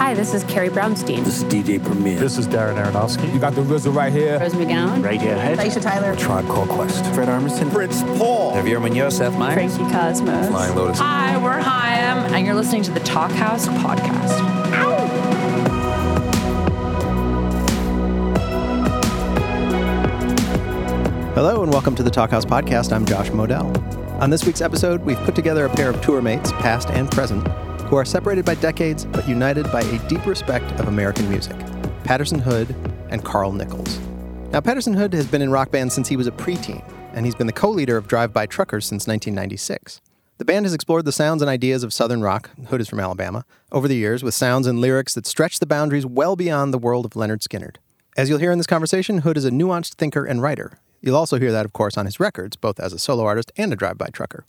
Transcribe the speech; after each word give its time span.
Hi, 0.00 0.14
this 0.14 0.32
is 0.32 0.42
Carrie 0.44 0.70
Brownstein. 0.70 1.26
This 1.26 1.42
is 1.42 1.44
DJ 1.44 1.78
Premier. 1.84 2.18
This 2.18 2.38
is 2.38 2.48
Darren 2.48 2.82
Aronofsky. 2.82 3.30
You 3.34 3.38
got 3.38 3.54
the 3.54 3.60
RZA 3.60 3.94
right 3.94 4.10
here. 4.10 4.40
Rose 4.40 4.54
McGowan. 4.54 5.04
Right 5.04 5.20
Radiohead. 5.20 5.56
Aisha 5.58 5.82
Tyler. 5.82 6.16
Tribe 6.16 6.46
Called 6.46 6.70
Quest. 6.70 7.04
Fred 7.14 7.28
Armisen. 7.28 7.70
Fritz 7.70 8.02
Paul. 8.16 8.54
Javier 8.54 8.80
Munoz, 8.80 9.18
Seth 9.18 9.38
Meyers. 9.38 9.76
Frankie 9.76 9.92
Cosmos. 9.92 10.48
Flying 10.48 10.74
Lotus. 10.74 10.98
Hi, 11.00 11.36
we're 11.36 11.60
Haim, 11.60 12.32
and 12.34 12.46
you're 12.46 12.54
listening 12.54 12.82
to 12.84 12.90
the 12.92 13.00
Talk 13.00 13.30
House 13.32 13.68
podcast. 13.68 14.40
Hello 21.34 21.62
and 21.62 21.70
welcome 21.70 21.94
to 21.94 22.02
the 22.02 22.10
Talkhouse 22.10 22.46
Podcast. 22.46 22.90
I'm 22.90 23.04
Josh 23.04 23.28
Modell. 23.28 23.70
On 24.22 24.30
this 24.30 24.46
week's 24.46 24.62
episode, 24.62 25.02
we've 25.02 25.20
put 25.20 25.34
together 25.34 25.66
a 25.66 25.70
pair 25.70 25.90
of 25.90 26.00
tour 26.00 26.22
mates, 26.22 26.52
past 26.52 26.88
and 26.88 27.10
present, 27.10 27.46
who 27.90 27.96
are 27.96 28.04
separated 28.04 28.44
by 28.44 28.54
decades 28.54 29.04
but 29.04 29.28
united 29.28 29.70
by 29.72 29.82
a 29.82 30.08
deep 30.08 30.24
respect 30.24 30.64
of 30.78 30.86
American 30.86 31.28
music 31.28 31.56
Patterson 32.04 32.38
Hood 32.38 32.74
and 33.10 33.24
Carl 33.24 33.52
Nichols. 33.52 33.98
Now, 34.52 34.60
Patterson 34.60 34.94
Hood 34.94 35.12
has 35.12 35.26
been 35.26 35.42
in 35.42 35.50
rock 35.50 35.70
bands 35.70 35.94
since 35.94 36.08
he 36.08 36.16
was 36.16 36.26
a 36.26 36.32
preteen, 36.32 36.82
and 37.12 37.26
he's 37.26 37.34
been 37.34 37.46
the 37.46 37.52
co 37.52 37.68
leader 37.68 37.96
of 37.96 38.08
Drive 38.08 38.32
By 38.32 38.46
Truckers 38.46 38.86
since 38.86 39.06
1996. 39.06 40.00
The 40.38 40.44
band 40.44 40.64
has 40.66 40.72
explored 40.72 41.04
the 41.04 41.12
sounds 41.12 41.42
and 41.42 41.50
ideas 41.50 41.82
of 41.82 41.92
Southern 41.92 42.22
rock, 42.22 42.50
Hood 42.68 42.80
is 42.80 42.88
from 42.88 43.00
Alabama, 43.00 43.44
over 43.70 43.86
the 43.86 43.96
years 43.96 44.22
with 44.22 44.34
sounds 44.34 44.66
and 44.66 44.80
lyrics 44.80 45.14
that 45.14 45.26
stretch 45.26 45.58
the 45.58 45.66
boundaries 45.66 46.06
well 46.06 46.34
beyond 46.36 46.72
the 46.72 46.78
world 46.78 47.04
of 47.04 47.12
Lynyrd 47.12 47.46
Skynyrd. 47.46 47.76
As 48.16 48.28
you'll 48.28 48.38
hear 48.38 48.52
in 48.52 48.58
this 48.58 48.66
conversation, 48.66 49.18
Hood 49.18 49.36
is 49.36 49.44
a 49.44 49.50
nuanced 49.50 49.94
thinker 49.94 50.24
and 50.24 50.40
writer. 50.40 50.78
You'll 51.00 51.16
also 51.16 51.38
hear 51.38 51.52
that, 51.52 51.66
of 51.66 51.72
course, 51.72 51.98
on 51.98 52.06
his 52.06 52.20
records, 52.20 52.56
both 52.56 52.80
as 52.80 52.92
a 52.92 52.98
solo 52.98 53.24
artist 53.24 53.52
and 53.56 53.72
a 53.72 53.76
drive 53.76 53.98
by 53.98 54.08
trucker. 54.08 54.44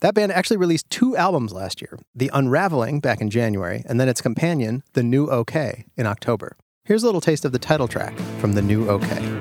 That 0.00 0.14
band 0.14 0.32
actually 0.32 0.56
released 0.56 0.88
two 0.88 1.14
albums 1.16 1.52
last 1.52 1.82
year 1.82 1.98
The 2.14 2.30
Unraveling 2.32 3.00
back 3.00 3.20
in 3.20 3.28
January, 3.28 3.82
and 3.86 4.00
then 4.00 4.08
its 4.08 4.22
companion, 4.22 4.82
The 4.94 5.02
New 5.02 5.26
OK, 5.28 5.84
in 5.96 6.06
October. 6.06 6.56
Here's 6.84 7.02
a 7.02 7.06
little 7.06 7.20
taste 7.20 7.44
of 7.44 7.52
the 7.52 7.58
title 7.58 7.86
track 7.86 8.18
from 8.38 8.54
The 8.54 8.62
New 8.62 8.88
OK. 8.88 9.40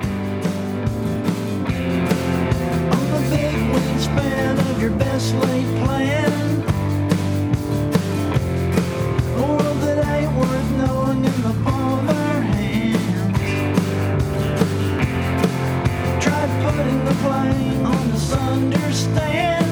On 17.86 19.69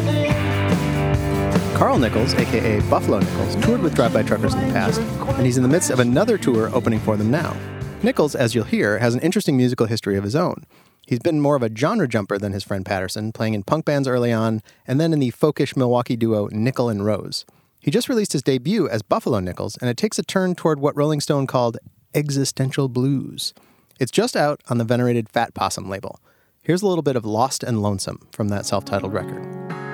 Carl 1.78 2.00
Nichols, 2.00 2.33
aka 2.33 2.80
Buffalo 2.89 3.20
Nichols, 3.20 3.56
toured 3.58 3.83
with 3.83 3.94
Drive 3.94 4.11
By 4.11 4.23
Truckers 4.23 4.56
in 4.56 4.66
the 4.66 4.73
past, 4.73 5.00
and 5.00 5.45
he's 5.45 5.58
in 5.58 5.64
the 5.64 5.70
midst 5.70 5.92
of 5.92 6.00
another 6.00 6.36
tour 6.36 6.73
opening 6.73 7.00
for 7.00 7.16
them 7.16 7.30
now. 7.30 7.56
Nichols, 8.02 8.33
as 8.33 8.56
you'll 8.56 8.64
hear, 8.64 8.97
has 8.97 9.14
an 9.14 9.22
interesting 9.22 9.56
musical 9.56 9.86
history 9.86 10.17
of 10.17 10.23
his 10.23 10.36
own. 10.36 10.66
He's 11.05 11.20
been 11.20 11.39
more 11.39 11.55
of 11.55 11.61
a 11.61 11.70
genre 11.73 12.08
jumper 12.08 12.39
than 12.39 12.52
his 12.52 12.64
friend 12.64 12.83
Patterson, 12.83 13.31
playing 13.31 13.53
in 13.53 13.61
punk 13.61 13.86
bands 13.86 14.08
early 14.08 14.33
on, 14.33 14.64
and 14.88 15.00
then 15.00 15.14
in 15.14 15.20
the 15.20 15.30
folkish 15.30 15.78
Milwaukee 15.78 16.16
duo 16.16 16.48
Nickel 16.52 16.89
and 16.89 17.05
Rose. 17.05 17.45
He 17.80 17.92
just 17.92 18.09
released 18.09 18.33
his 18.33 18.42
debut 18.42 18.89
as 18.89 19.03
Buffalo 19.03 19.39
Nichols, 19.39 19.78
and 19.78 19.88
it 19.88 19.98
takes 19.98 20.17
a 20.17 20.23
turn 20.23 20.55
toward 20.55 20.80
what 20.80 20.98
Rolling 20.98 21.22
Stone 21.22 21.45
called 21.45 21.78
existential 22.16 22.89
blues. 22.89 23.53
It's 24.00 24.11
just 24.11 24.36
out 24.36 24.61
on 24.67 24.80
the 24.80 24.83
venerated 24.83 25.30
Fat 25.30 25.53
Possum 25.53 25.88
label. 25.88 26.20
Here's 26.64 26.81
a 26.81 26.88
little 26.88 27.03
bit 27.03 27.16
of 27.16 27.23
Lost 27.23 27.61
and 27.61 27.83
Lonesome 27.83 28.28
from 28.31 28.50
that 28.50 28.66
self 28.66 28.83
titled 28.83 29.14
record. 29.14 29.86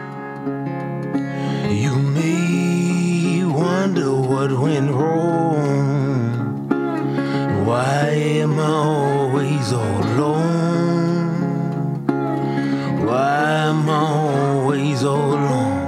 You 1.73 1.95
may 1.95 3.43
wonder 3.43 4.13
what 4.13 4.51
went 4.51 4.91
wrong. 4.91 6.69
Why 7.65 8.09
am 8.09 8.59
I 8.59 8.63
always 8.63 9.71
alone? 9.71 10.43
Why 13.05 13.53
am 13.69 13.89
I 13.89 13.93
always 13.93 15.01
alone? 15.01 15.81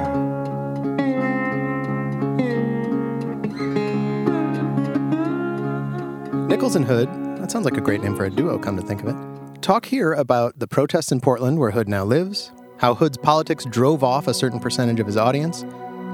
Nichols 6.48 6.76
and 6.76 6.86
Hood, 6.86 7.10
that 7.38 7.52
sounds 7.52 7.66
like 7.66 7.78
a 7.78 7.82
great 7.82 8.02
name 8.02 8.16
for 8.16 8.26
a 8.26 8.32
duo, 8.32 8.58
come 8.58 8.76
to 8.76 8.82
think 8.82 9.04
of 9.04 9.10
it. 9.10 9.16
Talk 9.62 9.86
here 9.86 10.14
about 10.14 10.58
the 10.58 10.68
protests 10.68 11.12
in 11.12 11.22
Portland 11.22 11.60
where 11.60 11.70
Hood 11.72 11.88
now 11.88 12.04
lives, 12.04 12.52
how 12.78 12.94
Hood's 12.94 13.18
politics 13.18 13.66
drove 13.66 14.04
off 14.04 14.28
a 14.28 14.34
certain 14.34 14.60
percentage 14.60 15.00
of 15.00 15.06
his 15.06 15.18
audience, 15.18 15.64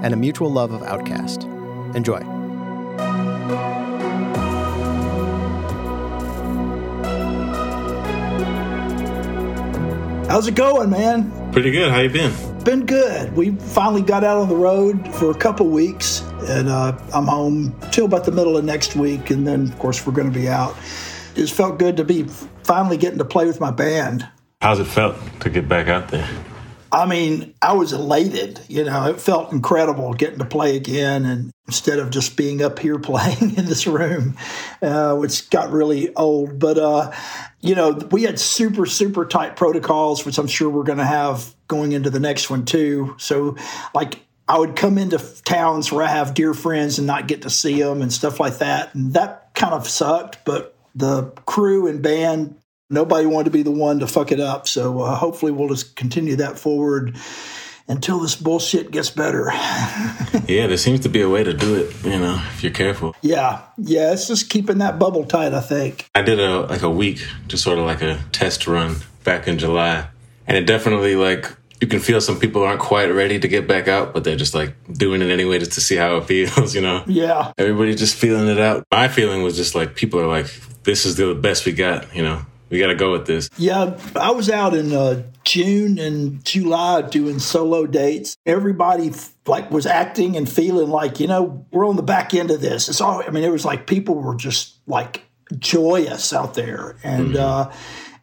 and 0.04 0.14
a 0.14 0.18
mutual 0.18 0.52
love 0.52 0.72
of 0.72 0.82
OutKast. 0.82 1.46
Enjoy. 1.96 2.22
How's 10.28 10.48
it 10.48 10.56
going, 10.56 10.90
man? 10.90 11.52
Pretty 11.52 11.72
good. 11.72 11.92
How 11.92 12.00
you 12.00 12.10
been? 12.10 12.34
Been 12.64 12.86
good. 12.86 13.36
We 13.36 13.52
finally 13.52 14.02
got 14.02 14.24
out 14.24 14.38
on 14.38 14.48
the 14.48 14.56
road 14.56 15.14
for 15.16 15.30
a 15.32 15.36
couple 15.36 15.68
weeks, 15.68 16.22
and 16.48 16.70
uh, 16.70 16.98
I'm 17.14 17.28
home 17.28 17.76
till 17.92 18.06
about 18.06 18.24
the 18.24 18.32
middle 18.32 18.56
of 18.56 18.64
next 18.64 18.96
week, 18.96 19.30
and 19.30 19.46
then 19.46 19.64
of 19.64 19.78
course 19.78 20.06
we're 20.08 20.14
going 20.14 20.32
to 20.32 20.40
be 20.40 20.48
out. 20.48 20.76
It's 21.36 21.52
felt 21.52 21.80
good 21.80 21.98
to 21.98 22.04
be 22.04 22.24
finally 22.64 22.98
getting 22.98 23.18
to 23.18 23.26
play 23.26 23.46
with 23.46 23.60
my 23.60 23.72
band. 23.72 24.28
How's 24.62 24.80
it 24.80 24.86
felt 24.86 25.18
to 25.42 25.50
get 25.50 25.68
back 25.68 25.88
out 25.88 26.10
there? 26.10 26.30
I 26.92 27.06
mean, 27.06 27.54
I 27.62 27.74
was 27.74 27.94
elated. 27.94 28.60
You 28.68 28.84
know, 28.84 29.08
it 29.08 29.22
felt 29.22 29.52
incredible 29.52 30.14
getting 30.14 30.40
to 30.40 30.46
play 30.46 30.76
again, 30.76 31.26
and 31.26 31.52
instead 31.68 32.00
of 32.00 32.10
just 32.10 32.36
being 32.36 32.62
up 32.62 32.80
here 32.80 33.00
playing 33.12 33.56
in 33.56 33.66
this 33.66 33.88
room, 33.88 34.38
uh, 34.82 35.16
which 35.16 35.50
got 35.50 35.72
really 35.72 36.14
old. 36.16 36.60
But 36.60 36.78
uh, 36.78 37.12
you 37.62 37.76
know, 37.76 37.92
we 38.12 38.24
had 38.24 38.40
super 38.40 38.86
super 38.86 39.26
tight 39.26 39.56
protocols, 39.56 40.26
which 40.26 40.38
I'm 40.38 40.48
sure 40.48 40.70
we're 40.70 40.84
going 40.84 40.98
to 40.98 41.06
have 41.06 41.54
going 41.68 41.94
into 41.94 42.10
the 42.10 42.20
next 42.20 42.50
one 42.50 42.66
too. 42.66 43.16
So, 43.18 43.56
like. 43.94 44.20
I 44.48 44.58
would 44.60 44.76
come 44.76 44.98
into 44.98 45.18
towns 45.46 45.94
where 45.94 46.04
I 46.04 46.10
have 46.10 46.34
dear 46.34 46.54
friends 46.54 46.98
and 46.98 47.08
not 47.08 47.26
get 47.26 47.44
to 47.44 47.50
see 47.50 47.82
them 47.82 48.02
and 48.02 48.12
stuff 48.12 48.38
like 48.38 48.58
that. 48.58 48.94
And 48.94 49.14
that 49.14 49.54
kind 49.54 49.74
of 49.74 49.88
sucked, 49.88 50.40
but 50.44 50.76
the 50.94 51.32
crew 51.46 51.88
and 51.88 52.02
band 52.02 52.61
nobody 52.92 53.26
wanted 53.26 53.46
to 53.46 53.52
be 53.52 53.64
the 53.64 53.72
one 53.72 54.00
to 54.00 54.08
fuck 54.08 54.32
it 54.32 54.40
up. 54.40 54.68
So 54.68 55.02
uh, 55.02 55.16
hopefully 55.16 55.52
we'll 55.52 55.70
just 55.70 55.96
continue 55.96 56.36
that 56.38 56.60
forward 56.60 57.18
until 57.88 58.20
this 58.20 58.36
bullshit 58.36 58.92
gets 58.92 59.10
better. 59.10 59.46
yeah, 60.48 60.68
there 60.68 60.78
seems 60.78 61.02
to 61.02 61.10
be 61.10 61.22
a 61.22 61.30
way 61.30 61.44
to 61.44 61.54
do 61.54 61.76
it, 61.76 62.06
you 62.06 62.20
know, 62.20 62.42
if 62.54 62.64
you're 62.64 62.72
careful. 62.72 63.16
Yeah, 63.22 63.62
yeah, 63.78 64.14
it's 64.14 64.28
just 64.28 64.50
keeping 64.50 64.78
that 64.80 65.00
bubble 65.00 65.26
tight, 65.26 65.54
I 65.54 65.62
think. 65.62 66.10
I 66.16 66.22
did 66.22 66.40
a 66.40 66.62
like 66.62 66.84
a 66.84 66.90
week, 66.90 67.26
just 67.48 67.64
sort 67.64 67.80
of 67.80 67.86
like 67.86 68.02
a 68.02 68.24
test 68.32 68.68
run 68.68 68.98
back 69.24 69.48
in 69.48 69.58
July. 69.58 70.08
And 70.48 70.58
it 70.58 70.66
definitely 70.66 71.16
like 71.16 71.56
you 71.82 71.88
can 71.88 72.00
feel 72.00 72.22
some 72.22 72.40
people 72.40 72.64
aren't 72.64 72.80
quite 72.80 73.08
ready 73.08 73.40
to 73.40 73.48
get 73.48 73.68
back 73.68 73.88
out, 73.88 74.14
but 74.14 74.24
they're 74.24 74.36
just 74.36 74.54
like 74.54 74.76
doing 74.94 75.22
it 75.22 75.32
anyway 75.32 75.58
just 75.58 75.74
to 75.74 75.82
see 75.82 75.96
how 75.96 76.18
it 76.18 76.26
feels, 76.28 76.76
you 76.76 76.82
know? 76.82 77.04
Yeah. 77.08 77.54
Everybody's 77.58 78.00
just 78.00 78.16
feeling 78.16 78.48
it 78.48 78.60
out. 78.60 78.86
My 78.92 79.08
feeling 79.08 79.42
was 79.42 79.58
just 79.58 79.74
like 79.74 79.96
people 79.96 80.20
are 80.20 80.28
like, 80.28 80.46
this 80.84 81.06
is 81.06 81.16
the 81.16 81.34
best 81.34 81.66
we 81.66 81.72
got, 81.72 82.16
you 82.16 82.22
know? 82.22 82.46
We 82.72 82.80
got 82.80 82.88
to 82.88 82.96
go 82.96 83.12
with 83.12 83.28
this. 83.28 83.50
Yeah, 83.58 84.00
I 84.16 84.32
was 84.32 84.50
out 84.50 84.74
in 84.74 84.94
uh, 84.94 85.24
June 85.44 86.00
and 86.00 86.44
July 86.44 87.02
doing 87.02 87.38
solo 87.38 87.86
dates. 87.86 88.38
Everybody 88.46 89.12
like 89.46 89.70
was 89.70 89.86
acting 89.86 90.38
and 90.38 90.50
feeling 90.50 90.90
like 90.90 91.20
you 91.20 91.28
know 91.28 91.66
we're 91.72 91.88
on 91.88 91.98
the 91.98 92.04
back 92.04 92.34
end 92.34 92.50
of 92.50 92.62
this. 92.62 92.88
It's 92.88 93.02
all. 93.02 93.22
I 93.22 93.30
mean, 93.30 93.44
it 93.44 93.52
was 93.52 93.66
like 93.66 93.88
people 93.88 94.16
were 94.16 94.36
just 94.36 94.78
like 94.88 95.26
joyous 95.60 96.32
out 96.32 96.54
there, 96.54 96.96
and 97.04 97.34
mm-hmm. 97.34 97.72
uh, 97.72 97.76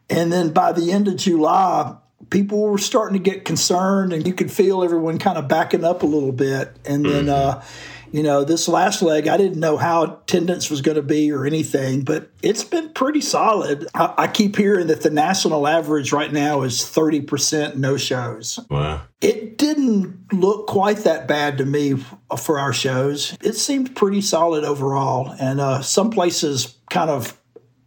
and 0.09 0.33
then 0.33 0.51
by 0.51 0.73
the 0.73 0.91
end 0.91 1.07
of 1.07 1.15
July. 1.15 1.95
People 2.29 2.61
were 2.61 2.77
starting 2.77 3.17
to 3.17 3.31
get 3.31 3.43
concerned, 3.43 4.13
and 4.13 4.27
you 4.27 4.35
could 4.35 4.51
feel 4.51 4.83
everyone 4.83 5.17
kind 5.17 5.37
of 5.37 5.47
backing 5.47 5.83
up 5.83 6.03
a 6.03 6.05
little 6.05 6.33
bit. 6.33 6.75
And 6.85 7.03
then, 7.03 7.25
mm-hmm. 7.25 7.59
uh, 7.59 7.63
you 8.11 8.23
know, 8.23 8.43
this 8.43 8.67
last 8.67 9.01
leg, 9.01 9.27
I 9.27 9.37
didn't 9.37 9.59
know 9.59 9.77
how 9.77 10.03
attendance 10.03 10.69
was 10.69 10.81
going 10.81 10.95
to 10.95 11.03
be 11.03 11.31
or 11.31 11.45
anything, 11.45 12.01
but 12.01 12.29
it's 12.41 12.63
been 12.63 12.89
pretty 12.89 13.21
solid. 13.21 13.87
I, 13.93 14.13
I, 14.17 14.27
keep 14.27 14.55
hearing 14.55 14.87
that 14.87 15.01
the 15.01 15.09
national 15.09 15.67
average 15.67 16.11
right 16.11 16.31
now 16.31 16.61
is 16.63 16.79
30% 16.81 17.75
no 17.75 17.97
shows. 17.97 18.59
Wow. 18.69 19.01
It 19.21 19.57
didn't 19.57 20.33
look 20.33 20.67
quite 20.67 20.99
that 20.99 21.27
bad 21.27 21.57
to 21.59 21.65
me 21.65 21.95
for 22.37 22.59
our 22.59 22.73
shows. 22.73 23.37
It 23.41 23.53
seemed 23.53 23.95
pretty 23.95 24.21
solid 24.21 24.63
overall. 24.63 25.35
And 25.39 25.59
uh, 25.59 25.81
some 25.81 26.09
places 26.09 26.75
kind 26.89 27.09
of 27.09 27.37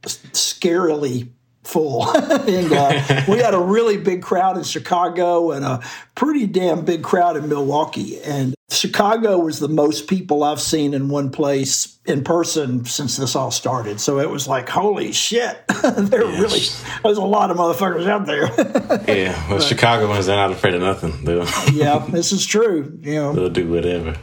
scarily 0.02 1.30
full. 1.64 2.08
and 2.16 2.72
uh, 2.72 3.22
we 3.28 3.38
had 3.38 3.54
a 3.54 3.60
really 3.60 3.96
big 3.96 4.22
crowd 4.22 4.56
in 4.56 4.64
Chicago 4.64 5.52
and 5.52 5.64
a 5.64 5.80
pretty 6.14 6.46
damn 6.46 6.84
big 6.84 7.02
crowd 7.02 7.36
in 7.36 7.48
Milwaukee. 7.48 8.20
And 8.22 8.54
Chicago 8.72 9.38
was 9.38 9.58
the 9.58 9.68
most 9.68 10.08
people 10.08 10.44
I've 10.44 10.60
seen 10.60 10.94
in 10.94 11.08
one 11.08 11.30
place 11.30 11.98
in 12.04 12.24
person 12.24 12.84
since 12.84 13.16
this 13.16 13.36
all 13.36 13.50
started. 13.50 14.00
So 14.00 14.18
it 14.18 14.28
was 14.28 14.48
like, 14.48 14.68
holy 14.68 15.12
shit, 15.12 15.62
there 15.82 16.24
really 16.24 16.60
there's 17.02 17.18
a 17.18 17.24
lot 17.24 17.50
of 17.50 17.56
motherfuckers 17.56 18.06
out 18.06 18.26
there. 18.26 18.46
yeah, 19.16 19.32
well, 19.48 19.58
but, 19.58 19.62
Chicago 19.62 20.08
ones 20.08 20.26
they're 20.26 20.36
not 20.36 20.50
afraid 20.50 20.74
of 20.74 20.80
nothing. 20.80 21.24
They'll, 21.24 21.46
yeah, 21.72 22.04
this 22.08 22.32
is 22.32 22.44
true. 22.46 22.98
You 23.02 23.14
know, 23.14 23.32
they'll 23.32 23.50
do 23.50 23.70
whatever. 23.70 24.16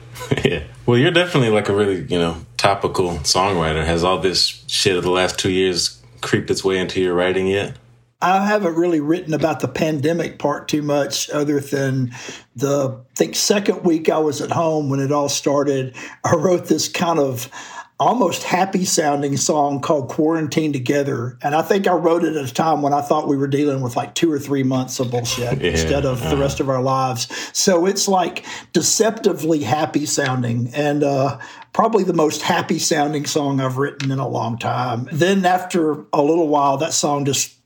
yeah. 0.44 0.64
Well, 0.86 0.98
you're 0.98 1.12
definitely 1.12 1.50
like 1.50 1.70
a 1.70 1.76
really 1.76 2.02
you 2.04 2.20
know 2.20 2.38
topical 2.58 3.12
songwriter. 3.20 3.86
Has 3.86 4.04
all 4.04 4.20
this 4.20 4.64
shit 4.68 4.98
of 4.98 5.04
the 5.04 5.12
last 5.12 5.40
two 5.40 5.52
years 5.52 6.02
creeped 6.22 6.50
its 6.50 6.64
way 6.64 6.78
into 6.78 7.02
your 7.02 7.14
writing 7.14 7.48
yet? 7.48 7.78
I 8.22 8.46
haven't 8.46 8.76
really 8.76 9.00
written 9.00 9.34
about 9.34 9.62
the 9.62 9.68
pandemic 9.68 10.40
part 10.40 10.68
too 10.68 10.82
much, 10.82 11.30
other 11.30 11.60
than 11.60 12.14
the 12.56 13.00
I 13.00 13.16
think 13.16 13.36
second 13.36 13.84
week 13.84 14.10
I 14.10 14.20
was 14.20 14.42
at 14.42 14.52
home 14.52 14.90
when 14.90 15.00
it 15.00 15.12
all 15.12 15.30
started. 15.30 15.96
I 16.24 16.36
wrote 16.36 16.66
this 16.66 16.90
kind 16.90 17.20
of 17.20 17.50
almost 18.00 18.44
happy 18.44 18.86
sounding 18.86 19.36
song 19.36 19.82
called 19.82 20.10
Quarantine 20.10 20.72
Together. 20.72 21.38
And 21.42 21.54
I 21.54 21.62
think 21.62 21.86
I 21.86 21.92
wrote 21.94 22.24
it 22.24 22.36
at 22.38 22.50
a 22.50 22.54
time 22.54 22.82
when 22.82 22.94
I 22.94 23.02
thought 23.02 23.28
we 23.28 23.36
were 23.36 23.48
dealing 23.48 23.82
with 23.82 23.98
like 23.98 24.16
two 24.16 24.32
or 24.32 24.40
three 24.40 24.64
months 24.64 25.02
of 25.02 25.12
bullshit 25.12 25.40
Yeah, 25.62 25.72
instead 25.72 26.06
of 26.06 26.22
the 26.30 26.38
rest 26.38 26.62
of 26.62 26.70
our 26.70 26.82
lives. 26.82 27.28
So 27.52 27.86
it's 27.86 28.08
like 28.08 28.46
deceptively 28.72 29.64
happy 29.64 30.06
sounding 30.06 30.72
and 30.74 31.04
uh, 31.04 31.40
probably 31.74 32.06
the 32.06 32.14
most 32.14 32.42
happy 32.42 32.80
sounding 32.80 33.26
song 33.26 33.60
I've 33.60 33.78
written 33.78 34.12
in 34.12 34.20
a 34.20 34.28
long 34.28 34.58
time. 34.58 35.10
Then 35.12 35.46
after 35.46 36.06
a 36.14 36.22
little 36.22 36.48
while, 36.48 36.78
that 36.78 36.94
song 36.94 37.26
just, 37.26 37.59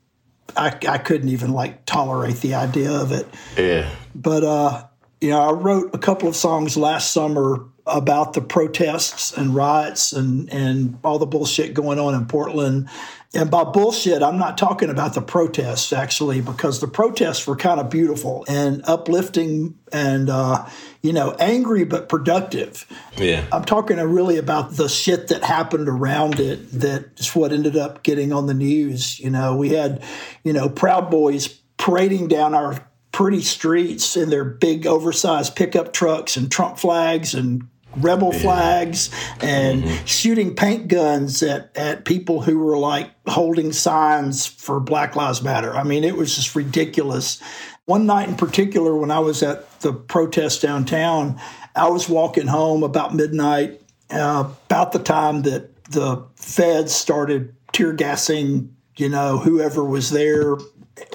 I, 0.56 0.76
I 0.88 0.98
couldn't 0.98 1.28
even 1.28 1.52
like 1.52 1.84
tolerate 1.86 2.36
the 2.36 2.54
idea 2.54 2.92
of 2.92 3.12
it. 3.12 3.26
Yeah. 3.56 3.90
But 4.14 4.44
uh, 4.44 4.86
you 5.20 5.30
know, 5.30 5.40
I 5.40 5.52
wrote 5.52 5.94
a 5.94 5.98
couple 5.98 6.28
of 6.28 6.36
songs 6.36 6.76
last 6.76 7.12
summer 7.12 7.64
about 7.86 8.32
the 8.32 8.40
protests 8.40 9.36
and 9.36 9.54
riots 9.54 10.12
and 10.12 10.50
and 10.52 10.98
all 11.04 11.18
the 11.18 11.26
bullshit 11.26 11.74
going 11.74 11.98
on 11.98 12.14
in 12.14 12.26
Portland. 12.26 12.88
And 13.34 13.50
by 13.50 13.64
bullshit, 13.64 14.22
I'm 14.22 14.38
not 14.38 14.56
talking 14.56 14.90
about 14.90 15.14
the 15.14 15.20
protests 15.20 15.92
actually, 15.92 16.40
because 16.40 16.80
the 16.80 16.86
protests 16.86 17.46
were 17.46 17.56
kind 17.56 17.80
of 17.80 17.90
beautiful 17.90 18.44
and 18.48 18.82
uplifting 18.86 19.74
and 19.92 20.30
uh, 20.30 20.66
you 21.04 21.12
know 21.12 21.36
angry 21.38 21.84
but 21.84 22.08
productive. 22.08 22.86
Yeah. 23.18 23.44
I'm 23.52 23.64
talking 23.64 23.98
really 23.98 24.38
about 24.38 24.72
the 24.72 24.88
shit 24.88 25.28
that 25.28 25.44
happened 25.44 25.86
around 25.86 26.40
it 26.40 26.70
that 26.80 27.10
is 27.18 27.36
what 27.36 27.52
ended 27.52 27.76
up 27.76 28.02
getting 28.02 28.32
on 28.32 28.46
the 28.46 28.54
news. 28.54 29.20
You 29.20 29.28
know, 29.28 29.54
we 29.54 29.68
had, 29.68 30.02
you 30.44 30.54
know, 30.54 30.70
Proud 30.70 31.10
Boys 31.10 31.48
parading 31.76 32.28
down 32.28 32.54
our 32.54 32.88
pretty 33.12 33.42
streets 33.42 34.16
in 34.16 34.30
their 34.30 34.44
big 34.44 34.86
oversized 34.86 35.54
pickup 35.54 35.92
trucks 35.92 36.38
and 36.38 36.50
Trump 36.50 36.78
flags 36.78 37.34
and 37.34 37.68
rebel 37.98 38.32
flags 38.32 39.10
and 39.40 39.84
mm-hmm. 39.84 40.04
shooting 40.04 40.56
paint 40.56 40.88
guns 40.88 41.42
at, 41.42 41.70
at 41.76 42.04
people 42.04 42.42
who 42.42 42.58
were 42.58 42.78
like 42.78 43.10
holding 43.26 43.72
signs 43.72 44.46
for 44.46 44.80
Black 44.80 45.16
Lives 45.16 45.42
Matter. 45.42 45.74
I 45.76 45.84
mean, 45.84 46.02
it 46.02 46.16
was 46.16 46.34
just 46.34 46.56
ridiculous. 46.56 47.42
One 47.86 48.06
night 48.06 48.28
in 48.28 48.36
particular, 48.36 48.96
when 48.96 49.10
I 49.10 49.18
was 49.18 49.42
at 49.42 49.80
the 49.80 49.92
protest 49.92 50.62
downtown, 50.62 51.38
I 51.76 51.88
was 51.88 52.08
walking 52.08 52.46
home 52.46 52.82
about 52.82 53.14
midnight, 53.14 53.82
uh, 54.10 54.48
about 54.66 54.92
the 54.92 54.98
time 54.98 55.42
that 55.42 55.84
the 55.90 56.24
feds 56.36 56.94
started 56.94 57.54
tear 57.72 57.92
gassing, 57.92 58.74
you 58.96 59.08
know, 59.08 59.38
whoever 59.38 59.84
was 59.84 60.10
there 60.10 60.56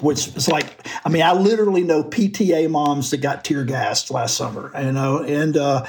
which 0.02 0.32
was 0.34 0.48
like, 0.48 0.86
I 1.04 1.08
mean, 1.08 1.22
I 1.22 1.32
literally 1.32 1.82
know 1.82 2.04
PTA 2.04 2.68
moms 2.70 3.10
that 3.10 3.18
got 3.18 3.44
tear 3.44 3.64
gassed 3.64 4.10
last 4.10 4.36
summer, 4.36 4.70
you 4.78 4.92
know, 4.92 5.22
and, 5.22 5.56
uh, 5.56 5.86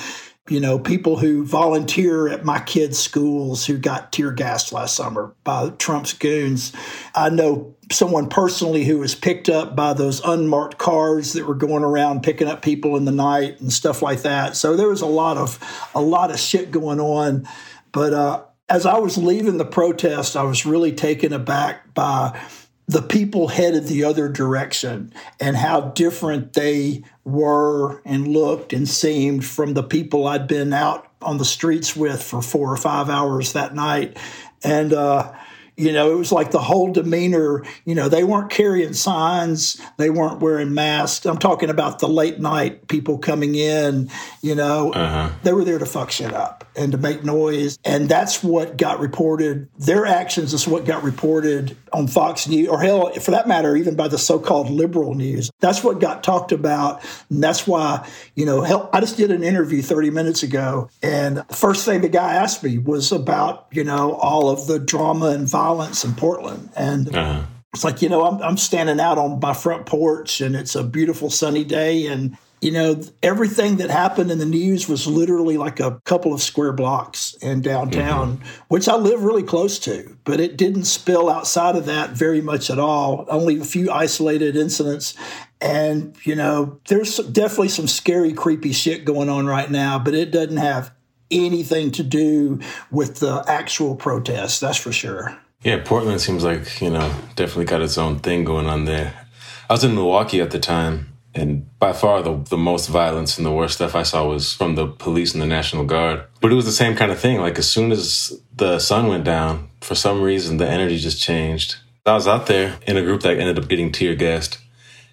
you 0.49 0.59
know, 0.59 0.79
people 0.79 1.17
who 1.17 1.45
volunteer 1.45 2.27
at 2.27 2.43
my 2.43 2.59
kids' 2.59 2.97
schools 2.97 3.65
who 3.65 3.77
got 3.77 4.11
tear 4.11 4.31
gassed 4.31 4.73
last 4.73 4.95
summer 4.95 5.33
by 5.43 5.69
Trump's 5.77 6.13
goons. 6.13 6.73
I 7.13 7.29
know 7.29 7.75
someone 7.91 8.27
personally 8.27 8.83
who 8.83 8.97
was 8.97 9.13
picked 9.13 9.49
up 9.49 9.75
by 9.75 9.93
those 9.93 10.19
unmarked 10.25 10.77
cars 10.77 11.33
that 11.33 11.45
were 11.45 11.55
going 11.55 11.83
around 11.83 12.23
picking 12.23 12.47
up 12.47 12.61
people 12.61 12.97
in 12.97 13.05
the 13.05 13.11
night 13.11 13.61
and 13.61 13.71
stuff 13.71 14.01
like 14.01 14.23
that. 14.23 14.55
So 14.55 14.75
there 14.75 14.89
was 14.89 15.01
a 15.01 15.07
lot 15.07 15.37
of 15.37 15.59
a 15.93 16.01
lot 16.01 16.31
of 16.31 16.39
shit 16.39 16.71
going 16.71 16.99
on. 16.99 17.47
But 17.91 18.13
uh, 18.13 18.43
as 18.67 18.85
I 18.85 18.97
was 18.97 19.17
leaving 19.17 19.57
the 19.57 19.65
protest, 19.65 20.35
I 20.35 20.43
was 20.43 20.65
really 20.65 20.93
taken 20.93 21.33
aback 21.33 21.93
by 21.93 22.39
the 22.87 23.01
people 23.01 23.47
headed 23.47 23.85
the 23.85 24.03
other 24.03 24.27
direction 24.27 25.13
and 25.39 25.55
how 25.55 25.81
different 25.81 26.53
they 26.53 27.03
were 27.23 28.01
and 28.03 28.27
looked 28.27 28.73
and 28.73 28.87
seemed 28.87 29.45
from 29.45 29.73
the 29.73 29.83
people 29.83 30.27
I'd 30.27 30.47
been 30.47 30.73
out 30.73 31.07
on 31.21 31.37
the 31.37 31.45
streets 31.45 31.95
with 31.95 32.21
for 32.21 32.41
four 32.41 32.71
or 32.71 32.77
five 32.77 33.09
hours 33.09 33.53
that 33.53 33.73
night. 33.75 34.17
And, 34.63 34.93
uh, 34.93 35.33
you 35.77 35.91
know, 35.91 36.11
it 36.11 36.15
was 36.15 36.31
like 36.31 36.51
the 36.51 36.59
whole 36.59 36.91
demeanor, 36.91 37.63
you 37.85 37.95
know, 37.95 38.09
they 38.09 38.23
weren't 38.23 38.49
carrying 38.49 38.93
signs, 38.93 39.81
they 39.97 40.09
weren't 40.09 40.39
wearing 40.39 40.73
masks. 40.73 41.25
I'm 41.25 41.37
talking 41.37 41.69
about 41.69 41.99
the 41.99 42.07
late 42.07 42.39
night 42.39 42.87
people 42.87 43.17
coming 43.17 43.55
in, 43.55 44.09
you 44.41 44.53
know, 44.55 44.91
uh-huh. 44.93 45.33
they 45.43 45.53
were 45.53 45.63
there 45.63 45.79
to 45.79 45.85
fuck 45.85 46.11
shit 46.11 46.33
up 46.33 46.65
and 46.75 46.91
to 46.91 46.97
make 46.97 47.23
noise. 47.23 47.79
And 47.83 48.07
that's 48.07 48.43
what 48.43 48.77
got 48.77 48.99
reported. 48.99 49.69
Their 49.77 50.05
actions 50.05 50.53
is 50.53 50.67
what 50.67 50.85
got 50.85 51.03
reported 51.03 51.77
on 51.93 52.07
Fox 52.07 52.47
News, 52.47 52.67
or 52.67 52.81
hell, 52.81 53.11
for 53.13 53.31
that 53.31 53.47
matter, 53.47 53.75
even 53.75 53.95
by 53.95 54.07
the 54.07 54.17
so 54.17 54.39
called 54.39 54.69
liberal 54.69 55.13
news. 55.15 55.51
That's 55.59 55.83
what 55.83 55.99
got 55.99 56.23
talked 56.23 56.51
about. 56.51 57.03
And 57.29 57.43
that's 57.43 57.67
why, 57.67 58.07
you 58.35 58.45
know, 58.45 58.61
hell, 58.61 58.89
I 58.93 58.99
just 58.99 59.17
did 59.17 59.31
an 59.31 59.43
interview 59.43 59.81
30 59.81 60.09
minutes 60.11 60.43
ago. 60.43 60.89
And 61.01 61.37
the 61.37 61.43
first 61.55 61.85
thing 61.85 62.01
the 62.01 62.09
guy 62.09 62.35
asked 62.35 62.63
me 62.63 62.77
was 62.77 63.11
about, 63.11 63.67
you 63.71 63.83
know, 63.83 64.13
all 64.13 64.49
of 64.49 64.67
the 64.67 64.79
drama 64.79 65.27
and 65.27 65.47
violence 65.47 65.60
in 66.03 66.13
Portland. 66.15 66.69
And 66.75 67.15
Uh-huh. 67.15 67.43
it's 67.73 67.83
like, 67.83 68.01
you 68.01 68.09
know, 68.09 68.25
I'm, 68.25 68.41
I'm 68.41 68.57
standing 68.57 68.99
out 68.99 69.17
on 69.17 69.39
my 69.39 69.53
front 69.53 69.85
porch 69.85 70.41
and 70.41 70.55
it's 70.55 70.75
a 70.75 70.83
beautiful 70.83 71.29
sunny 71.29 71.63
day. 71.63 72.07
And, 72.07 72.37
you 72.61 72.71
know, 72.71 73.01
everything 73.23 73.77
that 73.77 73.89
happened 73.89 74.29
in 74.29 74.37
the 74.37 74.45
news 74.45 74.87
was 74.87 75.07
literally 75.07 75.57
like 75.57 75.79
a 75.79 76.01
couple 76.05 76.33
of 76.33 76.41
square 76.41 76.73
blocks 76.73 77.33
in 77.41 77.61
downtown, 77.61 78.41
which 78.67 78.87
I 78.87 78.95
live 78.95 79.23
really 79.23 79.43
close 79.43 79.79
to. 79.79 80.17
But 80.25 80.39
it 80.39 80.57
didn't 80.57 80.83
spill 80.85 81.29
outside 81.29 81.75
of 81.75 81.85
that 81.85 82.11
very 82.11 82.41
much 82.41 82.69
at 82.69 82.77
all, 82.77 83.25
only 83.29 83.59
a 83.59 83.65
few 83.65 83.89
isolated 83.91 84.55
incidents. 84.55 85.15
And, 85.59 86.15
you 86.23 86.35
know, 86.35 86.79
there's 86.87 87.17
definitely 87.17 87.69
some 87.69 87.87
scary, 87.87 88.33
creepy 88.33 88.73
shit 88.73 89.05
going 89.05 89.29
on 89.29 89.47
right 89.47 89.71
now, 89.71 89.97
but 89.97 90.13
it 90.13 90.31
doesn't 90.31 90.57
have 90.57 90.91
anything 91.31 91.91
to 91.91 92.03
do 92.03 92.59
with 92.91 93.19
the 93.19 93.43
actual 93.47 93.95
protests, 93.95 94.59
that's 94.59 94.77
for 94.77 94.91
sure. 94.91 95.37
Yeah, 95.63 95.81
Portland 95.83 96.21
seems 96.21 96.43
like, 96.43 96.81
you 96.81 96.89
know, 96.89 97.13
definitely 97.35 97.65
got 97.65 97.81
its 97.81 97.97
own 97.97 98.19
thing 98.19 98.43
going 98.43 98.65
on 98.65 98.85
there. 98.85 99.13
I 99.69 99.73
was 99.73 99.83
in 99.83 99.93
Milwaukee 99.93 100.41
at 100.41 100.49
the 100.49 100.59
time, 100.59 101.13
and 101.35 101.77
by 101.77 101.93
far 101.93 102.23
the, 102.23 102.35
the 102.49 102.57
most 102.57 102.87
violence 102.87 103.37
and 103.37 103.45
the 103.45 103.51
worst 103.51 103.75
stuff 103.75 103.95
I 103.95 104.01
saw 104.01 104.27
was 104.27 104.53
from 104.53 104.73
the 104.73 104.87
police 104.87 105.33
and 105.33 105.41
the 105.41 105.45
National 105.45 105.85
Guard. 105.85 106.25
But 106.41 106.51
it 106.51 106.55
was 106.55 106.65
the 106.65 106.71
same 106.71 106.95
kind 106.95 107.11
of 107.11 107.19
thing. 107.19 107.39
Like, 107.39 107.59
as 107.59 107.69
soon 107.69 107.91
as 107.91 108.41
the 108.55 108.79
sun 108.79 109.07
went 109.07 109.23
down, 109.23 109.69
for 109.81 109.93
some 109.93 110.21
reason, 110.21 110.57
the 110.57 110.67
energy 110.67 110.97
just 110.97 111.21
changed. 111.21 111.77
I 112.07 112.13
was 112.13 112.27
out 112.27 112.47
there 112.47 112.79
in 112.87 112.97
a 112.97 113.03
group 113.03 113.21
that 113.21 113.37
ended 113.37 113.59
up 113.59 113.69
getting 113.69 113.91
tear 113.91 114.15
gassed, 114.15 114.57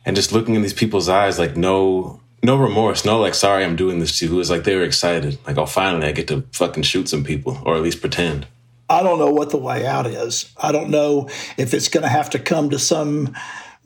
and 0.07 0.17
just 0.17 0.33
looking 0.33 0.55
in 0.55 0.63
these 0.63 0.73
people's 0.73 1.09
eyes, 1.09 1.39
like, 1.39 1.57
no. 1.57 2.21
No 2.41 2.57
remorse, 2.57 3.05
no 3.05 3.19
like 3.19 3.35
sorry 3.35 3.65
I'm 3.65 3.75
doing 3.75 3.99
this 3.99 4.17
to 4.21 4.27
you. 4.27 4.33
It 4.33 4.37
was 4.37 4.49
like 4.49 4.63
they 4.63 4.77
were 4.77 4.85
excited. 4.85 5.39
Like, 5.45 5.59
oh 5.59 5.67
finally 5.67 6.07
I 6.07 6.13
get 6.13 6.29
to 6.29 6.45
fucking 6.53 6.85
shoot 6.85 7.09
some 7.09 7.25
people, 7.25 7.61
or 7.67 7.75
at 7.75 7.83
least 7.83 8.01
pretend. 8.01 8.47
I 8.91 9.03
don't 9.03 9.19
know 9.19 9.31
what 9.31 9.51
the 9.51 9.59
way 9.59 9.87
out 9.87 10.07
is. 10.07 10.53
I 10.57 10.73
don't 10.73 10.91
know 10.91 11.29
if 11.57 11.75
it's 11.75 11.89
going 11.89 12.05
to 12.05 12.09
have 12.09 12.31
to 12.31 12.39
come 12.39 12.71
to 12.71 12.79
some 12.79 13.37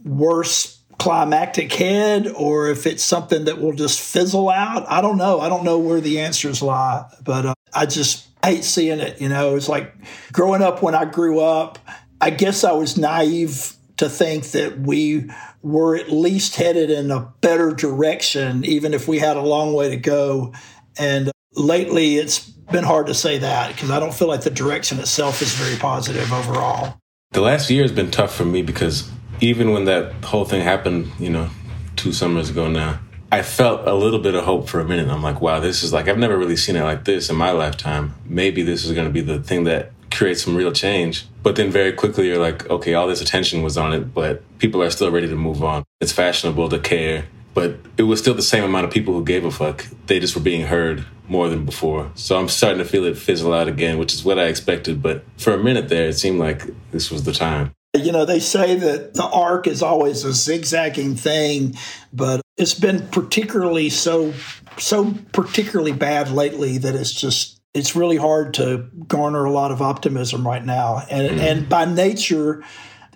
worse 0.04 0.78
climactic 0.98 1.72
head 1.72 2.28
or 2.28 2.68
if 2.68 2.86
it's 2.86 3.02
something 3.02 3.44
that 3.44 3.60
will 3.60 3.72
just 3.72 4.00
fizzle 4.00 4.48
out. 4.48 4.84
I 4.88 5.00
don't 5.00 5.16
know. 5.16 5.40
I 5.40 5.48
don't 5.48 5.64
know 5.64 5.78
where 5.78 6.00
the 6.00 6.20
answers 6.20 6.62
lie, 6.62 7.04
but 7.24 7.46
uh, 7.46 7.54
I 7.74 7.86
just 7.86 8.28
hate 8.44 8.64
seeing 8.64 9.00
it. 9.00 9.20
You 9.20 9.28
know, 9.28 9.56
it's 9.56 9.68
like 9.68 9.92
growing 10.32 10.62
up 10.62 10.82
when 10.82 10.94
I 10.94 11.04
grew 11.04 11.40
up, 11.40 11.78
I 12.20 12.30
guess 12.30 12.62
I 12.62 12.72
was 12.72 12.96
naive 12.96 13.74
to 13.96 14.08
think 14.08 14.52
that 14.52 14.78
we 14.78 15.28
were 15.62 15.96
at 15.96 16.10
least 16.10 16.56
headed 16.56 16.90
in 16.90 17.10
a 17.10 17.32
better 17.40 17.72
direction, 17.72 18.64
even 18.64 18.94
if 18.94 19.08
we 19.08 19.18
had 19.18 19.36
a 19.36 19.42
long 19.42 19.74
way 19.74 19.90
to 19.90 19.96
go. 19.96 20.52
And 20.98 21.32
lately, 21.54 22.16
it's 22.16 22.40
been 22.40 22.84
hard 22.84 23.06
to 23.06 23.14
say 23.14 23.38
that 23.38 23.72
because 23.72 23.90
I 23.90 24.00
don't 24.00 24.14
feel 24.14 24.28
like 24.28 24.42
the 24.42 24.50
direction 24.50 24.98
itself 24.98 25.42
is 25.42 25.52
very 25.54 25.76
positive 25.76 26.32
overall. 26.32 26.98
The 27.32 27.40
last 27.40 27.70
year 27.70 27.82
has 27.82 27.92
been 27.92 28.10
tough 28.10 28.34
for 28.34 28.44
me 28.44 28.62
because 28.62 29.10
even 29.40 29.72
when 29.72 29.86
that 29.86 30.12
whole 30.24 30.44
thing 30.44 30.62
happened, 30.62 31.10
you 31.18 31.30
know, 31.30 31.50
two 31.96 32.12
summers 32.12 32.50
ago 32.50 32.68
now, 32.68 33.00
I 33.30 33.42
felt 33.42 33.88
a 33.88 33.94
little 33.94 34.18
bit 34.18 34.34
of 34.34 34.44
hope 34.44 34.68
for 34.68 34.80
a 34.80 34.84
minute. 34.84 35.08
I'm 35.08 35.22
like, 35.22 35.40
wow, 35.40 35.58
this 35.58 35.82
is 35.82 35.92
like, 35.92 36.08
I've 36.08 36.18
never 36.18 36.36
really 36.36 36.56
seen 36.56 36.76
it 36.76 36.82
like 36.82 37.04
this 37.04 37.30
in 37.30 37.36
my 37.36 37.50
lifetime. 37.50 38.14
Maybe 38.26 38.62
this 38.62 38.84
is 38.84 38.92
going 38.92 39.06
to 39.06 39.12
be 39.12 39.22
the 39.22 39.42
thing 39.42 39.64
that 39.64 39.92
creates 40.10 40.44
some 40.44 40.54
real 40.54 40.72
change. 40.72 41.26
But 41.42 41.56
then 41.56 41.70
very 41.70 41.92
quickly, 41.92 42.28
you're 42.28 42.38
like, 42.38 42.68
okay, 42.68 42.92
all 42.92 43.08
this 43.08 43.22
attention 43.22 43.62
was 43.62 43.78
on 43.78 43.94
it, 43.94 44.14
but 44.14 44.42
people 44.58 44.82
are 44.82 44.90
still 44.90 45.10
ready 45.10 45.28
to 45.28 45.34
move 45.34 45.64
on. 45.64 45.82
It's 46.00 46.12
fashionable 46.12 46.68
to 46.68 46.78
care, 46.78 47.24
but 47.54 47.76
it 47.98 48.04
was 48.04 48.20
still 48.20 48.34
the 48.34 48.42
same 48.42 48.64
amount 48.64 48.86
of 48.86 48.90
people 48.90 49.14
who 49.14 49.24
gave 49.24 49.44
a 49.44 49.50
fuck. 49.50 49.86
They 50.06 50.20
just 50.20 50.34
were 50.34 50.42
being 50.42 50.66
heard 50.66 51.04
more 51.28 51.48
than 51.48 51.64
before. 51.64 52.10
So 52.14 52.38
I'm 52.38 52.48
starting 52.48 52.78
to 52.78 52.84
feel 52.84 53.04
it 53.04 53.16
fizzle 53.16 53.52
out 53.52 53.68
again, 53.68 53.98
which 53.98 54.12
is 54.12 54.24
what 54.24 54.38
I 54.38 54.46
expected. 54.46 55.02
But 55.02 55.24
for 55.38 55.52
a 55.52 55.62
minute 55.62 55.88
there, 55.88 56.08
it 56.08 56.18
seemed 56.18 56.38
like 56.38 56.64
this 56.90 57.10
was 57.10 57.24
the 57.24 57.32
time. 57.32 57.72
You 57.94 58.10
know, 58.12 58.24
they 58.24 58.40
say 58.40 58.76
that 58.76 59.14
the 59.14 59.24
arc 59.24 59.66
is 59.66 59.82
always 59.82 60.24
a 60.24 60.32
zigzagging 60.32 61.14
thing, 61.14 61.74
but 62.12 62.40
it's 62.56 62.74
been 62.74 63.06
particularly 63.08 63.90
so 63.90 64.32
so 64.78 65.14
particularly 65.32 65.92
bad 65.92 66.30
lately 66.30 66.78
that 66.78 66.94
it's 66.94 67.12
just 67.12 67.60
it's 67.74 67.94
really 67.94 68.16
hard 68.16 68.54
to 68.54 68.88
garner 69.08 69.44
a 69.44 69.50
lot 69.50 69.72
of 69.72 69.82
optimism 69.82 70.46
right 70.46 70.64
now. 70.64 71.02
And 71.10 71.30
mm-hmm. 71.30 71.40
and 71.40 71.68
by 71.68 71.84
nature, 71.84 72.64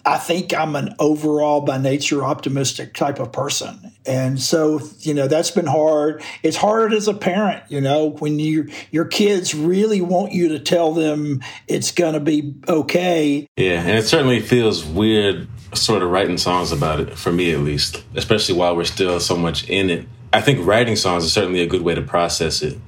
I 0.07 0.19
think 0.19 0.55
I'm 0.55 0.77
an 0.77 0.95
overall 1.01 1.63
by 1.63 1.79
nature 1.79 2.25
optimistic 2.25 2.95
type 2.95 3.19
of 3.19 3.33
person. 3.33 3.91
And 4.07 4.41
so, 4.41 4.81
you 5.01 5.15
know, 5.15 5.27
that's 5.27 5.51
been 5.51 5.67
hard. 5.67 6.23
It's 6.45 6.57
hard 6.57 6.95
as 6.95 7.09
a 7.09 7.15
parent, 7.15 7.65
you 7.69 7.81
know, 7.81 8.11
when 8.11 8.39
you 8.39 8.71
your 8.93 9.05
kids 9.05 9.53
really 9.53 10.01
want 10.01 10.33
you 10.33 10.51
to 10.51 10.61
tell 10.61 10.95
them 10.95 11.43
it's 11.67 11.91
going 11.91 12.15
to 12.15 12.21
be 12.21 12.55
okay. 12.69 13.49
Yeah, 13.57 13.81
and 13.81 13.99
it 13.99 14.05
certainly 14.05 14.39
feels 14.39 14.85
weird 14.85 15.49
sort 15.75 16.05
of 16.05 16.11
writing 16.11 16.39
songs 16.39 16.71
about 16.71 17.01
it, 17.01 17.19
for 17.19 17.33
me 17.33 17.53
at 17.53 17.59
least, 17.59 18.05
especially 18.15 18.55
while 18.57 18.77
we're 18.77 18.85
still 18.85 19.19
so 19.19 19.37
much 19.37 19.69
in 19.69 19.91
it. 19.91 20.07
I 20.33 20.41
think 20.41 20.65
writing 20.65 20.95
songs 20.95 21.25
is 21.25 21.33
certainly 21.33 21.63
a 21.63 21.67
good 21.67 21.83
way 21.83 21.97
to 21.97 22.03
process 22.03 22.63
it. 22.63 22.79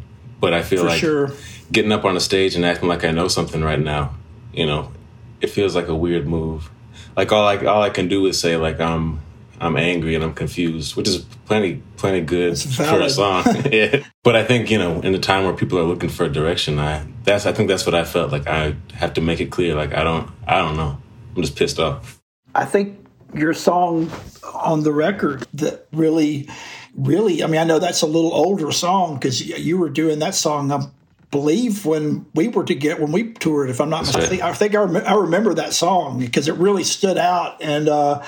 But 0.40 0.54
I 0.54 0.62
feel 0.62 0.82
For 0.82 0.88
like 0.88 1.00
sure. 1.00 1.32
getting 1.72 1.90
up 1.90 2.04
on 2.04 2.16
a 2.16 2.20
stage 2.20 2.54
and 2.54 2.64
acting 2.64 2.88
like 2.88 3.04
I 3.04 3.10
know 3.10 3.26
something 3.26 3.64
right 3.64 3.80
now, 3.80 4.14
you 4.52 4.66
know, 4.66 4.92
it 5.40 5.50
feels 5.50 5.75
like 5.75 5.88
a 5.88 5.96
weird 5.96 6.28
move. 6.28 6.70
Like 7.17 7.33
all 7.33 7.47
I 7.47 7.57
all 7.64 7.83
I 7.83 7.90
can 7.90 8.09
do 8.09 8.26
is 8.26 8.38
say 8.38 8.57
like 8.57 8.81
I'm 8.81 9.21
I'm 9.61 9.76
angry 9.76 10.14
and 10.14 10.23
I'm 10.23 10.35
confused, 10.35 10.97
which 10.97 11.09
is 11.09 11.19
plenty 11.47 11.83
plenty 11.97 12.21
good 12.21 12.59
for 12.59 13.00
a 13.00 13.11
song. 13.11 13.45
yeah. 13.73 14.05
But 14.23 14.37
I 14.37 14.45
think, 14.45 14.71
you 14.71 14.78
know, 14.78 15.00
in 15.00 15.12
the 15.12 15.19
time 15.19 15.45
where 15.45 15.52
people 15.52 15.78
are 15.78 15.85
looking 15.85 16.09
for 16.09 16.25
a 16.25 16.28
direction, 16.28 16.78
I 16.78 17.05
that's 17.25 17.47
I 17.47 17.52
think 17.52 17.69
that's 17.69 17.87
what 17.87 17.95
I 17.95 18.05
felt 18.05 18.31
like 18.31 18.47
I 18.47 18.76
have 18.95 19.14
to 19.14 19.21
make 19.21 19.40
it 19.40 19.50
clear 19.50 19.75
like 19.75 19.95
I 19.95 20.05
don't 20.05 20.31
I 20.47 20.59
don't 20.59 20.76
know. 20.76 20.99
I'm 21.35 21.43
just 21.43 21.57
pissed 21.57 21.78
off. 21.78 22.21
I 22.55 22.64
think 22.64 23.07
your 23.35 23.52
song 23.52 24.11
on 24.55 24.83
the 24.83 24.93
record 24.93 25.47
that 25.55 25.87
really, 25.93 26.49
really, 26.95 27.43
I 27.43 27.47
mean, 27.47 27.61
I 27.61 27.64
know 27.64 27.78
that's 27.78 28.02
a 28.02 28.07
little 28.07 28.33
older 28.33 28.73
song 28.73 29.14
because 29.14 29.47
you 29.47 29.78
were 29.78 29.90
doing 29.90 30.19
that 30.21 30.35
song, 30.35 30.73
I 30.73 30.87
believe, 31.30 31.85
when 31.85 32.26
we 32.35 32.49
were 32.49 32.64
to 32.64 32.75
get 32.75 33.00
when 33.00 33.12
we 33.12 33.32
toured. 33.32 33.70
If 33.70 33.80
I'm 33.80 33.90
not 33.90 34.06
mistaken, 34.06 34.42
I 34.42 34.52
think 34.52 34.75
I, 34.75 34.82
rem- 34.82 35.06
I 35.06 35.14
remember 35.14 35.54
that 35.54 35.73
song 35.73 36.18
because 36.18 36.49
it 36.49 36.54
really 36.54 36.85
stood 36.85 37.18
out, 37.18 37.62
and 37.62 37.88
uh, 37.88 38.23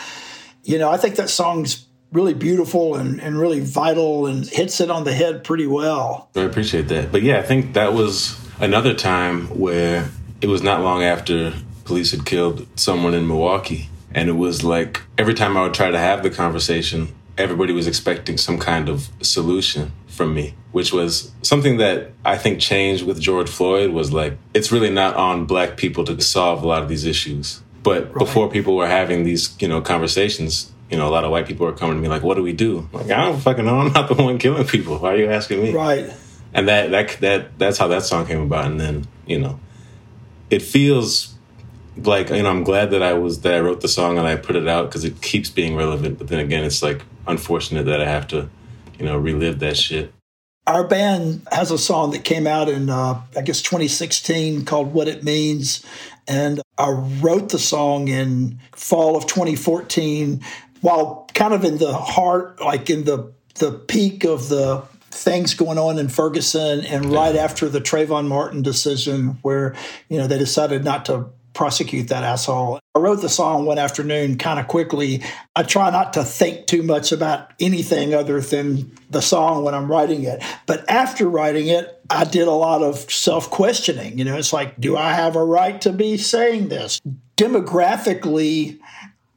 you 0.64 0.78
know, 0.78 0.90
I 0.90 0.96
think 0.96 1.16
that 1.16 1.30
song's 1.30 1.86
really 2.12 2.34
beautiful 2.34 2.96
and, 2.96 3.20
and 3.20 3.38
really 3.38 3.60
vital 3.60 4.26
and 4.26 4.46
hits 4.46 4.80
it 4.80 4.90
on 4.90 5.04
the 5.04 5.12
head 5.12 5.44
pretty 5.44 5.66
well. 5.66 6.28
I 6.34 6.40
appreciate 6.40 6.88
that. 6.88 7.12
But 7.12 7.22
yeah, 7.22 7.38
I 7.38 7.42
think 7.42 7.74
that 7.74 7.92
was 7.92 8.36
another 8.58 8.94
time 8.94 9.46
where 9.58 10.10
it 10.40 10.48
was 10.48 10.62
not 10.62 10.80
long 10.80 11.02
after 11.04 11.52
police 11.84 12.10
had 12.10 12.26
killed 12.26 12.66
someone 12.78 13.14
in 13.14 13.26
Milwaukee. 13.26 13.88
And 14.12 14.28
it 14.28 14.32
was 14.32 14.64
like 14.64 15.02
every 15.16 15.34
time 15.34 15.56
I 15.56 15.62
would 15.62 15.74
try 15.74 15.90
to 15.90 15.98
have 15.98 16.22
the 16.22 16.30
conversation, 16.30 17.14
everybody 17.40 17.72
was 17.72 17.86
expecting 17.86 18.36
some 18.36 18.58
kind 18.58 18.88
of 18.88 19.08
solution 19.22 19.92
from 20.06 20.34
me, 20.34 20.54
which 20.72 20.92
was 20.92 21.32
something 21.42 21.78
that 21.78 22.12
I 22.24 22.36
think 22.36 22.60
changed 22.60 23.04
with 23.04 23.20
George 23.20 23.48
Floyd 23.48 23.90
was 23.90 24.12
like, 24.12 24.36
it's 24.54 24.70
really 24.70 24.90
not 24.90 25.16
on 25.16 25.46
black 25.46 25.76
people 25.76 26.04
to 26.04 26.20
solve 26.20 26.62
a 26.62 26.66
lot 26.68 26.82
of 26.82 26.88
these 26.88 27.04
issues. 27.04 27.62
But 27.82 28.12
before 28.12 28.50
people 28.50 28.76
were 28.76 28.86
having 28.86 29.24
these, 29.24 29.56
you 29.60 29.68
know, 29.68 29.80
conversations, 29.80 30.70
you 30.90 30.98
know, 30.98 31.08
a 31.08 31.12
lot 31.12 31.24
of 31.24 31.30
white 31.30 31.46
people 31.46 31.66
were 31.66 31.72
coming 31.72 31.96
to 31.96 32.02
me 32.02 32.08
like, 32.08 32.22
what 32.22 32.34
do 32.34 32.42
we 32.42 32.52
do? 32.52 32.80
I'm 32.92 33.00
like, 33.00 33.10
I 33.10 33.24
don't 33.24 33.40
fucking 33.40 33.64
know. 33.64 33.78
I'm 33.80 33.92
not 33.92 34.08
the 34.08 34.14
one 34.22 34.38
killing 34.38 34.66
people. 34.66 34.98
Why 34.98 35.14
are 35.14 35.16
you 35.16 35.30
asking 35.30 35.62
me? 35.62 35.72
Right. 35.72 36.12
and 36.52 36.68
that 36.68 36.90
that 36.90 37.20
that 37.20 37.58
that's 37.58 37.78
how 37.78 37.88
that 37.88 38.02
song 38.02 38.26
came 38.26 38.40
about 38.42 38.66
and 38.66 38.80
then 38.80 39.06
you 39.24 39.38
know 39.38 39.60
it 40.50 40.62
feels 40.62 41.32
like 41.96 42.28
you 42.30 42.42
know 42.42 42.50
i'm 42.50 42.64
glad 42.64 42.90
that 42.90 43.02
i 43.04 43.12
was 43.12 43.42
that 43.42 43.54
i 43.54 43.60
wrote 43.60 43.80
the 43.82 43.88
song 43.88 44.18
and 44.18 44.26
i 44.26 44.34
put 44.34 44.56
it 44.56 44.66
out 44.66 44.86
because 44.88 45.04
it 45.04 45.22
keeps 45.22 45.48
being 45.48 45.76
relevant 45.76 46.18
but 46.18 46.26
then 46.26 46.40
again 46.40 46.64
it's 46.64 46.82
like 46.82 47.02
unfortunate 47.30 47.86
that 47.86 48.00
i 48.00 48.08
have 48.08 48.26
to 48.26 48.48
you 48.98 49.04
know 49.04 49.16
relive 49.16 49.58
that 49.60 49.76
shit 49.76 50.12
Our 50.66 50.86
band 50.86 51.46
has 51.50 51.70
a 51.72 51.78
song 51.78 52.12
that 52.12 52.22
came 52.22 52.46
out 52.46 52.68
in, 52.68 52.90
uh, 52.90 53.22
I 53.36 53.42
guess, 53.42 53.60
2016 53.62 54.64
called 54.66 54.92
What 54.92 55.08
It 55.08 55.24
Means. 55.24 55.84
And 56.28 56.60
I 56.78 56.90
wrote 56.90 57.48
the 57.48 57.58
song 57.58 58.06
in 58.08 58.60
fall 58.72 59.16
of 59.16 59.26
2014 59.26 60.40
while 60.82 61.26
kind 61.34 61.54
of 61.54 61.64
in 61.64 61.78
the 61.78 61.94
heart, 61.94 62.60
like 62.60 62.88
in 62.88 63.04
the, 63.04 63.32
the 63.56 63.72
peak 63.72 64.24
of 64.24 64.48
the 64.48 64.82
things 65.10 65.54
going 65.54 65.78
on 65.78 65.98
in 65.98 66.08
Ferguson 66.08 66.84
and 66.84 67.06
right 67.06 67.34
after 67.34 67.68
the 67.68 67.80
Trayvon 67.80 68.28
Martin 68.28 68.62
decision 68.62 69.38
where, 69.42 69.74
you 70.08 70.18
know, 70.18 70.28
they 70.28 70.38
decided 70.38 70.84
not 70.84 71.04
to 71.06 71.30
prosecute 71.52 72.08
that 72.08 72.22
asshole. 72.22 72.80
I 72.94 72.98
wrote 72.98 73.20
the 73.20 73.28
song 73.28 73.66
one 73.66 73.78
afternoon 73.78 74.38
kind 74.38 74.60
of 74.60 74.68
quickly. 74.68 75.22
I 75.56 75.62
try 75.62 75.90
not 75.90 76.12
to 76.14 76.24
think 76.24 76.66
too 76.66 76.82
much 76.82 77.12
about 77.12 77.52
anything 77.60 78.14
other 78.14 78.40
than 78.40 78.92
the 79.10 79.20
song 79.20 79.64
when 79.64 79.74
I'm 79.74 79.90
writing 79.90 80.24
it. 80.24 80.42
But 80.66 80.88
after 80.88 81.28
writing 81.28 81.68
it, 81.68 82.00
I 82.08 82.24
did 82.24 82.48
a 82.48 82.52
lot 82.52 82.82
of 82.82 82.98
self 83.10 83.50
questioning. 83.50 84.18
You 84.18 84.24
know, 84.24 84.36
it's 84.36 84.52
like, 84.52 84.80
do 84.80 84.96
I 84.96 85.12
have 85.12 85.36
a 85.36 85.44
right 85.44 85.80
to 85.82 85.92
be 85.92 86.16
saying 86.16 86.68
this? 86.68 87.00
Demographically, 87.36 88.78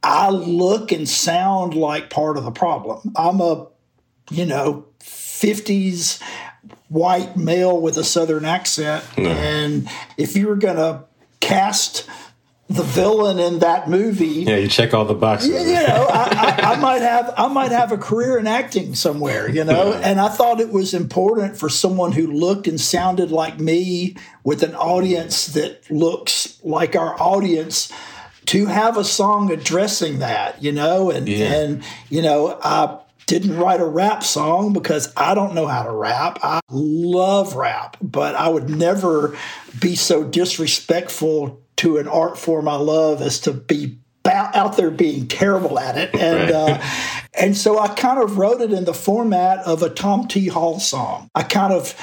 I 0.02 0.30
look 0.30 0.92
and 0.92 1.08
sound 1.08 1.74
like 1.74 2.10
part 2.10 2.36
of 2.36 2.44
the 2.44 2.50
problem. 2.50 3.12
I'm 3.16 3.40
a, 3.40 3.68
you 4.30 4.46
know, 4.46 4.86
50s 5.00 6.20
white 6.88 7.36
male 7.36 7.80
with 7.80 7.96
a 7.96 8.04
southern 8.04 8.44
accent. 8.44 9.04
And 9.16 9.88
if 10.16 10.36
you 10.36 10.48
were 10.48 10.56
going 10.56 10.76
to 10.76 11.04
cast 11.48 12.08
the 12.70 12.82
villain 12.82 13.38
in 13.38 13.58
that 13.58 13.90
movie, 13.90 14.44
yeah 14.48 14.56
you 14.56 14.68
check 14.68 14.94
all 14.94 15.04
the 15.04 15.14
boxes 15.14 15.50
you 15.50 15.74
know, 15.86 16.06
I, 16.10 16.56
I, 16.62 16.72
I 16.72 16.76
might 16.80 17.02
have 17.02 17.34
I 17.36 17.46
might 17.48 17.72
have 17.72 17.92
a 17.92 17.98
career 17.98 18.38
in 18.38 18.46
acting 18.46 18.94
somewhere, 18.94 19.48
you 19.50 19.64
know. 19.64 19.92
And 19.92 20.18
I 20.18 20.28
thought 20.28 20.60
it 20.60 20.72
was 20.72 20.94
important 20.94 21.58
for 21.58 21.68
someone 21.68 22.12
who 22.12 22.26
looked 22.32 22.66
and 22.66 22.80
sounded 22.80 23.30
like 23.30 23.60
me, 23.60 24.16
with 24.44 24.62
an 24.62 24.74
audience 24.74 25.46
that 25.48 25.90
looks 25.90 26.58
like 26.64 26.96
our 26.96 27.14
audience, 27.20 27.92
to 28.46 28.66
have 28.66 28.96
a 28.96 29.04
song 29.04 29.52
addressing 29.52 30.20
that, 30.20 30.62
you 30.62 30.72
know. 30.72 31.10
And 31.10 31.28
Yeah. 31.28 31.52
and 31.54 31.82
you 32.08 32.22
know, 32.22 32.58
I 32.62 32.98
didn't 33.26 33.56
write 33.56 33.80
a 33.80 33.86
rap 33.86 34.22
song 34.22 34.72
because 34.72 35.12
I 35.16 35.34
don't 35.34 35.54
know 35.54 35.66
how 35.66 35.82
to 35.84 35.90
rap. 35.90 36.38
I 36.42 36.60
love 36.70 37.56
rap, 37.56 37.96
but 38.02 38.34
I 38.34 38.48
would 38.48 38.68
never 38.68 39.36
be 39.80 39.96
so 39.96 40.24
disrespectful 40.24 41.62
to 41.76 41.96
an 41.98 42.08
art 42.08 42.38
form 42.38 42.68
I 42.68 42.76
love 42.76 43.20
as 43.20 43.40
to 43.40 43.52
be 43.52 43.98
out 44.26 44.76
there 44.76 44.90
being 44.90 45.28
terrible 45.28 45.78
at 45.78 45.96
it. 45.96 46.14
And 46.14 46.50
uh, 46.50 46.82
and 47.34 47.56
so 47.56 47.78
I 47.78 47.88
kind 47.88 48.18
of 48.18 48.38
wrote 48.38 48.60
it 48.60 48.72
in 48.72 48.84
the 48.84 48.94
format 48.94 49.58
of 49.60 49.82
a 49.82 49.90
Tom 49.90 50.28
T. 50.28 50.48
Hall 50.48 50.80
song. 50.80 51.28
I 51.34 51.42
kind 51.42 51.72
of 51.72 51.94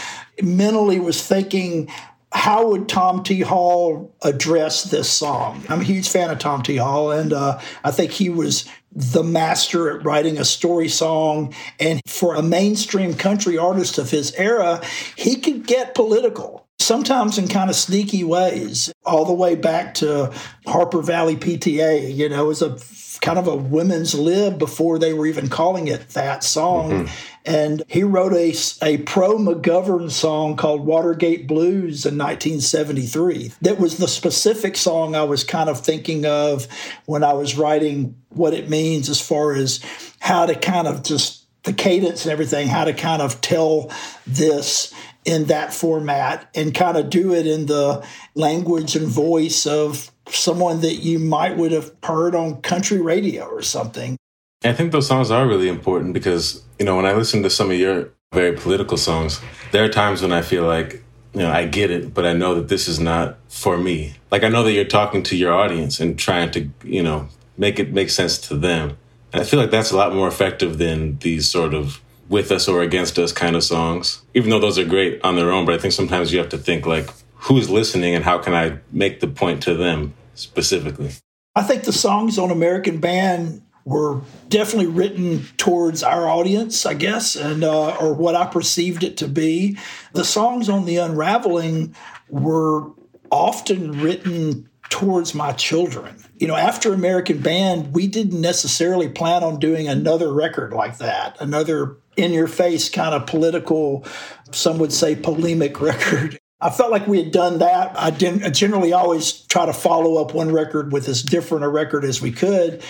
mentally 0.42 1.00
was 1.00 1.26
thinking. 1.26 1.90
How 2.34 2.70
would 2.70 2.88
Tom 2.88 3.24
T. 3.24 3.42
Hall 3.42 4.16
address 4.22 4.84
this 4.84 5.10
song? 5.10 5.64
I'm 5.68 5.82
a 5.82 5.84
huge 5.84 6.08
fan 6.08 6.30
of 6.30 6.40
Tom 6.40 6.64
T. 6.64 6.78
Hall, 6.78 7.12
and 7.12 7.34
uh, 7.34 7.60
I 7.84 7.92
think 7.92 8.12
he 8.12 8.30
was 8.30 8.66
the 8.94 9.24
master 9.24 9.98
at 9.98 10.06
writing 10.06 10.38
a 10.38 10.46
story 10.46 10.88
song. 10.88 11.54
And 11.80 12.02
for 12.08 12.36
a 12.36 12.42
mainstream 12.42 13.14
country 13.14 13.58
artist 13.58 13.98
of 13.98 14.12
his 14.12 14.34
era, 14.36 14.82
he 15.18 15.36
could 15.36 15.66
get 15.66 15.94
political, 15.94 16.68
sometimes 16.80 17.38
in 17.38 17.48
kind 17.48 17.70
of 17.70 17.76
sneaky 17.76 18.24
ways, 18.24 18.92
all 19.06 19.26
the 19.26 19.34
way 19.34 19.56
back 19.56 19.94
to 19.96 20.34
Harper 20.66 21.02
Valley 21.02 21.36
PTA. 21.36 22.16
You 22.16 22.30
know, 22.30 22.46
was 22.46 22.62
a 22.62 22.78
kind 23.22 23.38
of 23.38 23.48
a 23.48 23.56
women's 23.56 24.16
lib 24.16 24.58
before 24.58 24.98
they 24.98 25.14
were 25.14 25.28
even 25.28 25.48
calling 25.48 25.88
it 25.88 26.10
that 26.10 26.44
song. 26.44 26.92
Mm-hmm. 26.92 27.14
And 27.46 27.84
he 27.88 28.04
wrote 28.04 28.34
a, 28.34 28.54
a 28.84 28.98
pro 29.00 29.38
McGovern 29.38 30.12
song 30.12 30.56
called 30.56 30.86
Watergate 30.86 31.48
Blues 31.48 32.06
in 32.06 32.18
1973. 32.18 33.54
That 33.62 33.80
was 33.80 33.98
the 33.98 34.08
specific 34.08 34.76
song 34.76 35.16
I 35.16 35.24
was 35.24 35.44
kind 35.44 35.70
of 35.70 35.80
thinking 35.80 36.26
of 36.26 36.68
when 37.06 37.24
I 37.24 37.34
was 37.34 37.58
writing 37.58 38.16
what 38.30 38.54
it 38.54 38.70
means 38.70 39.10
as 39.10 39.22
far 39.22 39.54
as 39.54 39.80
how 40.20 40.46
to 40.46 40.56
kind 40.56 40.88
of 40.88 41.04
just 41.04 41.46
the 41.64 41.74
cadence 41.74 42.26
and 42.26 42.32
everything, 42.32 42.68
how 42.68 42.86
to 42.86 42.94
kind 42.94 43.22
of 43.22 43.40
tell 43.42 43.92
this 44.26 44.94
in 45.26 45.46
that 45.46 45.74
format 45.74 46.50
and 46.56 46.74
kind 46.74 46.98
of 46.98 47.10
do 47.10 47.34
it 47.34 47.46
in 47.46 47.68
the 47.68 48.04
language 48.34 48.96
and 48.96 49.08
voice 49.08 49.68
of 49.68 50.11
someone 50.30 50.82
that 50.82 50.96
you 50.96 51.20
might 51.20 51.58
would 51.58 51.72
have 51.72 51.92
heard 52.04 52.36
on 52.36 52.62
country 52.62 53.02
radio 53.02 53.46
or 53.46 53.62
something. 53.62 54.18
I 54.64 54.74
think 54.74 54.92
those 54.92 55.08
songs 55.08 55.32
are 55.32 55.48
really 55.48 55.68
important 55.68 56.14
because, 56.14 56.64
you 56.78 56.86
know, 56.86 56.96
when 56.96 57.06
I 57.06 57.14
listen 57.14 57.42
to 57.44 57.50
some 57.50 57.72
of 57.72 57.78
your 57.78 58.10
very 58.34 58.56
political 58.56 58.98
songs, 58.98 59.42
there 59.72 59.84
are 59.84 59.90
times 59.90 60.22
when 60.22 60.32
I 60.32 60.42
feel 60.42 60.66
like, 60.66 61.04
you 61.34 61.40
know, 61.40 61.52
I 61.52 61.66
get 61.66 61.90
it, 61.90 62.14
but 62.14 62.26
I 62.26 62.34
know 62.34 62.56
that 62.56 62.68
this 62.68 62.88
is 62.88 63.00
not 63.00 63.38
for 63.50 63.78
me. 63.78 64.16
Like, 64.30 64.44
I 64.44 64.50
know 64.50 64.64
that 64.64 64.74
you're 64.74 64.86
talking 64.86 65.24
to 65.24 65.36
your 65.36 65.54
audience 65.54 66.00
and 66.00 66.18
trying 66.18 66.52
to, 66.52 66.70
you 66.84 67.02
know, 67.02 67.28
make 67.58 67.80
it 67.80 67.92
make 67.92 68.10
sense 68.10 68.38
to 68.50 68.56
them. 68.56 68.98
And 69.34 69.42
I 69.42 69.46
feel 69.46 69.60
like 69.60 69.72
that's 69.72 69.92
a 69.92 69.98
lot 69.98 70.14
more 70.14 70.28
effective 70.28 70.78
than 70.78 71.18
these 71.20 71.50
sort 71.50 71.74
of 71.74 72.02
with 72.30 72.52
us 72.52 72.68
or 72.68 72.82
against 72.82 73.18
us 73.18 73.34
kind 73.34 73.56
of 73.56 73.64
songs, 73.64 74.22
even 74.34 74.50
though 74.50 74.60
those 74.60 74.78
are 74.78 74.86
great 74.86 75.22
on 75.24 75.36
their 75.36 75.52
own. 75.52 75.66
But 75.66 75.76
I 75.76 75.78
think 75.78 75.94
sometimes 75.94 76.32
you 76.32 76.40
have 76.40 76.50
to 76.50 76.58
think, 76.58 76.86
like, 76.86 77.10
who's 77.42 77.70
listening 77.70 78.16
and 78.16 78.24
how 78.24 78.38
can 78.38 78.54
I 78.54 78.80
make 78.92 79.20
the 79.20 79.28
point 79.28 79.64
to 79.64 79.74
them 79.74 80.14
specifically? 80.36 81.12
I 81.56 81.64
think 81.64 81.84
the 81.84 81.94
songs 81.94 82.38
on 82.38 82.52
American 82.52 83.00
Band 83.00 83.62
were 83.84 84.22
definitely 84.48 84.88
written 84.88 85.44
towards 85.58 86.04
our 86.04 86.30
audience, 86.30 86.86
I 86.86 86.94
guess, 86.94 87.36
and 87.36 87.64
uh, 87.64 87.96
or 87.96 88.14
what 88.14 88.36
I 88.36 88.46
perceived 88.46 89.04
it 89.04 89.18
to 89.18 89.28
be. 89.28 89.78
The 90.14 90.24
songs 90.24 90.70
on 90.70 90.86
the 90.86 90.98
Unraveling 90.98 91.96
were 92.30 92.92
often 93.32 94.00
written 94.02 94.70
towards 94.90 95.34
my 95.34 95.52
children. 95.54 96.16
You 96.38 96.48
know, 96.48 96.56
after 96.56 96.94
American 96.94 97.40
Band, 97.40 97.94
we 97.94 98.08
didn't 98.08 98.40
necessarily 98.40 99.10
plan 99.10 99.44
on 99.44 99.60
doing 99.60 99.88
another 99.88 100.32
record 100.32 100.74
like 100.74 101.00
that, 101.00 101.38
another 101.40 101.98
in 102.18 102.34
your 102.34 102.48
face 102.48 102.90
kind 102.90 103.16
of 103.16 103.26
political, 103.26 104.06
some 104.52 104.78
would 104.78 104.94
say 104.94 105.16
polemic 105.16 105.80
record. 105.82 106.38
I 106.62 106.70
felt 106.70 106.92
like 106.92 107.08
we 107.08 107.18
had 107.18 107.32
done 107.32 107.58
that. 107.58 107.98
I, 107.98 108.12
didn't, 108.12 108.44
I 108.44 108.52
generally 108.52 108.94
always 108.94 109.32
try 109.32 109.66
to 109.66 109.74
follow 109.74 110.22
up 110.22 110.34
one 110.36 110.52
record 110.52 110.92
with 110.92 111.08
as 111.08 111.24
different 111.24 111.64
a 111.64 111.68
record 111.70 112.06
as 112.06 112.22
we 112.22 112.32
could, 112.32 112.84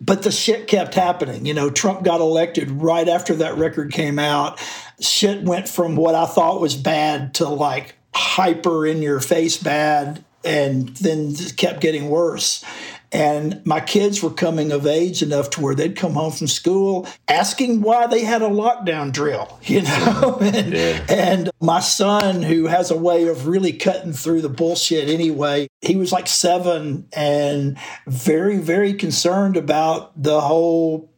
but 0.00 0.22
the 0.22 0.30
shit 0.30 0.68
kept 0.68 0.94
happening. 0.94 1.44
You 1.44 1.54
know, 1.54 1.68
Trump 1.68 2.04
got 2.04 2.20
elected 2.20 2.70
right 2.70 3.08
after 3.08 3.34
that 3.36 3.56
record 3.56 3.92
came 3.92 4.20
out. 4.20 4.60
Shit 5.00 5.42
went 5.42 5.68
from 5.68 5.96
what 5.96 6.14
I 6.14 6.26
thought 6.26 6.60
was 6.60 6.76
bad 6.76 7.34
to 7.34 7.48
like 7.48 7.96
hyper 8.14 8.86
in 8.86 9.02
your 9.02 9.20
face 9.20 9.58
bad 9.58 10.24
and 10.44 10.88
then 10.98 11.34
kept 11.56 11.80
getting 11.80 12.08
worse. 12.08 12.64
And 13.12 13.62
my 13.64 13.80
kids 13.80 14.22
were 14.22 14.30
coming 14.30 14.72
of 14.72 14.86
age 14.86 15.22
enough 15.22 15.50
to 15.50 15.60
where 15.60 15.74
they'd 15.74 15.96
come 15.96 16.14
home 16.14 16.32
from 16.32 16.48
school 16.48 17.06
asking 17.28 17.82
why 17.82 18.06
they 18.06 18.24
had 18.24 18.42
a 18.42 18.48
lockdown 18.48 19.12
drill, 19.12 19.58
you 19.62 19.82
know? 19.82 20.38
and, 20.40 20.72
Yeah. 20.72 21.06
and 21.08 21.50
my 21.60 21.80
son, 21.80 22.42
who 22.42 22.66
has 22.66 22.90
a 22.90 22.96
way 22.96 23.28
of 23.28 23.46
really 23.46 23.72
cutting 23.72 24.12
through 24.12 24.42
the 24.42 24.48
bullshit 24.48 25.08
anyway, 25.08 25.68
he 25.80 25.96
was 25.96 26.12
like 26.12 26.26
seven 26.26 27.08
and 27.12 27.78
very, 28.06 28.58
very 28.58 28.94
concerned 28.94 29.56
about 29.56 30.20
the 30.20 30.40
whole 30.40 31.10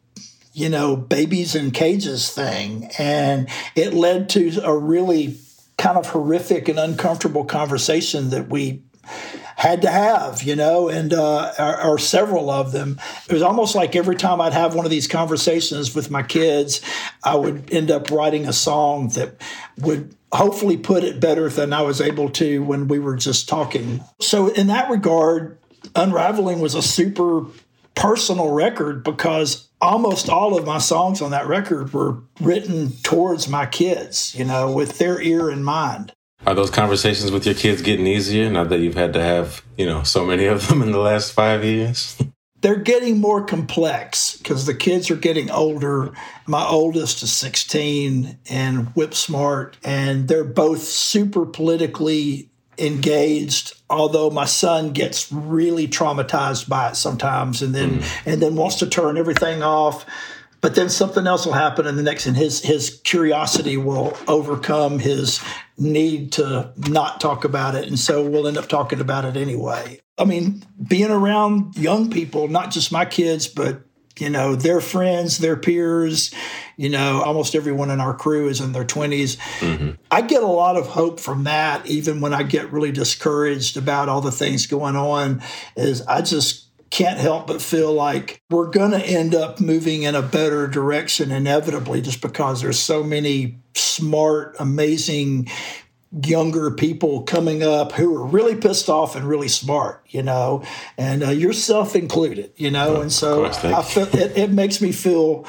you 0.51 0.67
know, 0.67 0.95
babies 0.97 1.55
in 1.55 1.71
cages 1.71 2.31
thing. 2.31 2.89
And 2.97 3.47
it 3.75 3.93
led 3.93 4.27
to 4.29 4.59
a 4.63 4.75
really 4.77 5.37
kind 5.77 5.97
of 5.97 6.07
horrific 6.07 6.67
and 6.67 6.77
uncomfortable 6.77 7.45
conversation 7.45 8.31
that 8.31 8.49
we 8.49 8.83
had 9.59 9.81
to 9.81 9.89
have, 9.89 10.41
you 10.41 10.55
know, 10.55 10.87
and 10.87 11.13
uh, 11.13 11.51
or, 11.59 11.83
or 11.83 11.99
several 11.99 12.49
of 12.49 12.71
them. 12.71 12.97
It 13.27 13.33
was 13.33 13.41
almost 13.41 13.75
like 13.75 13.93
every 13.93 14.15
time 14.15 14.39
I'd 14.39 14.53
have 14.53 14.73
one 14.73 14.85
of 14.85 14.89
these 14.89 15.05
conversations 15.05 15.93
with 15.93 16.09
my 16.09 16.23
kids, 16.23 16.79
I 17.25 17.35
would 17.35 17.69
end 17.69 17.91
up 17.91 18.09
writing 18.09 18.47
a 18.47 18.53
song 18.53 19.09
that 19.09 19.35
would 19.79 20.15
hopefully 20.31 20.77
put 20.77 21.03
it 21.03 21.19
better 21.19 21.49
than 21.49 21.73
I 21.73 21.81
was 21.81 21.99
able 21.99 22.29
to 22.29 22.63
when 22.63 22.87
we 22.87 22.99
were 22.99 23.17
just 23.17 23.49
talking. 23.49 23.99
So, 24.21 24.47
in 24.47 24.67
that 24.67 24.89
regard, 24.89 25.57
Unraveling 25.93 26.61
was 26.61 26.73
a 26.73 26.81
super 26.81 27.45
personal 27.95 28.51
record 28.51 29.03
because 29.03 29.67
almost 29.81 30.29
all 30.29 30.57
of 30.57 30.65
my 30.65 30.77
songs 30.77 31.21
on 31.21 31.31
that 31.31 31.47
record 31.47 31.91
were 31.91 32.19
written 32.39 32.91
towards 33.03 33.49
my 33.49 33.65
kids, 33.65 34.33
you 34.35 34.45
know, 34.45 34.71
with 34.71 34.99
their 34.99 35.21
ear 35.21 35.51
in 35.51 35.65
mind. 35.65 36.13
Are 36.47 36.55
those 36.55 36.69
conversations 36.69 37.31
with 37.31 37.45
your 37.45 37.55
kids 37.55 37.81
getting 37.81 38.07
easier 38.07 38.49
now 38.49 38.63
that 38.63 38.79
you've 38.79 38.95
had 38.95 39.13
to 39.13 39.21
have, 39.21 39.63
you 39.77 39.85
know, 39.85 40.03
so 40.03 40.25
many 40.25 40.45
of 40.45 40.67
them 40.67 40.81
in 40.81 40.91
the 40.91 40.99
last 40.99 41.33
five 41.33 41.63
years? 41.63 42.17
They're 42.61 42.75
getting 42.75 43.19
more 43.19 43.45
complex 43.45 44.35
because 44.35 44.65
the 44.65 44.73
kids 44.73 45.09
are 45.09 45.15
getting 45.15 45.49
older. 45.49 46.11
My 46.45 46.65
oldest 46.65 47.23
is 47.23 47.31
16 47.31 48.37
and 48.49 48.87
whip 48.95 49.13
smart, 49.13 49.77
and 49.81 50.27
they're 50.27 50.43
both 50.43 50.81
super 50.81 51.45
politically 51.45 52.49
engaged 52.79 53.73
although 53.89 54.29
my 54.29 54.45
son 54.45 54.91
gets 54.91 55.31
really 55.31 55.87
traumatized 55.87 56.69
by 56.69 56.89
it 56.89 56.95
sometimes 56.95 57.61
and 57.61 57.75
then 57.75 57.99
mm-hmm. 57.99 58.29
and 58.29 58.41
then 58.41 58.55
wants 58.55 58.77
to 58.77 58.87
turn 58.87 59.17
everything 59.17 59.61
off 59.61 60.05
but 60.61 60.75
then 60.75 60.89
something 60.89 61.27
else 61.27 61.45
will 61.45 61.53
happen 61.53 61.85
and 61.87 61.97
the 61.97 62.03
next 62.03 62.25
and 62.25 62.37
his 62.37 62.61
his 62.61 63.01
curiosity 63.03 63.75
will 63.77 64.15
overcome 64.27 64.99
his 64.99 65.41
need 65.79 66.33
to 66.33 66.71
not 66.77 67.21
talk 67.21 67.45
about 67.45 67.75
it 67.75 67.87
and 67.87 67.97
so 67.97 68.27
we'll 68.27 68.47
end 68.47 68.57
up 68.57 68.67
talking 68.67 68.99
about 68.99 69.25
it 69.25 69.37
anyway. 69.37 69.99
I 70.17 70.25
mean 70.25 70.63
being 70.87 71.11
around 71.11 71.75
young 71.75 72.09
people 72.09 72.47
not 72.47 72.71
just 72.71 72.91
my 72.91 73.05
kids 73.05 73.47
but 73.47 73.83
you 74.19 74.29
know 74.29 74.55
their 74.55 74.81
friends 74.81 75.37
their 75.37 75.55
peers 75.55 76.33
you 76.77 76.89
know 76.89 77.21
almost 77.21 77.55
everyone 77.55 77.89
in 77.89 77.99
our 77.99 78.13
crew 78.13 78.47
is 78.47 78.59
in 78.59 78.71
their 78.73 78.85
20s 78.85 79.37
mm-hmm. 79.59 79.91
i 80.11 80.21
get 80.21 80.43
a 80.43 80.47
lot 80.47 80.75
of 80.75 80.87
hope 80.87 81.19
from 81.19 81.45
that 81.45 81.85
even 81.85 82.21
when 82.21 82.33
i 82.33 82.43
get 82.43 82.71
really 82.71 82.91
discouraged 82.91 83.77
about 83.77 84.09
all 84.09 84.21
the 84.21 84.31
things 84.31 84.65
going 84.65 84.95
on 84.95 85.41
is 85.75 86.01
i 86.03 86.21
just 86.21 86.68
can't 86.89 87.19
help 87.19 87.47
but 87.47 87.61
feel 87.61 87.93
like 87.93 88.41
we're 88.49 88.69
going 88.69 88.91
to 88.91 89.05
end 89.05 89.35
up 89.35 89.59
moving 89.59 90.03
in 90.03 90.15
a 90.15 90.21
better 90.21 90.67
direction 90.67 91.31
inevitably 91.31 92.01
just 92.01 92.21
because 92.21 92.61
there's 92.61 92.79
so 92.79 93.03
many 93.03 93.57
smart 93.75 94.55
amazing 94.59 95.47
younger 96.25 96.71
people 96.71 97.23
coming 97.23 97.61
up 97.61 97.91
who 97.91 98.15
are 98.15 98.25
really 98.25 98.55
pissed 98.55 98.89
off 98.89 99.15
and 99.15 99.27
really 99.27 99.47
smart, 99.47 100.03
you 100.09 100.23
know, 100.23 100.63
and 100.97 101.23
uh, 101.23 101.29
yourself 101.29 101.95
included, 101.95 102.51
you 102.55 102.71
know, 102.71 103.01
and 103.01 103.11
so 103.11 103.43
course, 103.43 103.63
I 103.63 103.83
feel 103.83 104.07
it, 104.19 104.37
it 104.37 104.51
makes 104.51 104.81
me 104.81 104.91
feel 104.91 105.45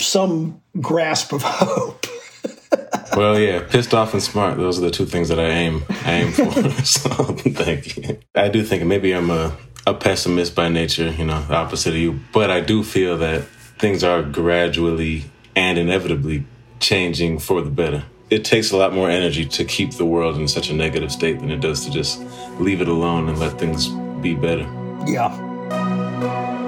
some 0.00 0.60
grasp 0.80 1.32
of 1.32 1.42
hope. 1.44 2.06
well, 3.16 3.38
yeah, 3.38 3.62
pissed 3.68 3.94
off 3.94 4.12
and 4.12 4.22
smart. 4.22 4.56
Those 4.56 4.78
are 4.78 4.82
the 4.82 4.90
two 4.90 5.06
things 5.06 5.28
that 5.28 5.38
I 5.38 5.48
aim 5.48 5.84
I 6.04 6.12
aim 6.12 6.32
for. 6.32 6.70
so 6.84 7.08
thank 7.08 7.96
you. 7.96 8.18
I 8.34 8.48
do 8.48 8.64
think 8.64 8.84
maybe 8.84 9.12
I'm 9.12 9.30
a, 9.30 9.56
a 9.90 9.94
pessimist 9.94 10.54
by 10.54 10.68
nature, 10.68 11.10
you 11.10 11.24
know, 11.24 11.42
the 11.42 11.54
opposite 11.54 11.90
of 11.90 12.00
you. 12.00 12.20
But 12.32 12.50
I 12.50 12.60
do 12.60 12.84
feel 12.84 13.18
that 13.18 13.44
things 13.78 14.04
are 14.04 14.22
gradually 14.22 15.24
and 15.56 15.78
inevitably 15.78 16.44
changing 16.78 17.40
for 17.40 17.60
the 17.60 17.70
better. 17.70 18.04
It 18.30 18.44
takes 18.44 18.70
a 18.70 18.76
lot 18.76 18.92
more 18.94 19.10
energy 19.10 19.44
to 19.44 19.64
keep 19.64 19.92
the 19.94 20.06
world 20.06 20.36
in 20.36 20.46
such 20.46 20.70
a 20.70 20.74
negative 20.74 21.10
state 21.10 21.40
than 21.40 21.50
it 21.50 21.60
does 21.60 21.84
to 21.84 21.90
just 21.90 22.22
leave 22.60 22.80
it 22.80 22.88
alone 22.88 23.28
and 23.28 23.38
let 23.40 23.58
things 23.58 23.88
be 24.22 24.34
better. 24.34 24.68
Yeah. 25.06 26.58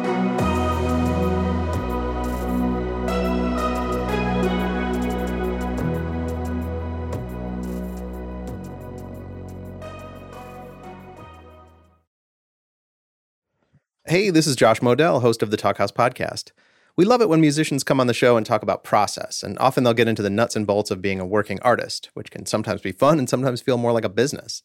Hey, 14.12 14.28
this 14.28 14.46
is 14.46 14.56
Josh 14.56 14.80
Modell, 14.80 15.22
host 15.22 15.42
of 15.42 15.50
the 15.50 15.56
Talkhouse 15.56 15.90
podcast. 15.90 16.50
We 16.96 17.06
love 17.06 17.22
it 17.22 17.30
when 17.30 17.40
musicians 17.40 17.82
come 17.82 17.98
on 17.98 18.08
the 18.08 18.12
show 18.12 18.36
and 18.36 18.44
talk 18.44 18.62
about 18.62 18.84
process, 18.84 19.42
and 19.42 19.58
often 19.58 19.84
they'll 19.84 19.94
get 19.94 20.06
into 20.06 20.20
the 20.20 20.28
nuts 20.28 20.54
and 20.54 20.66
bolts 20.66 20.90
of 20.90 21.00
being 21.00 21.18
a 21.18 21.24
working 21.24 21.58
artist, 21.62 22.10
which 22.12 22.30
can 22.30 22.44
sometimes 22.44 22.82
be 22.82 22.92
fun 22.92 23.18
and 23.18 23.26
sometimes 23.26 23.62
feel 23.62 23.78
more 23.78 23.90
like 23.90 24.04
a 24.04 24.10
business. 24.10 24.62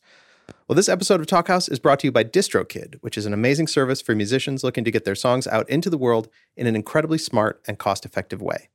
Well, 0.68 0.76
this 0.76 0.90
episode 0.90 1.22
of 1.22 1.28
Talkhouse 1.28 1.72
is 1.72 1.80
brought 1.80 2.02
to 2.02 2.08
you 2.08 2.12
by 2.12 2.26
DistroKid, 2.26 2.96
which 3.00 3.18
is 3.18 3.26
an 3.26 3.32
amazing 3.32 3.68
service 3.68 4.02
for 4.02 4.14
musicians 4.14 4.66
looking 4.66 4.84
to 4.84 4.92
get 4.92 5.06
their 5.06 5.16
songs 5.16 5.48
out 5.48 5.70
into 5.70 5.90
the 5.90 5.98
world 5.98 6.28
in 6.58 6.68
an 6.68 6.76
incredibly 6.76 7.18
smart 7.18 7.62
and 7.70 7.80
cost 7.80 8.06
effective 8.06 8.42
way. 8.42 8.68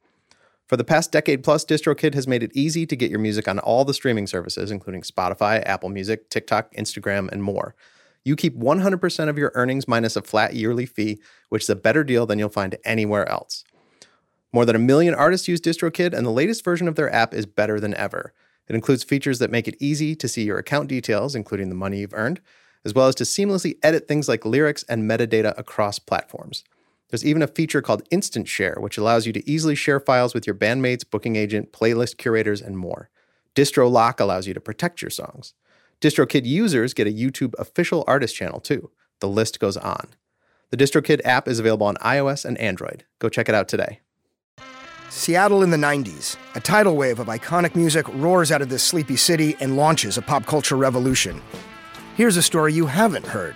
For 0.67 0.79
the 0.79 0.85
past 0.85 1.13
decade 1.13 1.45
plus, 1.45 1.67
DistroKid 1.67 2.15
has 2.15 2.27
made 2.27 2.43
it 2.43 2.51
easy 2.55 2.87
to 2.87 2.97
get 2.97 3.11
your 3.11 3.21
music 3.21 3.47
on 3.47 3.59
all 3.59 3.85
the 3.85 3.93
streaming 3.93 4.27
services, 4.27 4.71
including 4.71 5.03
Spotify, 5.03 5.63
Apple 5.67 5.91
Music, 5.91 6.31
TikTok, 6.31 6.73
Instagram, 6.73 7.31
and 7.31 7.43
more. 7.43 7.75
You 8.25 8.37
keep 8.37 8.57
100% 8.57 9.29
of 9.29 9.39
your 9.39 9.53
earnings 9.55 9.89
minus 9.89 10.17
a 10.17 10.23
flat 10.23 10.55
yearly 10.55 10.87
fee, 10.87 11.21
which 11.49 11.65
is 11.65 11.71
a 11.71 11.77
better 11.77 12.05
deal 12.05 12.27
than 12.27 12.39
you'll 12.39 12.49
find 12.49 12.77
anywhere 12.85 13.29
else. 13.29 13.65
More 14.53 14.65
than 14.65 14.77
a 14.77 14.81
million 14.81 15.15
artists 15.15 15.49
use 15.49 15.61
DistroKid, 15.61 16.13
and 16.13 16.27
the 16.27 16.31
latest 16.31 16.65
version 16.65 16.87
of 16.87 16.95
their 16.95 17.13
app 17.13 17.35
is 17.35 17.47
better 17.47 17.81
than 17.81 17.95
ever. 17.95 18.33
It 18.69 18.75
includes 18.75 19.03
features 19.03 19.39
that 19.39 19.51
make 19.51 19.67
it 19.67 19.77
easy 19.81 20.15
to 20.17 20.29
see 20.29 20.45
your 20.45 20.59
account 20.59 20.89
details, 20.89 21.35
including 21.35 21.69
the 21.69 21.75
money 21.75 22.01
you've 22.01 22.15
earned, 22.15 22.41
as 22.85 22.95
well 22.95 23.09
as 23.09 23.15
to 23.17 23.25
seamlessly 23.25 23.77
edit 23.83 24.07
things 24.07 24.29
like 24.29 24.45
lyrics 24.45 24.85
and 24.89 25.11
metadata 25.11 25.57
across 25.59 25.99
platforms. 25.99 26.65
There's 27.09 27.25
even 27.25 27.43
a 27.43 27.47
feature 27.47 27.83
called 27.83 28.07
Instant 28.11 28.49
Share, 28.49 28.77
which 28.79 28.97
allows 28.97 29.27
you 29.27 29.33
to 29.35 29.51
easily 29.51 29.75
share 29.75 30.01
files 30.01 30.33
with 30.33 30.47
your 30.47 30.55
bandmates, 30.55 31.09
booking 31.09 31.37
agent, 31.37 31.73
playlist 31.73 32.17
curators, 32.17 32.63
and 32.63 32.79
more. 32.79 33.11
Distro 33.55 33.91
Lock 33.91 34.19
allows 34.21 34.47
you 34.47 34.55
to 34.55 34.61
protect 34.61 35.03
your 35.03 35.11
songs. 35.11 35.53
DistroKid 36.03 36.45
users 36.45 36.95
get 36.95 37.07
a 37.07 37.13
YouTube 37.13 37.55
official 37.61 38.03
artist 38.09 38.35
channel 38.35 38.59
too. 38.59 38.91
The 39.21 39.29
list 39.29 39.61
goes 39.61 39.77
on. 39.77 40.09
The 40.71 40.77
DistroKid 40.77 41.21
app 41.25 41.47
is 41.47 41.61
available 41.61 41.87
on 41.87 41.95
iOS 41.99 42.45
and 42.45 42.59
Android. 42.59 43.05
Go 43.21 43.29
check 43.29 43.49
it 43.49 43.55
out 43.55 43.69
today. 43.69 44.01
Seattle 45.11 45.63
in 45.63 45.71
the 45.71 45.77
90s. 45.77 46.37
A 46.57 46.61
tidal 46.61 46.97
wave 46.97 47.21
of 47.21 47.29
iconic 47.29 47.77
music 47.77 48.05
roars 48.15 48.51
out 48.51 48.63
of 48.63 48.69
this 48.69 48.83
sleepy 48.83 49.15
city 49.15 49.55
and 49.61 49.77
launches 49.77 50.19
a 50.19 50.23
pop 50.23 50.45
culture 50.45 50.77
revolution. 50.77 51.41
Here's 52.17 52.37
a 52.37 52.43
story 52.43 52.73
you 52.73 52.87
haven't 52.87 53.27
heard. 53.27 53.55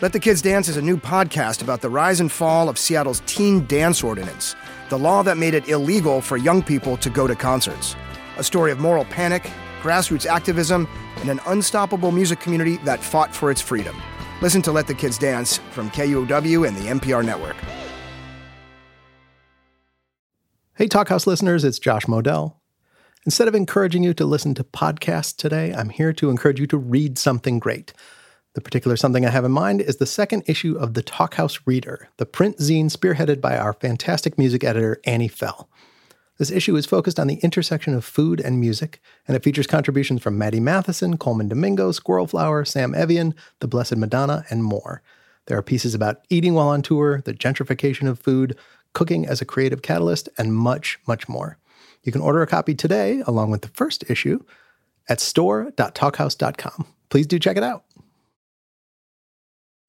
Let 0.00 0.14
the 0.14 0.20
Kids 0.20 0.40
Dance 0.40 0.68
is 0.68 0.78
a 0.78 0.82
new 0.82 0.96
podcast 0.96 1.60
about 1.60 1.82
the 1.82 1.90
rise 1.90 2.20
and 2.20 2.32
fall 2.32 2.70
of 2.70 2.78
Seattle's 2.78 3.20
teen 3.26 3.66
dance 3.66 4.02
ordinance, 4.02 4.56
the 4.88 4.98
law 4.98 5.22
that 5.24 5.36
made 5.36 5.52
it 5.52 5.68
illegal 5.68 6.22
for 6.22 6.38
young 6.38 6.62
people 6.62 6.96
to 6.96 7.10
go 7.10 7.26
to 7.26 7.34
concerts. 7.34 7.94
A 8.38 8.44
story 8.44 8.72
of 8.72 8.80
moral 8.80 9.04
panic, 9.04 9.50
grassroots 9.82 10.24
activism, 10.24 10.88
and 11.16 11.30
an 11.30 11.40
unstoppable 11.46 12.12
music 12.12 12.40
community 12.40 12.76
that 12.78 13.02
fought 13.02 13.34
for 13.34 13.50
its 13.50 13.60
freedom. 13.60 13.96
Listen 14.42 14.62
to 14.62 14.72
Let 14.72 14.86
the 14.86 14.94
Kids 14.94 15.18
Dance 15.18 15.58
from 15.70 15.90
KUOW 15.90 16.68
and 16.68 16.76
the 16.76 16.88
NPR 16.88 17.24
network. 17.24 17.56
Hey, 20.76 20.88
Talkhouse 20.88 21.26
listeners, 21.26 21.64
it's 21.64 21.78
Josh 21.78 22.04
Modell. 22.04 22.56
Instead 23.24 23.48
of 23.48 23.54
encouraging 23.54 24.02
you 24.02 24.12
to 24.14 24.26
listen 24.26 24.54
to 24.54 24.62
podcasts 24.62 25.34
today, 25.34 25.72
I'm 25.72 25.88
here 25.88 26.12
to 26.12 26.30
encourage 26.30 26.60
you 26.60 26.66
to 26.66 26.76
read 26.76 27.18
something 27.18 27.58
great. 27.58 27.92
The 28.54 28.60
particular 28.60 28.96
something 28.96 29.26
I 29.26 29.30
have 29.30 29.44
in 29.44 29.52
mind 29.52 29.80
is 29.80 29.96
the 29.96 30.06
second 30.06 30.44
issue 30.46 30.76
of 30.78 30.94
the 30.94 31.02
Talkhouse 31.02 31.60
Reader, 31.66 32.08
the 32.18 32.26
print 32.26 32.58
zine 32.58 32.90
spearheaded 32.90 33.40
by 33.40 33.56
our 33.58 33.72
fantastic 33.72 34.38
music 34.38 34.64
editor, 34.64 35.00
Annie 35.04 35.28
Fell. 35.28 35.68
This 36.38 36.50
issue 36.50 36.76
is 36.76 36.84
focused 36.84 37.18
on 37.18 37.26
the 37.28 37.36
intersection 37.36 37.94
of 37.94 38.04
food 38.04 38.40
and 38.40 38.60
music, 38.60 39.00
and 39.26 39.36
it 39.36 39.42
features 39.42 39.66
contributions 39.66 40.22
from 40.22 40.36
Maddie 40.36 40.60
Matheson, 40.60 41.16
Colman 41.16 41.48
Domingo, 41.48 41.92
Squirrel 41.92 42.26
Flower, 42.26 42.64
Sam 42.64 42.94
Evian, 42.94 43.34
The 43.60 43.68
Blessed 43.68 43.96
Madonna, 43.96 44.44
and 44.50 44.62
more. 44.62 45.02
There 45.46 45.56
are 45.56 45.62
pieces 45.62 45.94
about 45.94 46.20
eating 46.28 46.52
while 46.54 46.68
on 46.68 46.82
tour, 46.82 47.22
the 47.24 47.32
gentrification 47.32 48.06
of 48.08 48.18
food, 48.18 48.56
cooking 48.92 49.26
as 49.26 49.40
a 49.40 49.46
creative 49.46 49.80
catalyst, 49.80 50.28
and 50.36 50.54
much, 50.54 50.98
much 51.06 51.28
more. 51.28 51.56
You 52.02 52.12
can 52.12 52.20
order 52.20 52.42
a 52.42 52.46
copy 52.46 52.74
today, 52.74 53.22
along 53.26 53.50
with 53.50 53.62
the 53.62 53.68
first 53.68 54.04
issue, 54.10 54.44
at 55.08 55.20
store.talkhouse.com. 55.20 56.86
Please 57.08 57.26
do 57.26 57.38
check 57.38 57.56
it 57.56 57.62
out. 57.62 57.84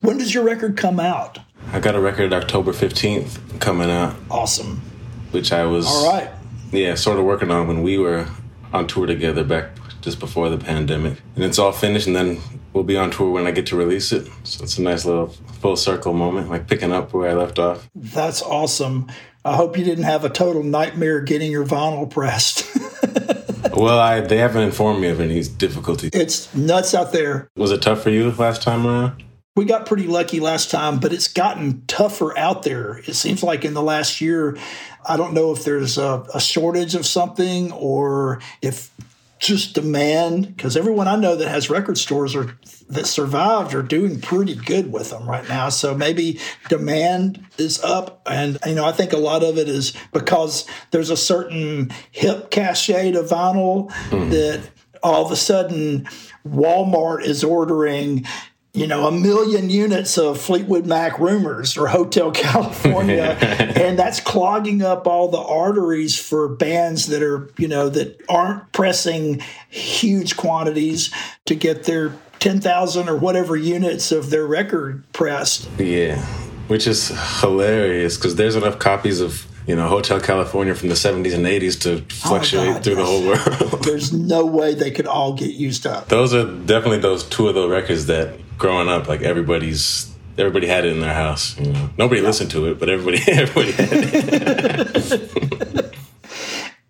When 0.01 0.17
does 0.17 0.33
your 0.33 0.43
record 0.43 0.77
come 0.77 0.99
out? 0.99 1.39
I 1.73 1.79
got 1.79 1.95
a 1.95 1.99
record 1.99 2.31
October 2.31 2.71
15th 2.71 3.59
coming 3.59 3.89
out, 3.89 4.15
Awesome. 4.29 4.81
which 5.31 5.51
I 5.51 5.65
was 5.65 5.87
All 5.87 6.11
right. 6.13 6.29
Yeah, 6.71 6.95
sort 6.95 7.19
of 7.19 7.25
working 7.25 7.51
on 7.51 7.67
when 7.67 7.83
we 7.83 7.97
were 7.97 8.27
on 8.73 8.87
tour 8.87 9.05
together 9.05 9.43
back 9.43 9.69
just 10.01 10.19
before 10.19 10.49
the 10.49 10.57
pandemic. 10.57 11.21
And 11.35 11.43
it's 11.43 11.59
all 11.59 11.71
finished 11.71 12.07
and 12.07 12.15
then 12.15 12.39
we'll 12.73 12.83
be 12.83 12.97
on 12.97 13.11
tour 13.11 13.31
when 13.31 13.47
I 13.47 13.51
get 13.51 13.65
to 13.67 13.75
release 13.75 14.11
it. 14.11 14.27
So 14.43 14.63
it's 14.63 14.77
a 14.77 14.81
nice 14.81 15.05
little 15.05 15.27
full 15.61 15.75
circle 15.75 16.13
moment, 16.13 16.49
like 16.49 16.67
picking 16.67 16.91
up 16.91 17.13
where 17.13 17.29
I 17.29 17.33
left 17.33 17.59
off. 17.59 17.89
That's 17.95 18.41
awesome. 18.41 19.07
I 19.43 19.55
hope 19.55 19.77
you 19.77 19.83
didn't 19.83 20.03
have 20.03 20.25
a 20.25 20.29
total 20.29 20.63
nightmare 20.63 21.21
getting 21.21 21.51
your 21.51 21.65
vinyl 21.65 22.09
pressed. 22.09 22.65
Well, 23.73 23.99
I 23.99 24.21
they 24.21 24.37
haven't 24.37 24.63
informed 24.63 25.01
me 25.01 25.09
of 25.09 25.19
any 25.21 25.43
difficulties. 25.43 26.09
it's 26.13 26.53
nuts 26.55 26.95
out 26.95 27.11
there. 27.11 27.47
Was 27.55 27.71
it 27.71 27.81
tough 27.83 28.01
for 28.01 28.09
you 28.09 28.31
last 28.31 28.63
time 28.63 28.87
around? 28.87 29.23
We 29.57 29.65
got 29.65 29.87
pretty 29.87 30.05
lucky 30.05 30.39
last 30.39 30.69
time, 30.69 30.99
but 30.99 31.11
it's 31.11 31.27
gotten 31.27 31.83
tougher 31.87 32.37
out 32.37 32.61
there. 32.61 32.99
It 32.99 33.15
seems 33.15 33.41
like 33.41 33.65
in 33.65 33.73
the 33.73 33.81
last 33.81 34.21
year, 34.21 34.55
I 35.03 35.17
don't 35.17 35.33
know 35.33 35.51
if 35.51 35.63
there's 35.63 35.97
a, 35.97 36.23
a 36.31 36.39
shortage 36.39 36.93
of 36.93 37.07
something 37.07 37.71
or 37.71 38.39
if 38.61 38.91
just 39.39 39.73
demand, 39.73 40.55
because 40.55 40.77
everyone 40.77 41.07
I 41.07 41.15
know 41.15 41.35
that 41.35 41.47
has 41.47 41.71
record 41.71 41.97
stores 41.97 42.35
or 42.35 42.55
that 42.89 43.07
survived 43.07 43.73
are 43.73 43.81
doing 43.81 44.21
pretty 44.21 44.53
good 44.53 44.91
with 44.91 45.09
them 45.09 45.27
right 45.27 45.47
now. 45.49 45.69
So 45.69 45.95
maybe 45.95 46.39
demand 46.69 47.43
is 47.57 47.83
up. 47.83 48.21
And, 48.27 48.59
you 48.63 48.75
know, 48.75 48.85
I 48.85 48.91
think 48.91 49.11
a 49.11 49.17
lot 49.17 49.43
of 49.43 49.57
it 49.57 49.67
is 49.67 49.91
because 50.13 50.67
there's 50.91 51.09
a 51.09 51.17
certain 51.17 51.91
hip 52.11 52.51
cachet 52.51 53.13
to 53.13 53.23
vinyl 53.23 53.91
mm. 54.09 54.29
that 54.29 54.69
all 55.01 55.25
of 55.25 55.31
a 55.31 55.35
sudden 55.35 56.07
Walmart 56.47 57.23
is 57.23 57.43
ordering 57.43 58.25
you 58.77 58.85
know, 58.85 59.07
a 59.07 59.11
million 59.11 59.71
units 59.71 60.19
of 60.19 60.39
Fleetwood 60.39 60.85
Mac 60.85 61.17
Rumours 61.17 61.77
or 61.77 61.87
Hotel 61.87 62.29
California, 62.33 63.23
and 63.75 63.97
that's 63.97 64.19
clogging 64.19 64.83
up 64.83 65.07
all 65.07 65.29
the 65.29 65.39
arteries 65.39 66.19
for 66.19 66.47
bands 66.47 67.07
that 67.07 67.23
are, 67.23 67.49
you 67.57 67.67
know, 67.67 67.89
that 67.89 68.21
aren't 68.29 68.71
pressing 68.73 69.41
huge 69.69 70.37
quantities 70.37 71.11
to 71.45 71.55
get 71.55 71.85
their 71.85 72.13
10,000 72.37 73.09
or 73.09 73.17
whatever 73.17 73.55
units 73.55 74.11
of 74.11 74.29
their 74.29 74.45
record 74.45 75.03
pressed. 75.11 75.67
Yeah, 75.79 76.23
which 76.67 76.85
is 76.85 77.07
hilarious 77.41 78.15
because 78.15 78.35
there's 78.35 78.55
enough 78.55 78.77
copies 78.77 79.21
of 79.21 79.47
you 79.65 79.75
know 79.75 79.87
Hotel 79.87 80.21
California 80.21 80.75
from 80.75 80.89
the 80.89 80.95
70s 80.95 81.33
and 81.33 81.45
80s 81.45 81.81
to 81.81 81.93
oh 81.95 82.05
fluctuate 82.09 82.73
God, 82.73 82.83
through 82.83 82.95
the 82.95 83.05
whole 83.05 83.25
world. 83.25 83.83
There's 83.83 84.13
no 84.13 84.45
way 84.45 84.73
they 84.73 84.91
could 84.91 85.07
all 85.07 85.33
get 85.33 85.55
used 85.55 85.85
up. 85.85 86.07
those 86.07 86.33
are 86.33 86.45
definitely 86.45 86.99
those 86.99 87.25
two 87.25 87.49
of 87.49 87.55
the 87.55 87.67
records 87.67 88.05
that 88.05 88.39
growing 88.57 88.89
up, 88.89 89.07
like 89.07 89.21
everybody's 89.21 90.13
everybody 90.37 90.67
had 90.67 90.85
it 90.85 90.93
in 90.93 90.99
their 90.99 91.13
house. 91.13 91.57
You 91.59 91.71
know, 91.73 91.89
nobody 91.97 92.21
listened 92.21 92.51
to 92.51 92.67
it, 92.67 92.79
but 92.79 92.89
everybody 92.89 93.19
everybody 93.27 93.71
had 93.71 93.89
it. 94.95 95.95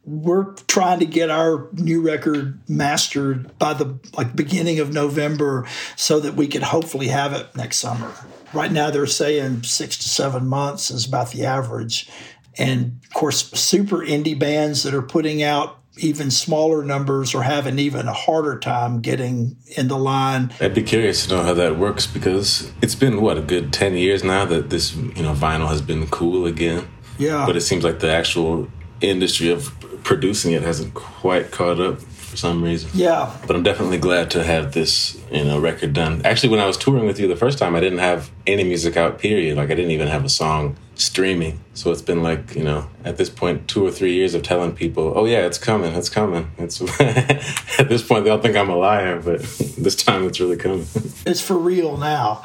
we're 0.08 0.54
trying 0.68 1.00
to 1.00 1.06
get 1.06 1.30
our 1.30 1.68
new 1.74 2.02
record 2.02 2.60
mastered 2.70 3.58
by 3.60 3.74
the 3.74 4.00
like 4.18 4.36
beginning 4.36 4.80
of 4.80 4.94
November 4.94 5.68
so 5.98 6.20
that 6.22 6.36
we 6.36 6.48
could 6.48 6.64
hopefully 6.64 7.08
have 7.08 7.34
it 7.34 7.54
next 7.56 7.78
summer. 7.80 8.12
Right 8.54 8.72
now 8.72 8.90
they're 8.90 9.06
saying 9.06 9.64
6 9.64 9.98
to 9.98 10.10
7 10.10 10.48
months 10.48 10.90
is 10.92 11.06
about 11.06 11.32
the 11.32 11.46
average. 11.46 12.10
And 12.58 13.02
of 13.04 13.14
course 13.14 13.52
super 13.52 13.98
indie 13.98 14.40
bands 14.40 14.84
that 14.84 14.94
are 14.94 15.02
putting 15.02 15.44
out 15.44 15.80
even 15.98 16.32
smaller 16.32 16.84
numbers 16.84 17.34
are 17.36 17.44
having 17.44 17.80
even 17.80 18.08
a 18.08 18.14
harder 18.14 18.58
time 18.58 19.02
getting 19.02 19.58
in 19.76 19.88
the 19.88 19.98
line. 19.98 20.52
I'd 20.60 20.74
be 20.74 20.84
curious 20.84 21.26
to 21.26 21.36
know 21.36 21.44
how 21.44 21.54
that 21.54 21.78
works 21.78 22.08
because 22.08 22.72
it's 22.82 22.96
been 22.96 23.22
what 23.22 23.38
a 23.38 23.42
good 23.42 23.74
10 23.74 23.94
years 23.94 24.24
now 24.24 24.46
that 24.46 24.70
this 24.70 24.96
you 24.96 25.24
know 25.24 25.34
vinyl 25.34 25.68
has 25.68 25.82
been 25.82 26.08
cool 26.08 26.46
again. 26.46 26.88
Yeah. 27.18 27.46
But 27.46 27.56
it 27.56 27.62
seems 27.62 27.84
like 27.84 28.00
the 28.00 28.12
actual 28.12 28.68
industry 29.02 29.50
of 29.50 29.74
producing 30.04 30.54
it 30.54 30.62
hasn't 30.62 30.94
quite 30.94 31.52
caught 31.52 31.80
up 31.80 32.00
for 32.38 32.42
some 32.42 32.64
reason. 32.64 32.90
yeah. 32.94 33.36
But 33.48 33.56
I'm 33.56 33.64
definitely 33.64 33.98
glad 33.98 34.30
to 34.32 34.44
have 34.44 34.74
this, 34.74 35.18
you 35.32 35.44
know, 35.44 35.60
record 35.60 35.94
done. 35.94 36.22
Actually, 36.24 36.50
when 36.50 36.60
I 36.60 36.68
was 36.68 36.78
touring 36.78 37.08
with 37.08 37.20
you 37.20 37.28
the 37.28 37.36
first 37.36 37.58
time, 37.58 37.76
I 37.76 37.80
didn't 37.80 37.98
have 38.00 38.30
any 38.46 38.64
music 38.64 38.96
out. 38.96 39.18
Period. 39.18 39.58
Like 39.58 39.72
I 39.72 39.76
didn't 39.76 39.92
even 39.92 40.08
have 40.08 40.24
a 40.24 40.30
song 40.30 40.78
streaming. 40.96 41.60
So 41.74 41.92
it's 41.92 42.02
been 42.02 42.22
like, 42.22 42.56
you 42.56 42.64
know, 42.64 42.88
at 43.04 43.18
this 43.18 43.30
point, 43.30 43.68
two 43.68 43.86
or 43.86 43.92
three 43.92 44.14
years 44.14 44.36
of 44.36 44.44
telling 44.44 44.74
people, 44.74 45.14
"Oh 45.16 45.26
yeah, 45.26 45.46
it's 45.46 45.58
coming, 45.58 45.94
it's 45.96 46.10
coming." 46.10 46.52
It's 46.60 46.80
at 47.80 47.90
this 47.90 48.04
point 48.04 48.26
they'll 48.26 48.42
think 48.42 48.56
I'm 48.56 48.70
a 48.70 48.76
liar, 48.76 49.20
but 49.20 49.42
this 49.78 49.96
time 49.96 50.28
it's 50.28 50.40
really 50.40 50.58
coming. 50.58 50.86
It's 51.26 51.42
for 51.42 51.58
real 51.58 51.98
now. 51.98 52.44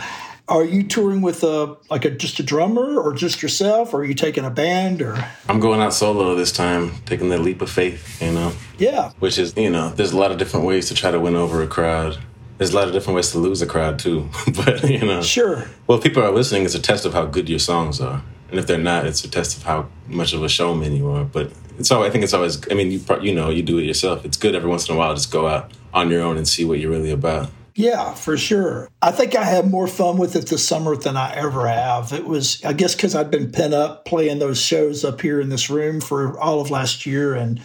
Are 0.49 0.65
you 0.65 0.83
touring 0.83 1.23
with 1.23 1.45
a 1.45 1.77
like 1.89 2.05
a 2.05 2.11
just 2.11 2.39
a 2.41 2.43
drummer 2.43 2.99
or 3.01 3.15
just 3.15 3.43
yourself 3.43 3.95
or 3.95 3.99
are 4.01 4.05
you 4.05 4.15
taking 4.15 4.45
a 4.45 4.51
band 4.51 5.01
or 5.01 5.17
I'm 5.49 5.61
going 5.61 5.81
out 5.81 5.95
solo 5.95 6.35
this 6.35 6.53
time, 6.53 6.93
taking 7.07 7.29
that 7.31 7.41
leap 7.41 7.63
of 7.63 7.71
faith, 7.71 8.21
you 8.21 8.33
know, 8.33 8.53
Yeah. 8.79 9.13
which 9.21 9.39
is, 9.39 9.57
you 9.57 9.71
know, 9.71 9.91
there's 9.91 10.13
a 10.13 10.19
lot 10.19 10.31
of 10.33 10.39
different 10.39 10.67
ways 10.67 10.89
to 10.89 10.95
try 10.95 11.11
to 11.11 11.21
win 11.21 11.37
over 11.37 11.63
a 11.63 11.67
crowd. 11.67 12.19
There's 12.59 12.73
a 12.73 12.77
lot 12.77 12.87
of 12.89 12.93
different 12.93 13.17
ways 13.17 13.31
to 13.33 13.39
lose 13.39 13.63
a 13.63 13.67
crowd 13.67 13.99
too, 13.99 14.29
but 14.55 14.89
you 14.89 15.05
know, 15.07 15.23
Sure. 15.23 15.69
Well, 15.87 15.99
if 15.99 16.05
people 16.05 16.23
are 16.23 16.31
listening, 16.33 16.65
it's 16.65 16.75
a 16.75 16.83
test 16.83 17.05
of 17.07 17.13
how 17.15 17.25
good 17.27 17.49
your 17.49 17.59
songs 17.61 18.01
are, 18.01 18.23
and 18.51 18.59
if 18.59 18.67
they're 18.67 18.79
not, 18.79 19.07
it's 19.07 19.25
a 19.25 19.31
test 19.31 19.57
of 19.57 19.63
how 19.63 19.87
much 20.09 20.33
of 20.33 20.43
a 20.43 20.49
showman 20.49 20.95
you 20.95 21.09
are. 21.11 21.25
But 21.25 21.51
it's 21.79 21.91
all. 21.91 22.03
I 22.03 22.11
think 22.11 22.23
it's 22.25 22.35
always. 22.35 22.61
I 22.71 22.75
mean, 22.75 22.91
you 22.93 23.01
you 23.23 23.35
know, 23.35 23.49
you 23.49 23.63
do 23.63 23.79
it 23.79 23.85
yourself. 23.85 24.25
It's 24.25 24.37
good 24.37 24.55
every 24.55 24.69
once 24.69 24.89
in 24.89 24.95
a 24.95 24.99
while. 24.99 25.15
Just 25.15 25.31
go 25.33 25.49
out 25.49 25.73
on 25.95 26.11
your 26.11 26.23
own 26.23 26.37
and 26.37 26.47
see 26.47 26.65
what 26.65 26.79
you're 26.79 26.91
really 26.91 27.11
about. 27.11 27.49
Yeah, 27.75 28.13
for 28.15 28.37
sure. 28.37 28.91
I 29.01 29.13
think 29.13 29.35
I 29.35 29.45
had 29.45 29.71
more 29.71 29.87
fun 29.87 30.19
with 30.19 30.37
it 30.37 30.49
this 30.49 30.67
summer 30.67 30.95
than 30.95 31.17
I 31.17 31.35
ever 31.35 31.67
have. 31.67 32.13
It 32.13 32.27
was, 32.27 32.63
I 32.65 32.75
guess, 32.75 32.95
because 32.95 33.15
I'd 33.15 33.31
been 33.31 33.51
pent 33.51 33.73
up 33.73 34.05
playing 34.05 34.41
those 34.41 34.61
shows 34.61 35.05
up 35.05 35.21
here 35.21 35.41
in 35.41 35.49
this 35.49 35.71
room 35.71 36.01
for 36.01 36.39
all 36.39 36.61
of 36.61 36.71
last 36.71 37.07
year. 37.07 37.35
And 37.35 37.63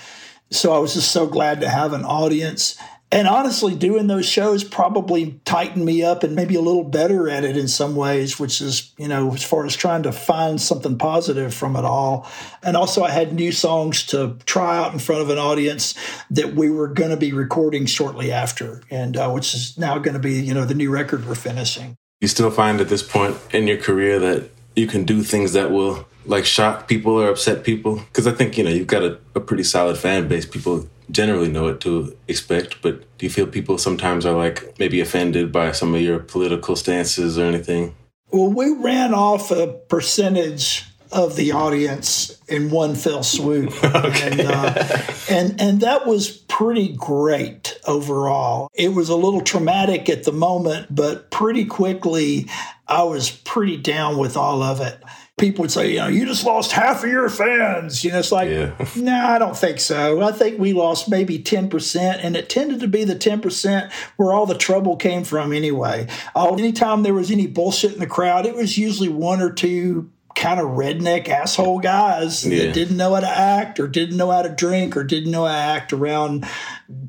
so 0.50 0.74
I 0.74 0.78
was 0.78 0.94
just 0.94 1.12
so 1.12 1.28
glad 1.28 1.60
to 1.62 1.70
have 1.70 1.92
an 1.92 2.06
audience. 2.06 2.78
And 3.10 3.26
honestly, 3.26 3.74
doing 3.74 4.08
those 4.08 4.26
shows 4.26 4.66
probably 4.66 5.40
tightened 5.46 5.86
me 5.86 6.04
up 6.04 6.24
and 6.24 6.36
maybe 6.36 6.56
a 6.56 6.62
little 6.62 6.84
better 6.84 7.30
at 7.30 7.46
it 7.46 7.56
in 7.56 7.70
some 7.70 7.96
ways, 7.96 8.38
which 8.38 8.60
is, 8.60 8.92
you 8.98 9.08
know, 9.08 9.34
as 9.34 9.44
far 9.44 9.66
as 9.66 9.78
trying 9.78 10.04
to 10.04 10.12
find 10.12 10.60
something 10.60 10.98
positive 10.98 11.54
from 11.54 11.78
it 11.78 11.86
all. 11.86 12.30
And 12.64 12.76
also, 12.76 13.04
I 13.04 13.12
had 13.12 13.34
new 13.34 13.54
songs 13.54 14.06
to 14.08 14.38
try 14.46 14.78
out 14.78 14.92
in 14.92 15.00
front 15.00 15.22
of 15.22 15.30
an 15.30 15.38
audience 15.38 15.96
that 16.32 16.56
we 16.56 16.70
were 16.70 16.90
going 16.90 17.12
to 17.12 17.18
be 17.18 17.32
recording 17.32 17.86
shortly 17.86 18.30
after, 18.30 18.84
and 18.92 19.16
uh, 19.16 19.32
which 19.32 19.54
is 19.54 19.78
now 19.78 19.98
going 20.00 20.16
to 20.16 20.20
be, 20.20 20.34
you 20.42 20.54
know, 20.54 20.66
the 20.66 20.76
new 20.76 20.90
record 20.90 21.26
we're 21.26 21.36
finishing. 21.36 21.96
You 22.20 22.28
still 22.28 22.52
find 22.52 22.82
at 22.82 22.90
this 22.90 23.04
point 23.04 23.38
in 23.54 23.68
your 23.68 23.78
career 23.78 24.20
that 24.20 24.50
you 24.78 24.88
can 24.88 25.04
do 25.04 25.24
things 25.24 25.54
that 25.54 25.72
will 25.72 26.08
like 26.26 26.46
shock 26.46 26.88
people 26.88 27.14
or 27.14 27.30
upset 27.30 27.64
people? 27.64 27.96
Because 27.96 28.28
I 28.28 28.32
think 28.32 28.58
you 28.58 28.64
know 28.64 28.70
you've 28.70 28.88
got 28.88 29.04
a, 29.04 29.20
a 29.36 29.40
pretty 29.40 29.64
solid 29.64 29.98
fan 29.98 30.28
base. 30.28 30.46
People 30.46 30.88
generally 31.10 31.50
know 31.50 31.64
what 31.64 31.82
to 31.82 32.16
expect, 32.28 32.82
but 32.82 33.02
do 33.18 33.26
you 33.26 33.30
feel 33.30 33.48
people 33.48 33.78
sometimes 33.78 34.26
are 34.26 34.36
like 34.36 34.78
maybe 34.78 35.00
offended 35.00 35.52
by 35.52 35.72
some 35.72 35.96
of 35.96 36.02
your 36.02 36.20
political 36.20 36.76
stances 36.76 37.38
or 37.38 37.46
anything? 37.46 37.96
Well, 38.32 38.52
we 38.52 38.70
ran 38.72 39.14
off 39.14 39.52
a 39.52 39.68
percentage 39.88 40.84
of 41.12 41.38
the 41.38 41.54
audience 41.54 42.38
in 42.50 42.70
one 42.70 42.94
fell 42.94 43.24
swoop, 43.24 43.72
and, 43.84 44.42
uh, 44.42 45.04
and 45.30 45.62
and 45.62 45.82
that 45.82 46.06
was 46.06 46.30
pretty 46.30 46.94
great 46.94 47.80
overall. 47.86 48.70
It 48.74 48.90
was 48.90 49.10
a 49.10 49.16
little 49.16 49.42
traumatic 49.42 50.10
at 50.10 50.24
the 50.24 50.34
moment, 50.34 50.94
but 50.94 51.32
pretty 51.32 51.66
quickly, 51.66 52.48
I 52.88 53.04
was 53.04 53.30
pretty 53.30 53.78
down 53.78 54.18
with 54.18 54.38
all 54.38 54.62
of 54.64 54.80
it. 54.82 55.02
People 55.38 55.64
would 55.64 55.72
say, 55.72 55.92
you 55.92 55.98
know, 56.00 56.08
you 56.08 56.26
just 56.26 56.46
lost 56.46 56.72
half 56.72 57.04
of 57.04 57.10
your 57.12 57.30
fans. 57.30 58.04
You 58.04 58.12
know, 58.12 58.20
it's 58.20 58.32
like, 58.32 58.50
Yeah. 58.50 58.74
no, 58.96 59.14
I 59.16 59.38
don't 59.38 59.56
think 59.56 59.80
so. 59.80 60.22
I 60.22 60.32
think 60.32 60.58
we 60.60 60.74
lost 60.74 61.10
maybe 61.10 61.38
10%, 61.38 62.20
and 62.24 62.36
it 62.36 62.50
tended 62.50 62.80
to 62.80 62.88
be 62.88 63.04
the 63.04 63.16
10% 63.16 63.92
where 64.16 64.34
all 64.34 64.48
the 64.48 64.58
trouble 64.58 64.96
came 64.96 65.24
from 65.24 65.54
anyway. 65.54 66.08
All, 66.34 66.54
anytime 66.58 67.04
there 67.04 67.14
was 67.14 67.30
any 67.30 67.46
bullshit 67.46 67.94
in 67.94 68.00
the 68.00 68.08
crowd, 68.08 68.48
it 68.48 68.56
was 68.56 68.78
usually 68.80 69.10
one 69.10 69.42
or 69.42 69.52
two 69.52 70.10
kind 70.36 70.60
of 70.60 70.68
redneck 70.68 71.28
asshole 71.30 71.80
guys 71.80 72.46
Yeah. 72.46 72.66
that 72.66 72.74
didn't 72.76 72.96
know 72.98 73.16
how 73.16 73.22
to 73.22 73.28
act 73.28 73.80
or 73.80 73.88
didn't 73.88 74.18
know 74.18 74.30
how 74.30 74.44
to 74.44 74.50
drink 74.50 74.96
or 74.96 75.04
didn't 75.04 75.32
know 75.32 75.46
how 75.46 75.52
to 75.52 75.58
act 75.58 75.92
around 75.94 76.46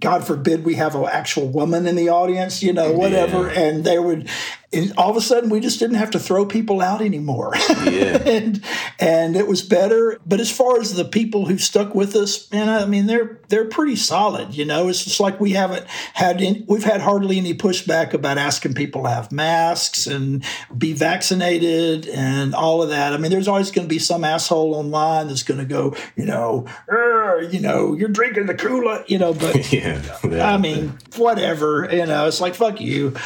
god 0.00 0.26
forbid 0.26 0.64
we 0.64 0.76
have 0.76 0.94
an 0.94 1.04
actual 1.12 1.46
woman 1.46 1.86
in 1.86 1.94
the 1.94 2.08
audience 2.08 2.62
you 2.62 2.72
know 2.72 2.90
whatever 2.90 3.52
Yeah. 3.52 3.60
and 3.60 3.84
they 3.84 3.98
would 3.98 4.30
and 4.72 4.92
all 4.98 5.10
of 5.10 5.16
a 5.16 5.20
sudden 5.20 5.48
we 5.50 5.60
just 5.60 5.78
didn't 5.78 5.96
have 5.96 6.10
to 6.10 6.18
throw 6.18 6.44
people 6.44 6.80
out 6.80 7.00
anymore 7.00 7.52
Yeah. 7.84 8.22
and 8.26 8.62
and 8.98 9.36
it 9.36 9.46
was 9.46 9.62
better 9.62 10.18
but 10.26 10.40
as 10.40 10.50
far 10.50 10.80
as 10.80 10.94
the 10.94 11.04
people 11.04 11.46
who 11.46 11.58
stuck 11.58 11.94
with 11.94 12.14
us 12.14 12.50
man 12.52 12.68
i 12.68 12.84
mean 12.84 13.06
they're 13.06 13.37
they're 13.48 13.64
pretty 13.66 13.96
solid 13.96 14.54
you 14.54 14.64
know 14.64 14.88
it's 14.88 15.04
just 15.04 15.20
like 15.20 15.40
we 15.40 15.52
haven't 15.52 15.86
had 16.14 16.40
any, 16.40 16.64
we've 16.68 16.84
had 16.84 17.00
hardly 17.00 17.38
any 17.38 17.54
pushback 17.54 18.12
about 18.12 18.38
asking 18.38 18.74
people 18.74 19.02
to 19.04 19.08
have 19.08 19.30
masks 19.32 20.06
and 20.06 20.44
be 20.76 20.92
vaccinated 20.92 22.06
and 22.08 22.54
all 22.54 22.82
of 22.82 22.88
that 22.90 23.12
i 23.12 23.16
mean 23.16 23.30
there's 23.30 23.48
always 23.48 23.70
going 23.70 23.86
to 23.86 23.92
be 23.92 23.98
some 23.98 24.24
asshole 24.24 24.74
online 24.74 25.28
that's 25.28 25.42
going 25.42 25.58
to 25.58 25.66
go 25.66 25.94
you 26.16 26.24
know 26.24 26.66
"Er, 26.90 27.42
you 27.50 27.60
know 27.60 27.94
you're 27.94 28.08
drinking 28.08 28.46
the 28.46 28.54
cola 28.54 29.04
you 29.06 29.18
know 29.18 29.32
but 29.34 29.56
Yeah. 29.72 30.52
I 30.52 30.56
mean, 30.56 30.98
whatever, 31.16 31.88
you 31.90 32.06
know, 32.06 32.26
it's 32.26 32.40
like, 32.40 32.54
fuck 32.54 32.80
you. 32.80 33.14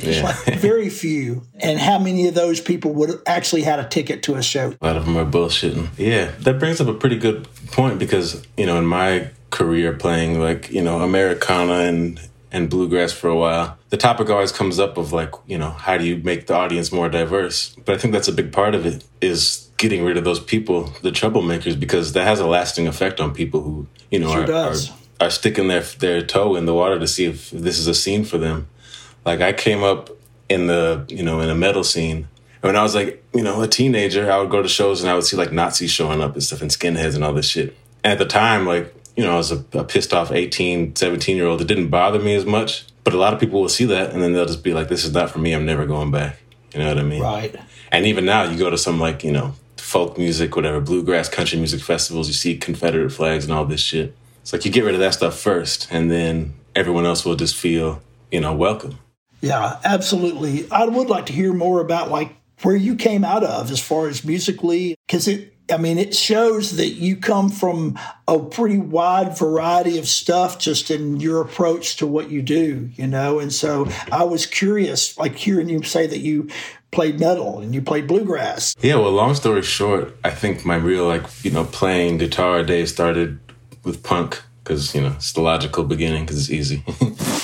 Yeah. 0.00 0.22
like 0.22 0.58
very 0.58 0.88
few. 0.88 1.42
And 1.58 1.78
how 1.78 1.98
many 1.98 2.26
of 2.28 2.34
those 2.34 2.60
people 2.60 2.94
would 2.94 3.10
have 3.10 3.22
actually 3.26 3.62
had 3.62 3.78
a 3.78 3.86
ticket 3.86 4.22
to 4.22 4.36
a 4.36 4.42
show? 4.42 4.74
A 4.80 4.86
lot 4.86 4.96
of 4.96 5.04
them 5.04 5.16
are 5.18 5.26
bullshitting. 5.26 5.88
Yeah, 5.98 6.30
that 6.40 6.58
brings 6.58 6.80
up 6.80 6.88
a 6.88 6.94
pretty 6.94 7.16
good 7.18 7.46
point 7.70 7.98
because 7.98 8.44
you 8.56 8.66
know, 8.66 8.78
in 8.78 8.86
my 8.86 9.30
career 9.50 9.92
playing 9.92 10.40
like 10.40 10.70
you 10.70 10.82
know 10.82 11.00
Americana 11.00 11.80
and 11.80 12.20
and 12.52 12.68
bluegrass 12.68 13.12
for 13.12 13.28
a 13.28 13.36
while, 13.36 13.78
the 13.90 13.96
topic 13.96 14.28
always 14.28 14.52
comes 14.52 14.78
up 14.78 14.96
of 14.96 15.12
like 15.12 15.32
you 15.46 15.58
know 15.58 15.70
how 15.70 15.96
do 15.96 16.04
you 16.04 16.16
make 16.18 16.46
the 16.46 16.54
audience 16.54 16.92
more 16.92 17.08
diverse? 17.08 17.74
But 17.84 17.94
I 17.94 17.98
think 17.98 18.12
that's 18.12 18.28
a 18.28 18.32
big 18.32 18.52
part 18.52 18.74
of 18.74 18.86
it 18.86 19.04
is 19.20 19.68
getting 19.76 20.04
rid 20.04 20.16
of 20.16 20.24
those 20.24 20.40
people, 20.40 20.92
the 21.02 21.10
troublemakers, 21.10 21.78
because 21.78 22.12
that 22.12 22.26
has 22.26 22.40
a 22.40 22.46
lasting 22.46 22.86
effect 22.86 23.20
on 23.20 23.32
people 23.32 23.62
who 23.62 23.86
you 24.10 24.18
know 24.18 24.32
Sure 24.32 24.52
are, 24.52 24.70
are 24.70 24.74
are 25.20 25.30
sticking 25.30 25.68
their 25.68 25.82
their 25.82 26.22
toe 26.22 26.56
in 26.56 26.66
the 26.66 26.74
water 26.74 26.98
to 26.98 27.06
see 27.06 27.26
if 27.26 27.50
this 27.50 27.78
is 27.78 27.86
a 27.86 27.94
scene 27.94 28.24
for 28.24 28.38
them. 28.38 28.68
Like 29.24 29.40
I 29.40 29.52
came 29.52 29.82
up 29.82 30.10
in 30.48 30.66
the 30.66 31.04
you 31.08 31.22
know 31.22 31.40
in 31.40 31.50
a 31.50 31.54
metal 31.54 31.84
scene. 31.84 32.28
When 32.60 32.76
I 32.76 32.82
was 32.82 32.94
like 32.94 33.24
you 33.34 33.42
know 33.42 33.62
a 33.62 33.68
teenager, 33.68 34.30
I 34.30 34.38
would 34.38 34.50
go 34.50 34.62
to 34.62 34.68
shows 34.68 35.02
and 35.02 35.10
I 35.10 35.14
would 35.14 35.24
see 35.24 35.36
like 35.36 35.52
Nazis 35.52 35.90
showing 35.90 36.20
up 36.20 36.34
and 36.34 36.42
stuff 36.42 36.62
and 36.62 36.70
skinheads 36.70 37.14
and 37.14 37.24
all 37.24 37.32
this 37.32 37.48
shit. 37.48 37.76
And 38.04 38.12
at 38.12 38.18
the 38.18 38.26
time, 38.26 38.66
like 38.66 38.94
you 39.16 39.24
know, 39.24 39.34
I 39.34 39.36
was 39.36 39.52
a, 39.52 39.64
a 39.72 39.84
pissed 39.84 40.14
off 40.14 40.32
18, 40.32 40.96
17 40.96 41.36
year 41.36 41.46
old. 41.46 41.60
It 41.60 41.66
didn't 41.68 41.88
bother 41.88 42.18
me 42.18 42.34
as 42.34 42.46
much. 42.46 42.86
But 43.02 43.14
a 43.14 43.18
lot 43.18 43.32
of 43.32 43.40
people 43.40 43.60
will 43.60 43.68
see 43.68 43.86
that 43.86 44.12
and 44.12 44.22
then 44.22 44.32
they'll 44.32 44.46
just 44.46 44.62
be 44.62 44.74
like, 44.74 44.88
"This 44.88 45.04
is 45.04 45.12
not 45.12 45.30
for 45.30 45.38
me. 45.38 45.52
I'm 45.52 45.64
never 45.64 45.86
going 45.86 46.10
back." 46.10 46.36
You 46.72 46.80
know 46.80 46.88
what 46.88 46.98
I 46.98 47.02
mean? 47.02 47.22
Right. 47.22 47.56
And 47.90 48.06
even 48.06 48.24
now, 48.24 48.44
you 48.44 48.58
go 48.58 48.70
to 48.70 48.78
some 48.78 49.00
like 49.00 49.24
you 49.24 49.32
know 49.32 49.54
folk 49.76 50.18
music, 50.18 50.54
whatever, 50.54 50.80
bluegrass, 50.80 51.28
country 51.28 51.58
music 51.58 51.80
festivals. 51.80 52.28
You 52.28 52.34
see 52.34 52.56
Confederate 52.56 53.10
flags 53.10 53.44
and 53.44 53.52
all 53.52 53.64
this 53.64 53.80
shit. 53.80 54.14
It's 54.42 54.52
like 54.52 54.64
you 54.64 54.70
get 54.70 54.84
rid 54.84 54.94
of 54.94 55.00
that 55.00 55.14
stuff 55.14 55.38
first, 55.38 55.88
and 55.90 56.10
then 56.10 56.54
everyone 56.76 57.06
else 57.06 57.24
will 57.24 57.36
just 57.36 57.56
feel 57.56 58.02
you 58.30 58.40
know 58.40 58.54
welcome. 58.54 58.98
Yeah, 59.40 59.78
absolutely. 59.84 60.70
I 60.70 60.84
would 60.84 61.08
like 61.08 61.26
to 61.26 61.32
hear 61.32 61.52
more 61.52 61.80
about 61.80 62.10
like 62.10 62.34
where 62.62 62.76
you 62.76 62.96
came 62.96 63.24
out 63.24 63.44
of 63.44 63.70
as 63.70 63.80
far 63.80 64.08
as 64.08 64.24
musically, 64.24 64.96
because 65.06 65.28
it, 65.28 65.54
I 65.70 65.76
mean, 65.76 65.98
it 65.98 66.14
shows 66.14 66.76
that 66.76 66.90
you 66.90 67.16
come 67.16 67.48
from 67.48 67.98
a 68.26 68.38
pretty 68.38 68.78
wide 68.78 69.38
variety 69.38 69.98
of 69.98 70.08
stuff 70.08 70.58
just 70.58 70.90
in 70.90 71.20
your 71.20 71.40
approach 71.40 71.96
to 71.96 72.06
what 72.06 72.30
you 72.30 72.42
do, 72.42 72.90
you 72.94 73.06
know? 73.06 73.38
And 73.38 73.52
so 73.52 73.88
I 74.10 74.24
was 74.24 74.46
curious, 74.46 75.16
like 75.16 75.36
hearing 75.36 75.68
you 75.68 75.82
say 75.82 76.06
that 76.06 76.18
you 76.18 76.48
played 76.90 77.20
metal 77.20 77.60
and 77.60 77.74
you 77.74 77.82
played 77.82 78.06
bluegrass. 78.06 78.74
Yeah, 78.80 78.96
well, 78.96 79.12
long 79.12 79.34
story 79.34 79.62
short, 79.62 80.16
I 80.24 80.30
think 80.30 80.64
my 80.64 80.76
real 80.76 81.06
like 81.06 81.22
you 81.44 81.50
know 81.50 81.64
playing 81.64 82.18
guitar 82.18 82.62
day 82.62 82.84
started 82.86 83.38
with 83.84 84.02
punk 84.02 84.42
because 84.62 84.94
you 84.94 85.00
know 85.00 85.12
it's 85.16 85.32
the 85.32 85.40
logical 85.40 85.84
beginning 85.84 86.24
because 86.24 86.38
it's 86.38 86.50
easy, 86.50 86.84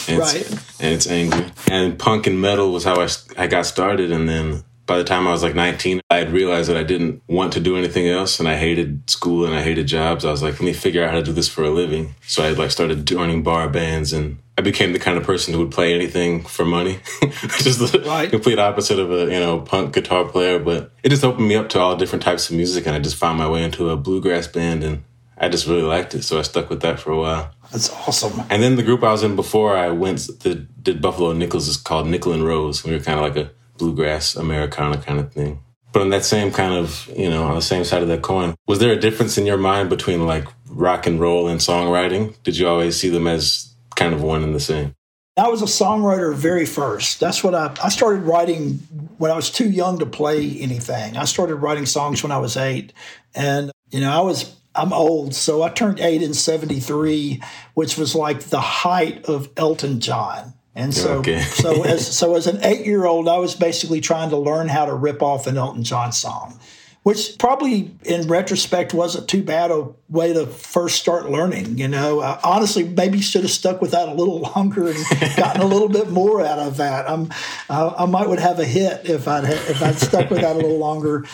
and 0.09 0.19
Right. 0.19 0.37
It's, 0.37 0.81
and 0.81 0.95
it's 0.95 1.07
angry. 1.07 1.47
And 1.71 1.99
punk 1.99 2.27
and 2.27 2.41
metal 2.41 2.73
was 2.73 2.85
how 2.85 3.01
I 3.01 3.09
I 3.37 3.47
got 3.47 3.67
started, 3.67 4.11
and 4.11 4.29
then 4.29 4.65
by 4.87 4.96
the 4.99 5.05
time 5.05 5.27
I 5.27 5.33
was 5.33 5.42
like 5.42 5.55
19, 5.55 6.01
I 6.11 6.16
had 6.16 6.33
realized 6.33 6.68
that 6.70 6.77
I 6.77 6.85
didn't 6.85 7.22
want 7.29 7.53
to 7.55 7.61
do 7.61 7.77
anything 7.77 8.07
else, 8.09 8.38
and 8.38 8.49
I 8.49 8.57
hated 8.57 9.11
school 9.11 9.44
and 9.44 9.55
I 9.55 9.62
hated 9.62 9.87
jobs. 9.87 10.25
I 10.25 10.31
was 10.31 10.42
like, 10.42 10.55
let 10.55 10.62
me 10.62 10.72
figure 10.72 11.05
out 11.05 11.11
how 11.11 11.16
to 11.16 11.22
do 11.25 11.33
this 11.33 11.49
for 11.49 11.64
a 11.64 11.70
living. 11.70 12.14
So 12.27 12.44
I 12.44 12.51
like 12.51 12.70
started 12.70 13.07
joining 13.07 13.42
bar 13.42 13.68
bands 13.68 14.12
and. 14.12 14.38
I 14.59 14.62
became 14.62 14.94
the 14.94 14.99
kind 14.99 15.18
of 15.18 15.25
person 15.25 15.53
who 15.53 15.61
would 15.61 15.70
play 15.70 15.94
anything 15.94 16.42
for 16.42 16.64
money, 16.64 16.99
just 17.59 17.79
the 17.79 18.03
Right. 18.07 18.31
complete 18.31 18.59
opposite 18.59 18.99
of 18.99 19.12
a 19.12 19.25
you 19.25 19.38
know 19.38 19.61
punk 19.61 19.92
guitar 19.92 20.25
player. 20.25 20.59
But 20.59 20.92
it 21.03 21.11
just 21.11 21.25
opened 21.25 21.46
me 21.46 21.57
up 21.57 21.68
to 21.70 21.79
all 21.79 21.94
different 21.94 22.22
types 22.22 22.49
of 22.49 22.57
music, 22.57 22.87
and 22.87 22.96
I 22.96 22.99
just 22.99 23.16
found 23.16 23.37
my 23.37 23.46
way 23.46 23.62
into 23.62 23.90
a 23.90 23.99
bluegrass 23.99 24.46
band, 24.46 24.83
and 24.83 25.05
I 25.37 25.51
just 25.51 25.66
really 25.66 25.83
liked 25.83 26.14
it. 26.14 26.22
So 26.22 26.38
I 26.38 26.42
stuck 26.42 26.70
with 26.70 26.81
that 26.81 26.99
for 26.99 27.11
a 27.12 27.18
while. 27.18 27.51
That's 27.70 27.90
awesome. 27.90 28.44
And 28.49 28.62
then 28.62 28.77
the 28.77 28.83
group 28.83 29.03
I 29.05 29.12
was 29.12 29.22
in 29.22 29.37
before 29.37 29.77
I 29.77 29.90
went 29.90 30.20
the, 30.40 30.55
did 30.55 31.03
Buffalo 31.03 31.35
Nichols 31.35 31.68
is 31.68 31.77
called 31.77 32.07
Nickel 32.07 32.33
and 32.33 32.42
Rose. 32.42 32.83
We 32.83 32.92
were 32.92 33.01
kind 33.01 33.18
of 33.20 33.25
like 33.27 33.37
a 33.37 33.51
bluegrass 33.79 34.37
Americana 34.37 34.99
kind 34.99 35.19
of 35.19 35.33
thing. 35.33 35.62
But 35.93 36.03
on 36.03 36.11
that 36.11 36.25
same 36.25 36.51
kind 36.51 36.75
of 36.75 37.11
you 37.17 37.31
know 37.31 37.45
on 37.45 37.55
the 37.55 37.62
same 37.62 37.85
side 37.85 38.03
of 38.03 38.09
that 38.09 38.23
coin, 38.23 38.55
was 38.67 38.79
there 38.79 38.93
a 38.93 39.01
difference 39.01 39.39
in 39.39 39.47
your 39.47 39.57
mind 39.57 39.89
between 39.89 40.27
like 40.27 40.47
rock 40.69 41.07
and 41.07 41.19
roll 41.19 41.49
and 41.49 41.61
songwriting? 41.61 42.35
Did 42.43 42.57
you 42.57 42.69
always 42.69 42.99
see 42.99 43.09
them 43.09 43.27
as 43.27 43.75
kind 43.95 44.12
of 44.12 44.23
one 44.23 44.43
and 44.43 44.55
the 44.55 44.61
same? 44.61 44.95
I 45.39 45.49
was 45.49 45.61
a 45.61 45.67
songwriter 45.67 46.35
very 46.35 46.65
first. 46.65 47.21
That's 47.21 47.45
what 47.45 47.55
I, 47.55 47.75
I 47.83 47.91
started 47.91 48.23
writing 48.23 48.75
when 49.19 49.31
I 49.31 49.37
was 49.37 49.51
too 49.51 49.69
young 49.69 49.99
to 49.99 50.07
play 50.07 50.59
anything. 50.61 51.19
I 51.19 51.27
started 51.27 51.57
writing 51.57 51.85
songs 51.85 52.23
when 52.23 52.33
I 52.33 52.39
was 52.39 52.57
eight. 52.57 52.95
And, 53.35 53.71
you 53.91 54.01
know, 54.01 54.11
I 54.11 54.23
was, 54.23 54.57
I'm 54.75 54.95
old. 54.95 55.35
So 55.35 55.62
I 55.62 55.69
turned 55.69 56.01
eight 56.01 56.23
in 56.23 56.33
73, 56.33 57.43
which 57.75 57.99
was 57.99 58.15
like 58.15 58.45
the 58.45 58.62
height 58.62 59.27
of 59.27 59.51
Elton 59.59 60.01
John. 60.01 60.55
And 60.77 60.93
so, 60.95 61.19
Okay. 61.19 61.41
so 61.43 61.83
as 61.85 62.07
so 62.07 62.37
as 62.37 62.47
an 62.47 62.61
eight 62.62 62.87
year 62.87 63.07
old, 63.07 63.29
I 63.29 63.39
was 63.39 63.55
basically 63.55 64.01
trying 64.01 64.31
to 64.31 64.37
learn 64.37 64.69
how 64.69 64.85
to 64.85 64.95
rip 64.95 65.23
off 65.23 65.47
an 65.47 65.57
Elton 65.57 65.83
John 65.83 66.12
song, 66.12 66.61
which 67.03 67.39
probably 67.39 67.93
in 68.05 68.29
retrospect 68.29 68.93
wasn't 68.93 69.27
too 69.27 69.43
bad 69.43 69.71
a 69.71 69.89
way 70.11 70.35
to 70.35 70.47
first 70.47 70.97
start 71.01 71.31
learning. 71.31 71.79
You 71.79 71.89
know, 71.89 72.21
uh, 72.21 72.39
honestly, 72.45 72.85
maybe 72.85 73.23
should 73.23 73.41
have 73.43 73.51
stuck 73.51 73.81
with 73.81 73.93
that 73.93 74.07
a 74.09 74.12
little 74.12 74.41
longer 74.55 74.89
and 74.89 74.99
gotten 75.37 75.62
a 75.62 75.67
little 75.67 75.89
bit 75.89 76.11
more 76.11 76.45
out 76.45 76.59
of 76.59 76.77
that. 76.77 77.09
I'm, 77.09 77.33
I 77.71 78.05
might 78.05 78.29
would 78.29 78.39
have 78.39 78.59
a 78.61 78.65
hit 78.67 79.09
if 79.09 79.27
I'd 79.27 79.45
ha- 79.45 79.65
if 79.71 79.83
I'd 79.83 79.97
stuck 79.97 80.29
with 80.29 80.43
that 80.43 80.57
a 80.57 80.59
little 80.59 80.79
longer. 80.79 81.25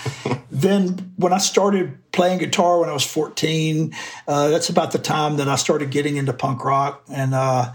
Then 0.52 1.12
when 1.16 1.32
I 1.32 1.38
started 1.38 1.98
playing 2.12 2.38
guitar 2.38 2.78
when 2.78 2.88
I 2.88 2.92
was 2.92 3.04
14, 3.06 3.92
uh, 4.28 4.48
that's 4.50 4.68
about 4.68 4.92
the 4.92 4.98
time 4.98 5.38
that 5.38 5.48
I 5.48 5.56
started 5.56 5.90
getting 5.90 6.16
into 6.16 6.32
punk 6.32 6.64
rock 6.64 7.02
and. 7.10 7.34
Uh, 7.34 7.72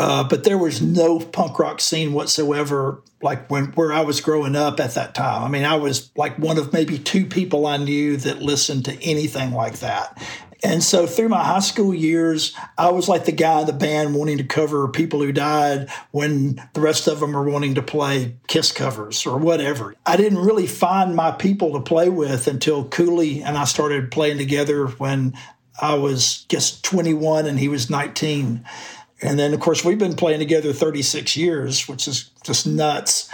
uh, 0.00 0.24
but 0.24 0.44
there 0.44 0.56
was 0.56 0.80
no 0.80 1.18
punk 1.18 1.58
rock 1.58 1.78
scene 1.78 2.14
whatsoever, 2.14 3.02
like 3.20 3.50
when 3.50 3.66
where 3.72 3.92
I 3.92 4.00
was 4.00 4.22
growing 4.22 4.56
up 4.56 4.80
at 4.80 4.94
that 4.94 5.14
time. 5.14 5.42
I 5.42 5.48
mean, 5.48 5.66
I 5.66 5.74
was 5.76 6.10
like 6.16 6.38
one 6.38 6.56
of 6.56 6.72
maybe 6.72 6.98
two 6.98 7.26
people 7.26 7.66
I 7.66 7.76
knew 7.76 8.16
that 8.16 8.40
listened 8.40 8.86
to 8.86 8.94
anything 9.02 9.52
like 9.52 9.80
that. 9.80 10.18
And 10.62 10.82
so 10.82 11.06
through 11.06 11.28
my 11.28 11.44
high 11.44 11.60
school 11.60 11.92
years, 11.92 12.56
I 12.78 12.90
was 12.92 13.10
like 13.10 13.26
the 13.26 13.32
guy 13.32 13.60
in 13.60 13.66
the 13.66 13.74
band 13.74 14.14
wanting 14.14 14.38
to 14.38 14.44
cover 14.44 14.88
people 14.88 15.20
who 15.20 15.32
died 15.32 15.90
when 16.12 16.62
the 16.72 16.80
rest 16.80 17.06
of 17.06 17.20
them 17.20 17.36
are 17.36 17.46
wanting 17.46 17.74
to 17.74 17.82
play 17.82 18.36
Kiss 18.46 18.72
covers 18.72 19.26
or 19.26 19.36
whatever. 19.36 19.94
I 20.06 20.16
didn't 20.16 20.38
really 20.38 20.66
find 20.66 21.14
my 21.14 21.30
people 21.30 21.74
to 21.74 21.80
play 21.80 22.08
with 22.08 22.46
until 22.46 22.88
Cooley 22.88 23.42
and 23.42 23.58
I 23.58 23.64
started 23.64 24.10
playing 24.10 24.38
together 24.38 24.86
when 24.86 25.34
I 25.80 25.94
was 25.94 26.44
just 26.48 26.84
21 26.84 27.46
and 27.46 27.58
he 27.58 27.68
was 27.68 27.90
19. 27.90 28.64
And 29.22 29.38
then, 29.38 29.52
of 29.52 29.60
course, 29.60 29.84
we've 29.84 29.98
been 29.98 30.16
playing 30.16 30.38
together 30.38 30.72
36 30.72 31.36
years, 31.36 31.86
which 31.86 32.08
is 32.08 32.30
just 32.42 32.66
nuts. 32.66 33.28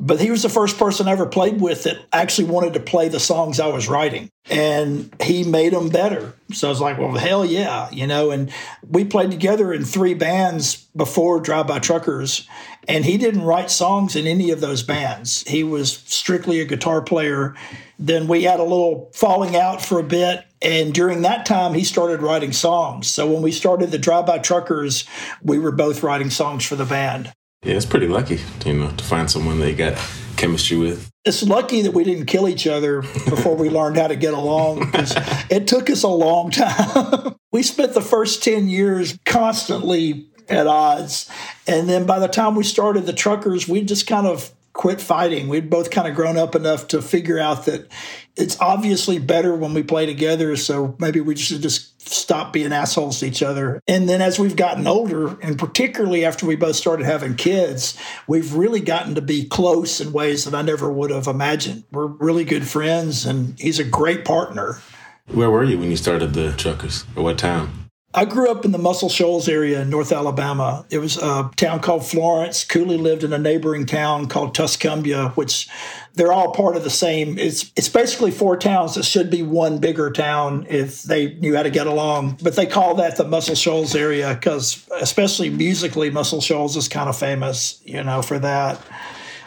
But 0.00 0.20
he 0.20 0.30
was 0.30 0.42
the 0.42 0.48
first 0.48 0.78
person 0.78 1.08
I 1.08 1.12
ever 1.12 1.26
played 1.26 1.60
with 1.60 1.84
that 1.84 1.98
actually 2.12 2.48
wanted 2.48 2.74
to 2.74 2.80
play 2.80 3.08
the 3.08 3.20
songs 3.20 3.58
I 3.58 3.66
was 3.66 3.88
writing. 3.88 4.30
And 4.48 5.12
he 5.20 5.42
made 5.44 5.72
them 5.72 5.88
better. 5.88 6.34
So 6.52 6.68
I 6.68 6.70
was 6.70 6.80
like, 6.80 6.98
well, 6.98 7.12
hell 7.12 7.44
yeah, 7.44 7.90
you 7.90 8.06
know. 8.06 8.30
And 8.30 8.52
we 8.88 9.04
played 9.04 9.30
together 9.30 9.72
in 9.72 9.84
three 9.84 10.14
bands 10.14 10.88
before 10.96 11.40
Drive 11.40 11.66
By 11.66 11.80
Truckers. 11.80 12.48
And 12.86 13.04
he 13.04 13.18
didn't 13.18 13.42
write 13.42 13.70
songs 13.70 14.16
in 14.16 14.26
any 14.26 14.50
of 14.50 14.60
those 14.60 14.82
bands. 14.82 15.42
He 15.46 15.62
was 15.62 15.92
strictly 16.06 16.60
a 16.60 16.64
guitar 16.64 17.02
player. 17.02 17.54
Then 17.98 18.28
we 18.28 18.44
had 18.44 18.60
a 18.60 18.64
little 18.64 19.10
falling 19.14 19.56
out 19.56 19.82
for 19.82 19.98
a 19.98 20.04
bit. 20.04 20.44
And 20.60 20.92
during 20.92 21.22
that 21.22 21.46
time, 21.46 21.74
he 21.74 21.84
started 21.84 22.22
writing 22.22 22.52
songs. 22.52 23.08
So 23.08 23.30
when 23.30 23.42
we 23.42 23.52
started 23.52 23.90
the 23.90 23.98
Drive 23.98 24.26
By 24.26 24.38
Truckers, 24.38 25.04
we 25.42 25.58
were 25.58 25.72
both 25.72 26.02
writing 26.02 26.30
songs 26.30 26.64
for 26.64 26.76
the 26.76 26.84
band. 26.84 27.32
Yeah, 27.62 27.74
it's 27.74 27.86
pretty 27.86 28.08
lucky, 28.08 28.40
you 28.64 28.74
know, 28.74 28.90
to 28.90 29.04
find 29.04 29.30
someone 29.30 29.58
that 29.60 29.70
you 29.70 29.76
got 29.76 29.98
chemistry 30.36 30.76
with. 30.76 31.10
It's 31.24 31.42
lucky 31.42 31.82
that 31.82 31.92
we 31.92 32.04
didn't 32.04 32.26
kill 32.26 32.48
each 32.48 32.66
other 32.66 33.02
before 33.02 33.56
we 33.56 33.68
learned 33.68 33.96
how 33.96 34.06
to 34.06 34.16
get 34.16 34.32
along 34.32 34.80
because 34.80 35.14
it 35.50 35.66
took 35.66 35.90
us 35.90 36.04
a 36.04 36.08
long 36.08 36.50
time. 36.50 37.34
we 37.52 37.62
spent 37.62 37.94
the 37.94 38.00
first 38.00 38.42
10 38.44 38.68
years 38.68 39.18
constantly 39.26 40.28
at 40.48 40.66
odds. 40.66 41.28
And 41.66 41.88
then 41.88 42.06
by 42.06 42.18
the 42.18 42.28
time 42.28 42.54
we 42.54 42.64
started 42.64 43.06
the 43.06 43.12
truckers, 43.12 43.68
we 43.68 43.82
just 43.82 44.06
kind 44.06 44.26
of 44.26 44.52
quit 44.78 45.00
fighting. 45.00 45.48
We'd 45.48 45.68
both 45.68 45.90
kind 45.90 46.06
of 46.06 46.14
grown 46.14 46.38
up 46.38 46.54
enough 46.54 46.86
to 46.88 47.02
figure 47.02 47.38
out 47.38 47.66
that 47.66 47.90
it's 48.36 48.58
obviously 48.60 49.18
better 49.18 49.54
when 49.56 49.74
we 49.74 49.82
play 49.82 50.06
together. 50.06 50.54
So 50.54 50.96
maybe 51.00 51.20
we 51.20 51.34
should 51.34 51.62
just 51.62 52.00
stop 52.08 52.52
being 52.52 52.72
assholes 52.72 53.18
to 53.18 53.26
each 53.26 53.42
other. 53.42 53.82
And 53.88 54.08
then 54.08 54.22
as 54.22 54.38
we've 54.38 54.54
gotten 54.54 54.86
older, 54.86 55.36
and 55.40 55.58
particularly 55.58 56.24
after 56.24 56.46
we 56.46 56.54
both 56.54 56.76
started 56.76 57.06
having 57.06 57.34
kids, 57.34 57.98
we've 58.28 58.54
really 58.54 58.80
gotten 58.80 59.16
to 59.16 59.20
be 59.20 59.46
close 59.46 60.00
in 60.00 60.12
ways 60.12 60.44
that 60.44 60.54
I 60.54 60.62
never 60.62 60.90
would 60.90 61.10
have 61.10 61.26
imagined. 61.26 61.82
We're 61.90 62.06
really 62.06 62.44
good 62.44 62.66
friends, 62.66 63.26
and 63.26 63.58
he's 63.58 63.80
a 63.80 63.84
great 63.84 64.24
partner. 64.24 64.80
Where 65.26 65.50
were 65.50 65.64
you 65.64 65.76
when 65.76 65.90
you 65.90 65.96
started 65.96 66.34
the 66.34 66.52
Truckers? 66.52 67.04
Or 67.16 67.24
what 67.24 67.36
town? 67.36 67.87
I 68.18 68.24
grew 68.24 68.50
up 68.50 68.64
in 68.64 68.72
the 68.72 68.78
Muscle 68.78 69.08
Shoals 69.08 69.48
area 69.48 69.80
in 69.80 69.90
North 69.90 70.10
Alabama. 70.10 70.84
It 70.90 70.98
was 70.98 71.18
a 71.18 71.52
town 71.54 71.78
called 71.78 72.04
Florence. 72.04 72.64
Cooley 72.64 72.96
lived 72.96 73.22
in 73.22 73.32
a 73.32 73.38
neighboring 73.38 73.86
town 73.86 74.26
called 74.26 74.56
Tuscumbia, 74.56 75.36
which 75.36 75.68
they're 76.14 76.32
all 76.32 76.50
part 76.50 76.74
of 76.74 76.82
the 76.82 76.90
same. 76.90 77.38
It's 77.38 77.70
it's 77.76 77.88
basically 77.88 78.32
four 78.32 78.56
towns 78.56 78.96
that 78.96 79.04
should 79.04 79.30
be 79.30 79.44
one 79.44 79.78
bigger 79.78 80.10
town 80.10 80.66
if 80.68 81.04
they 81.04 81.34
knew 81.34 81.54
how 81.54 81.62
to 81.62 81.70
get 81.70 81.86
along. 81.86 82.40
But 82.42 82.56
they 82.56 82.66
call 82.66 82.96
that 82.96 83.16
the 83.18 83.22
Muscle 83.22 83.54
Shoals 83.54 83.94
area 83.94 84.34
because, 84.34 84.84
especially 85.00 85.48
musically, 85.48 86.10
Muscle 86.10 86.40
Shoals 86.40 86.76
is 86.76 86.88
kind 86.88 87.08
of 87.08 87.16
famous, 87.16 87.80
you 87.84 88.02
know, 88.02 88.22
for 88.22 88.40
that. 88.40 88.80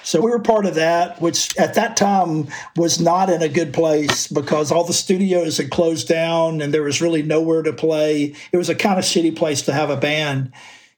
So 0.04 0.22
we 0.22 0.32
were 0.32 0.40
part 0.40 0.66
of 0.66 0.76
that, 0.76 1.22
which 1.22 1.56
at 1.58 1.76
that 1.76 1.96
time 1.96 2.48
was 2.76 3.00
not 3.00 3.30
in 3.30 3.42
a 3.42 3.50
good 3.50 3.74
place 3.74 4.28
because 4.28 4.72
all 4.72 4.84
the 4.84 4.94
studios 4.94 5.58
had 5.58 5.70
closed 5.70 6.08
down 6.08 6.62
and 6.62 6.74
there 6.74 6.84
was 6.84 7.02
really 7.02 7.22
nowhere 7.22 7.62
to 7.64 7.74
play. 7.74 8.36
It 8.52 8.58
was 8.58 8.70
a 8.70 8.76
kind 8.76 8.98
of 8.98 9.06
shitty 9.06 9.36
place 9.36 9.62
to 9.64 9.74
have 9.74 9.90
a 9.90 9.98
band. 9.98 10.52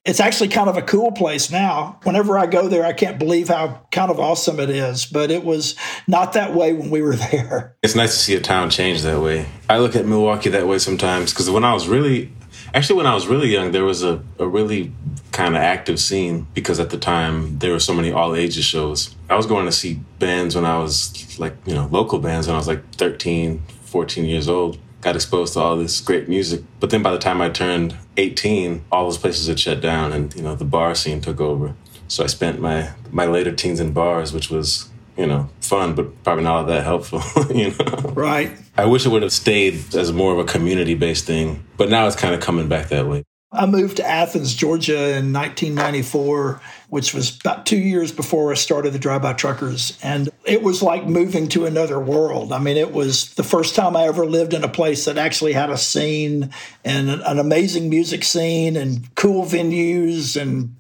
It's 0.05 0.19
actually 0.19 0.49
kind 0.49 0.69
of 0.69 0.75
a 0.75 0.81
cool 0.81 1.13
place 1.13 1.49
now. 1.49 1.97
Whenever 2.03 2.37
I 2.37 2.45
go 2.45 2.67
there, 2.67 2.85
I 2.85 2.91
can't 2.91 3.17
believe 3.17 3.47
how 3.47 3.85
kind 3.91 4.11
of 4.11 4.19
awesome 4.19 4.59
it 4.59 4.69
is, 4.69 5.05
but 5.05 5.31
it 5.31 5.45
was 5.45 5.75
not 6.07 6.33
that 6.33 6.53
way 6.53 6.73
when 6.73 6.89
we 6.89 7.01
were 7.01 7.15
there. 7.31 7.75
It's 7.81 7.95
nice 7.95 8.11
to 8.11 8.19
see 8.19 8.35
a 8.35 8.41
town 8.41 8.69
change 8.69 9.01
that 9.03 9.21
way. 9.21 9.47
I 9.69 9.79
look 9.79 9.95
at 9.95 10.05
Milwaukee 10.05 10.49
that 10.49 10.67
way 10.67 10.79
sometimes 10.79 11.31
because 11.31 11.49
when 11.49 11.63
I 11.63 11.73
was 11.73 11.87
really, 11.87 12.33
actually, 12.73 12.97
when 12.97 13.07
I 13.07 13.15
was 13.15 13.27
really 13.27 13.49
young, 13.49 13.71
there 13.71 13.85
was 13.85 14.03
a, 14.03 14.21
a 14.39 14.47
really 14.47 14.91
kind 15.33 15.55
of 15.55 15.61
active 15.61 15.99
scene 15.99 16.47
because 16.53 16.79
at 16.79 16.91
the 16.91 16.97
time 16.97 17.57
there 17.59 17.71
were 17.71 17.79
so 17.79 17.93
many 17.93 18.11
all 18.11 18.35
ages 18.35 18.63
shows. 18.63 19.15
I 19.29 19.35
was 19.35 19.45
going 19.45 19.65
to 19.65 19.71
see 19.71 19.99
bands 20.19 20.55
when 20.55 20.63
I 20.63 20.77
was 20.77 21.37
like, 21.39 21.55
you 21.65 21.73
know, 21.73 21.87
local 21.91 22.19
bands 22.19 22.47
when 22.47 22.55
I 22.55 22.59
was 22.59 22.67
like 22.67 22.95
13, 22.95 23.61
14 23.85 24.25
years 24.25 24.47
old. 24.47 24.77
Got 25.01 25.15
exposed 25.15 25.53
to 25.53 25.59
all 25.59 25.75
this 25.75 25.99
great 25.99 26.29
music. 26.29 26.61
But 26.79 26.91
then 26.91 27.03
by 27.03 27.11
the 27.11 27.17
time 27.17 27.41
I 27.41 27.49
turned 27.49 27.97
18, 28.15 28.85
all 28.91 29.05
those 29.05 29.17
places 29.17 29.47
had 29.47 29.59
shut 29.59 29.81
down 29.81 30.13
and, 30.13 30.33
you 30.33 30.41
know, 30.41 30.55
the 30.55 30.65
bar 30.65 30.95
scene 30.95 31.19
took 31.19 31.41
over. 31.41 31.75
So 32.07 32.23
I 32.23 32.27
spent 32.27 32.61
my, 32.61 32.91
my 33.11 33.25
later 33.25 33.51
teens 33.51 33.79
in 33.81 33.91
bars, 33.91 34.31
which 34.31 34.49
was, 34.49 34.89
you 35.17 35.25
know, 35.25 35.49
fun, 35.59 35.95
but 35.95 36.23
probably 36.23 36.43
not 36.45 36.55
all 36.55 36.63
that 36.65 36.83
helpful, 36.83 37.21
you 37.53 37.71
know? 37.71 38.11
Right. 38.13 38.51
I 38.77 38.85
wish 38.85 39.05
it 39.05 39.09
would 39.09 39.23
have 39.23 39.33
stayed 39.33 39.93
as 39.95 40.13
more 40.13 40.31
of 40.31 40.39
a 40.39 40.45
community 40.45 40.93
based 40.95 41.25
thing, 41.25 41.65
but 41.75 41.89
now 41.89 42.07
it's 42.07 42.15
kind 42.15 42.33
of 42.33 42.39
coming 42.39 42.69
back 42.69 42.89
that 42.89 43.07
way. 43.07 43.23
I 43.53 43.67
moved 43.67 43.97
to 43.97 44.07
Athens, 44.07 44.55
Georgia 44.55 45.15
in 45.15 45.31
1994, 45.31 46.59
which 46.89 47.13
was 47.13 47.37
about 47.39 47.67
two 47.67 47.77
years 47.77 48.11
before 48.11 48.51
I 48.51 48.55
started 48.55 48.93
the 48.93 48.99
Drive 48.99 49.21
By 49.21 49.33
Truckers. 49.33 49.97
And 50.01 50.29
it 50.43 50.63
was 50.63 50.81
like 50.81 51.05
moving 51.05 51.47
to 51.49 51.65
another 51.67 51.99
world. 51.99 52.51
I 52.51 52.57
mean, 52.57 52.77
it 52.77 52.91
was 52.91 53.33
the 53.35 53.43
first 53.43 53.75
time 53.75 53.95
I 53.95 54.05
ever 54.05 54.25
lived 54.25 54.55
in 54.55 54.63
a 54.63 54.67
place 54.67 55.05
that 55.05 55.19
actually 55.19 55.53
had 55.53 55.69
a 55.69 55.77
scene 55.77 56.49
and 56.83 57.09
an, 57.09 57.39
amazing 57.39 57.89
music 57.89 58.23
scene 58.23 58.75
and 58.75 59.13
cool 59.15 59.45
venues. 59.45 60.39
And 60.39 60.75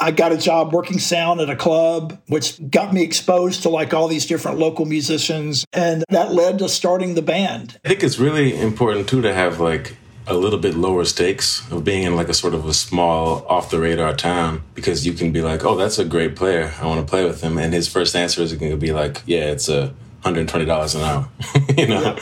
I 0.00 0.10
got 0.10 0.32
a 0.32 0.38
job 0.38 0.72
working 0.72 0.98
sound 0.98 1.40
at 1.40 1.50
a 1.50 1.56
club, 1.56 2.18
which 2.28 2.58
got 2.70 2.94
me 2.94 3.02
exposed 3.02 3.62
to 3.62 3.68
like 3.68 3.92
all 3.92 4.08
these 4.08 4.24
different 4.24 4.58
local 4.58 4.86
musicians. 4.86 5.66
And 5.74 6.04
that 6.08 6.32
led 6.32 6.58
to 6.60 6.70
starting 6.70 7.16
the 7.16 7.22
band. 7.22 7.78
I 7.84 7.88
think 7.88 8.02
it's 8.02 8.18
really 8.18 8.58
important 8.58 9.10
too 9.10 9.20
to 9.20 9.34
have 9.34 9.60
like 9.60 9.96
a 10.26 10.34
little 10.34 10.58
bit 10.58 10.74
lower 10.74 11.04
stakes 11.04 11.70
of 11.70 11.84
being 11.84 12.04
in 12.04 12.16
like 12.16 12.28
a 12.28 12.34
sort 12.34 12.54
of 12.54 12.66
a 12.66 12.74
small 12.74 13.44
off 13.46 13.70
the 13.70 13.78
radar 13.78 14.14
town 14.14 14.62
because 14.74 15.06
you 15.06 15.12
can 15.12 15.32
be 15.32 15.42
like, 15.42 15.64
oh, 15.64 15.76
that's 15.76 15.98
a 15.98 16.04
great 16.04 16.34
player. 16.34 16.72
I 16.80 16.86
want 16.86 17.00
to 17.00 17.10
play 17.10 17.24
with 17.24 17.42
him. 17.42 17.58
And 17.58 17.74
his 17.74 17.88
first 17.88 18.16
answer 18.16 18.42
is 18.42 18.52
going 18.54 18.72
to 18.72 18.78
be 18.78 18.92
like, 18.92 19.22
yeah, 19.26 19.50
it's 19.50 19.68
uh, 19.68 19.92
a 20.24 20.32
$120 20.32 20.94
an 20.94 21.00
hour, 21.02 21.28
you 21.76 21.86
know? 21.86 22.16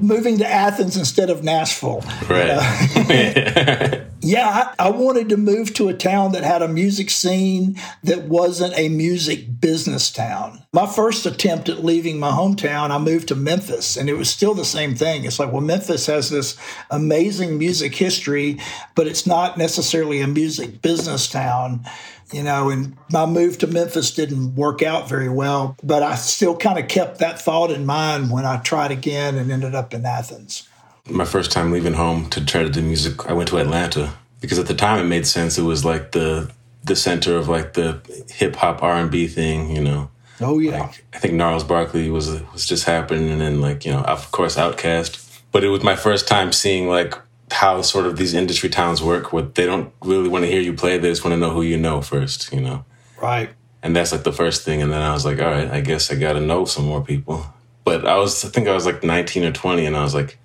Moving 0.00 0.38
to 0.38 0.46
Athens 0.46 0.96
instead 0.96 1.30
of 1.30 1.42
Nashville. 1.42 2.04
Right. 2.28 2.50
Uh, 2.50 4.04
yeah, 4.20 4.72
I, 4.78 4.86
I 4.86 4.90
wanted 4.90 5.28
to 5.30 5.36
move 5.36 5.74
to 5.74 5.88
a 5.88 5.94
town 5.94 6.32
that 6.32 6.44
had 6.44 6.62
a 6.62 6.68
music 6.68 7.10
scene 7.10 7.76
that 8.04 8.24
wasn't 8.24 8.78
a 8.78 8.88
music 8.88 9.60
business 9.60 10.10
town. 10.10 10.62
My 10.72 10.86
first 10.86 11.26
attempt 11.26 11.68
at 11.68 11.84
leaving 11.84 12.18
my 12.18 12.30
hometown, 12.30 12.90
I 12.90 12.98
moved 12.98 13.28
to 13.28 13.34
Memphis, 13.34 13.96
and 13.96 14.08
it 14.08 14.14
was 14.14 14.30
still 14.30 14.54
the 14.54 14.64
same 14.64 14.94
thing. 14.94 15.24
It's 15.24 15.38
like, 15.38 15.52
well, 15.52 15.62
Memphis 15.62 16.06
has 16.06 16.30
this 16.30 16.56
amazing 16.90 17.58
music 17.58 17.94
history, 17.94 18.58
but 18.94 19.06
it's 19.06 19.26
not 19.26 19.56
necessarily 19.56 20.20
a 20.20 20.26
music 20.26 20.82
business 20.82 21.28
town 21.28 21.84
you 22.32 22.42
know, 22.42 22.70
and 22.70 22.96
my 23.10 23.26
move 23.26 23.58
to 23.58 23.66
Memphis 23.66 24.10
didn't 24.10 24.54
work 24.54 24.82
out 24.82 25.08
very 25.08 25.28
well, 25.28 25.76
but 25.82 26.02
I 26.02 26.14
still 26.16 26.56
kind 26.56 26.78
of 26.78 26.88
kept 26.88 27.18
that 27.18 27.40
thought 27.40 27.70
in 27.70 27.86
mind 27.86 28.30
when 28.30 28.44
I 28.44 28.58
tried 28.58 28.90
again 28.90 29.36
and 29.36 29.50
ended 29.50 29.74
up 29.74 29.94
in 29.94 30.04
Athens. 30.04 30.68
My 31.08 31.24
first 31.24 31.50
time 31.50 31.72
leaving 31.72 31.94
home 31.94 32.28
to 32.30 32.44
try 32.44 32.62
to 32.62 32.68
do 32.68 32.82
music, 32.82 33.26
I 33.26 33.32
went 33.32 33.48
to 33.48 33.58
Atlanta 33.58 34.12
because 34.40 34.58
at 34.58 34.66
the 34.66 34.74
time 34.74 35.00
it 35.00 35.08
made 35.08 35.26
sense. 35.26 35.58
It 35.58 35.62
was 35.62 35.84
like 35.84 36.12
the 36.12 36.50
the 36.84 36.96
center 36.96 37.36
of 37.36 37.48
like 37.48 37.74
the 37.74 38.00
hip 38.30 38.56
hop 38.56 38.82
R 38.82 38.96
and 38.96 39.10
B 39.10 39.26
thing, 39.26 39.74
you 39.74 39.82
know. 39.82 40.10
Oh 40.40 40.58
yeah, 40.58 40.82
Like 40.82 41.04
I 41.14 41.18
think 41.18 41.34
Gnarls 41.34 41.64
Barkley 41.64 42.10
was 42.10 42.40
was 42.52 42.66
just 42.66 42.84
happening, 42.84 43.30
and 43.30 43.40
then 43.40 43.60
like 43.60 43.84
you 43.84 43.92
know, 43.92 44.02
of 44.02 44.30
course, 44.30 44.56
Outkast. 44.56 45.24
But 45.50 45.64
it 45.64 45.68
was 45.68 45.82
my 45.82 45.96
first 45.96 46.28
time 46.28 46.52
seeing 46.52 46.88
like 46.88 47.14
how 47.58 47.82
sort 47.82 48.06
of 48.06 48.16
these 48.16 48.34
industry 48.34 48.68
towns 48.68 49.02
work. 49.02 49.32
Where 49.32 49.42
they 49.42 49.66
don't 49.66 49.92
really 50.02 50.28
want 50.28 50.44
to 50.44 50.50
hear 50.50 50.60
you 50.60 50.72
play; 50.74 50.96
they 50.98 51.08
just 51.10 51.24
want 51.24 51.32
to 51.34 51.38
know 51.40 51.50
who 51.50 51.62
you 51.62 51.76
know 51.76 52.00
first, 52.00 52.52
you 52.52 52.60
know. 52.60 52.84
right. 53.20 53.50
And 53.82 53.94
that's 53.94 54.10
like 54.12 54.24
the 54.24 54.32
first 54.32 54.64
thing. 54.64 54.82
And 54.82 54.92
then 54.92 55.00
I 55.00 55.12
was 55.12 55.24
like, 55.24 55.38
all 55.40 55.50
right, 55.50 55.70
I 55.70 55.80
guess 55.80 56.10
I 56.10 56.16
got 56.16 56.32
to 56.32 56.40
know 56.40 56.64
some 56.64 56.84
more 56.84 57.00
people. 57.02 57.46
But 57.84 58.06
I 58.06 58.16
was, 58.16 58.44
I 58.44 58.48
think 58.48 58.66
I 58.66 58.74
was 58.74 58.84
like 58.86 59.04
19 59.04 59.44
or 59.44 59.52
20, 59.52 59.86
and 59.86 59.96
I 59.96 60.02
was 60.02 60.14
like, 60.14 60.36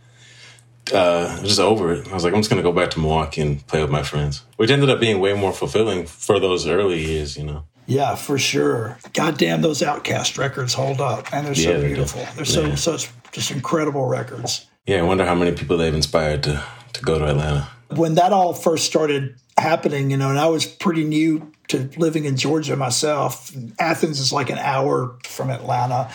uh, 0.93 1.41
just 1.43 1.59
over 1.59 1.93
it. 1.93 2.07
I 2.09 2.13
was 2.13 2.23
like, 2.23 2.33
I'm 2.33 2.39
just 2.39 2.49
gonna 2.49 2.61
go 2.61 2.71
back 2.71 2.91
to 2.91 2.99
Milwaukee 2.99 3.41
and 3.41 3.65
play 3.67 3.81
with 3.81 3.89
my 3.91 4.03
friends, 4.03 4.43
which 4.57 4.69
ended 4.69 4.89
up 4.89 4.99
being 4.99 5.19
way 5.19 5.33
more 5.33 5.51
fulfilling 5.53 6.05
for 6.05 6.39
those 6.39 6.67
early 6.67 7.03
years, 7.03 7.37
you 7.37 7.43
know. 7.43 7.63
Yeah, 7.85 8.15
for 8.15 8.37
sure. 8.37 8.97
God 9.13 9.37
damn, 9.37 9.61
those 9.61 9.81
OutKast 9.81 10.37
records 10.37 10.73
hold 10.73 11.01
up, 11.01 11.33
and 11.33 11.45
they're 11.45 11.55
so 11.55 11.71
Yeah, 11.71 11.85
beautiful. 11.85 12.25
They're 12.35 12.45
so 12.45 12.65
Yeah. 12.65 12.75
such 12.75 13.09
just 13.31 13.51
incredible 13.51 14.05
records. 14.05 14.67
Yeah, 14.85 14.99
I 14.99 15.03
wonder 15.03 15.25
how 15.25 15.35
many 15.35 15.51
people 15.53 15.77
they've 15.77 15.93
inspired 15.93 16.43
to 16.43 16.63
to 16.93 17.01
go 17.01 17.19
to 17.19 17.25
Atlanta. 17.25 17.67
When 17.89 18.15
that 18.15 18.31
all 18.33 18.53
first 18.53 18.85
started 18.85 19.35
happening, 19.57 20.11
you 20.11 20.17
know, 20.17 20.29
and 20.29 20.39
I 20.39 20.47
was 20.47 20.65
pretty 20.65 21.03
new 21.03 21.51
to 21.69 21.89
living 21.97 22.25
in 22.25 22.37
Georgia 22.37 22.75
myself. 22.75 23.51
Athens 23.79 24.19
is 24.19 24.33
like 24.33 24.49
an 24.49 24.57
hour 24.57 25.15
from 25.25 25.49
Atlanta. 25.49 26.09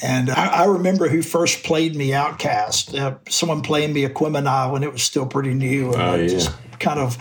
And 0.00 0.30
I, 0.30 0.62
I 0.62 0.64
remember 0.66 1.08
who 1.08 1.22
first 1.22 1.64
played 1.64 1.96
me 1.96 2.10
OutKast. 2.10 2.98
Uh, 2.98 3.14
someone 3.28 3.62
playing 3.62 3.92
me 3.92 4.06
Aquemini 4.06 4.70
when 4.72 4.82
it 4.82 4.92
was 4.92 5.02
still 5.02 5.26
pretty 5.26 5.54
new. 5.54 5.92
And 5.92 6.02
Oh, 6.02 6.14
yeah. 6.16 6.26
just 6.28 6.50
kind 6.80 6.98
of 7.00 7.16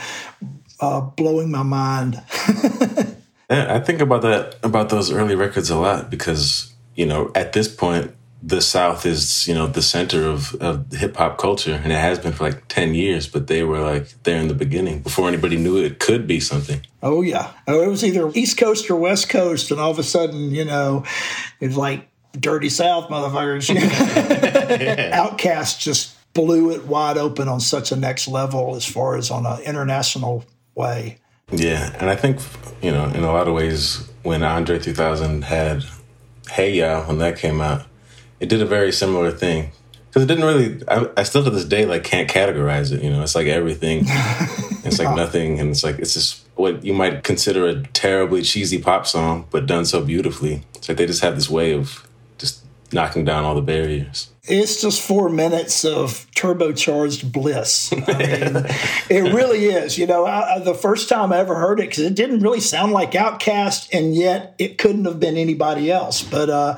uh, 0.79 1.01
blowing 1.01 1.51
my 1.51 1.63
mind. 1.63 2.21
Yeah, 3.49 3.75
I 3.75 3.79
think 3.81 3.99
about 3.99 4.21
that 4.21 4.55
about 4.63 4.87
those 4.87 5.11
early 5.11 5.35
records 5.35 5.69
a 5.69 5.75
lot 5.75 6.09
because 6.09 6.71
you 6.95 7.05
know 7.05 7.33
at 7.35 7.51
this 7.51 7.67
point 7.67 8.15
the 8.43 8.61
South 8.61 9.05
is 9.05 9.47
you 9.47 9.53
know 9.53 9.67
the 9.67 9.81
center 9.81 10.23
of 10.23 10.55
of 10.55 10.91
hip 10.91 11.15
hop 11.17 11.37
culture 11.37 11.79
and 11.83 11.91
it 11.91 11.97
has 11.97 12.19
been 12.19 12.33
for 12.33 12.45
like 12.45 12.67
ten 12.67 12.93
years, 12.93 13.27
but 13.27 13.47
they 13.47 13.63
were 13.63 13.79
like 13.79 14.07
there 14.23 14.39
in 14.39 14.47
the 14.47 14.53
beginning 14.53 15.01
before 15.01 15.27
anybody 15.27 15.57
knew 15.57 15.77
it 15.77 15.99
could 15.99 16.27
be 16.27 16.39
something. 16.39 16.81
Oh 17.03 17.21
yeah. 17.21 17.51
Oh, 17.67 17.81
it 17.81 17.87
was 17.87 18.03
either 18.03 18.31
East 18.33 18.57
Coast 18.57 18.89
or 18.89 18.95
West 18.95 19.29
Coast, 19.29 19.71
and 19.71 19.79
all 19.79 19.91
of 19.91 19.99
a 19.99 20.03
sudden, 20.03 20.51
you 20.51 20.65
know, 20.65 21.03
it 21.59 21.67
was 21.67 21.77
like 21.77 22.07
dirty 22.33 22.69
South 22.69 23.09
motherfuckers. 23.09 23.69
OutKast 25.11 25.79
just 25.79 26.15
blew 26.33 26.71
it 26.71 26.85
wide 26.87 27.17
open 27.17 27.47
on 27.47 27.59
such 27.59 27.91
a 27.91 27.95
next 27.95 28.27
level 28.27 28.75
as 28.75 28.85
far 28.85 29.17
as 29.17 29.29
on 29.29 29.45
an 29.45 29.61
international 29.61 30.45
way. 30.75 31.17
Yeah, 31.51 31.95
and 31.99 32.09
I 32.09 32.15
think 32.15 32.39
you 32.81 32.91
know 32.91 33.05
in 33.05 33.23
a 33.23 33.31
lot 33.31 33.47
of 33.47 33.53
ways 33.53 34.07
when 34.23 34.41
Andre 34.43 34.79
3000 34.79 35.43
had 35.43 35.83
Hey 36.49 36.75
Ya 36.75 37.05
when 37.05 37.17
that 37.19 37.37
came 37.37 37.61
out, 37.61 37.85
it 38.41 38.49
did 38.49 38.61
a 38.61 38.65
very 38.65 38.91
similar 38.91 39.31
thing 39.31 39.71
because 40.11 40.23
it 40.23 40.25
didn't 40.25 40.43
really. 40.43 40.83
I, 40.89 41.07
I 41.15 41.23
still 41.23 41.43
to 41.45 41.49
this 41.49 41.63
day 41.63 41.85
like 41.85 42.03
can't 42.03 42.29
categorize 42.29 42.91
it. 42.91 43.01
You 43.01 43.11
know, 43.11 43.21
it's 43.21 43.35
like 43.35 43.47
everything. 43.47 44.03
it's 44.83 44.99
like 44.99 45.15
nothing, 45.15 45.59
and 45.59 45.69
it's 45.69 45.83
like 45.83 45.99
it's 45.99 46.13
just 46.13 46.45
what 46.55 46.83
you 46.83 46.93
might 46.93 47.23
consider 47.23 47.67
a 47.67 47.81
terribly 47.89 48.41
cheesy 48.41 48.81
pop 48.81 49.07
song, 49.07 49.47
but 49.51 49.67
done 49.67 49.85
so 49.85 50.03
beautifully. 50.03 50.63
It's 50.75 50.89
like 50.89 50.97
they 50.97 51.05
just 51.05 51.21
have 51.21 51.35
this 51.35 51.49
way 51.49 51.73
of 51.73 52.05
just 52.39 52.65
knocking 52.91 53.23
down 53.23 53.45
all 53.45 53.55
the 53.55 53.61
barriers. 53.61 54.27
It's 54.43 54.81
just 54.81 55.01
four 55.01 55.29
minutes 55.29 55.85
of 55.85 56.25
turbocharged 56.35 57.31
bliss. 57.31 57.93
I 57.93 57.95
mean, 57.95 58.05
it 59.09 59.33
really 59.33 59.65
is. 59.65 59.99
You 59.99 60.07
know, 60.07 60.25
I, 60.25 60.59
the 60.59 60.73
first 60.73 61.07
time 61.07 61.31
I 61.31 61.37
ever 61.37 61.55
heard 61.55 61.79
it, 61.79 61.89
because 61.89 62.05
it 62.05 62.15
didn't 62.15 62.39
really 62.39 62.59
sound 62.59 62.91
like 62.91 63.11
Outkast, 63.11 63.89
and 63.93 64.15
yet 64.15 64.55
it 64.57 64.79
couldn't 64.79 65.05
have 65.05 65.19
been 65.19 65.37
anybody 65.37 65.91
else. 65.91 66.23
But, 66.23 66.49
uh, 66.49 66.77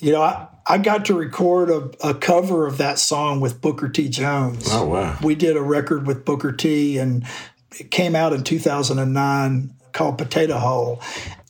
you 0.00 0.10
know, 0.10 0.22
I, 0.22 0.48
I 0.66 0.78
got 0.78 1.06
to 1.06 1.14
record 1.14 1.70
a, 1.70 2.08
a, 2.08 2.14
cover 2.14 2.66
of 2.66 2.78
that 2.78 2.98
song 2.98 3.40
with 3.40 3.60
Booker 3.60 3.88
T. 3.88 4.08
Jones. 4.08 4.66
Oh, 4.70 4.86
wow. 4.86 5.18
We 5.22 5.34
did 5.34 5.56
a 5.56 5.62
record 5.62 6.06
with 6.06 6.24
Booker 6.24 6.52
T, 6.52 6.98
and 6.98 7.26
it 7.78 7.90
came 7.90 8.16
out 8.16 8.32
in 8.32 8.44
2009 8.44 9.74
called 9.92 10.18
Potato 10.18 10.58
Hole. 10.58 11.02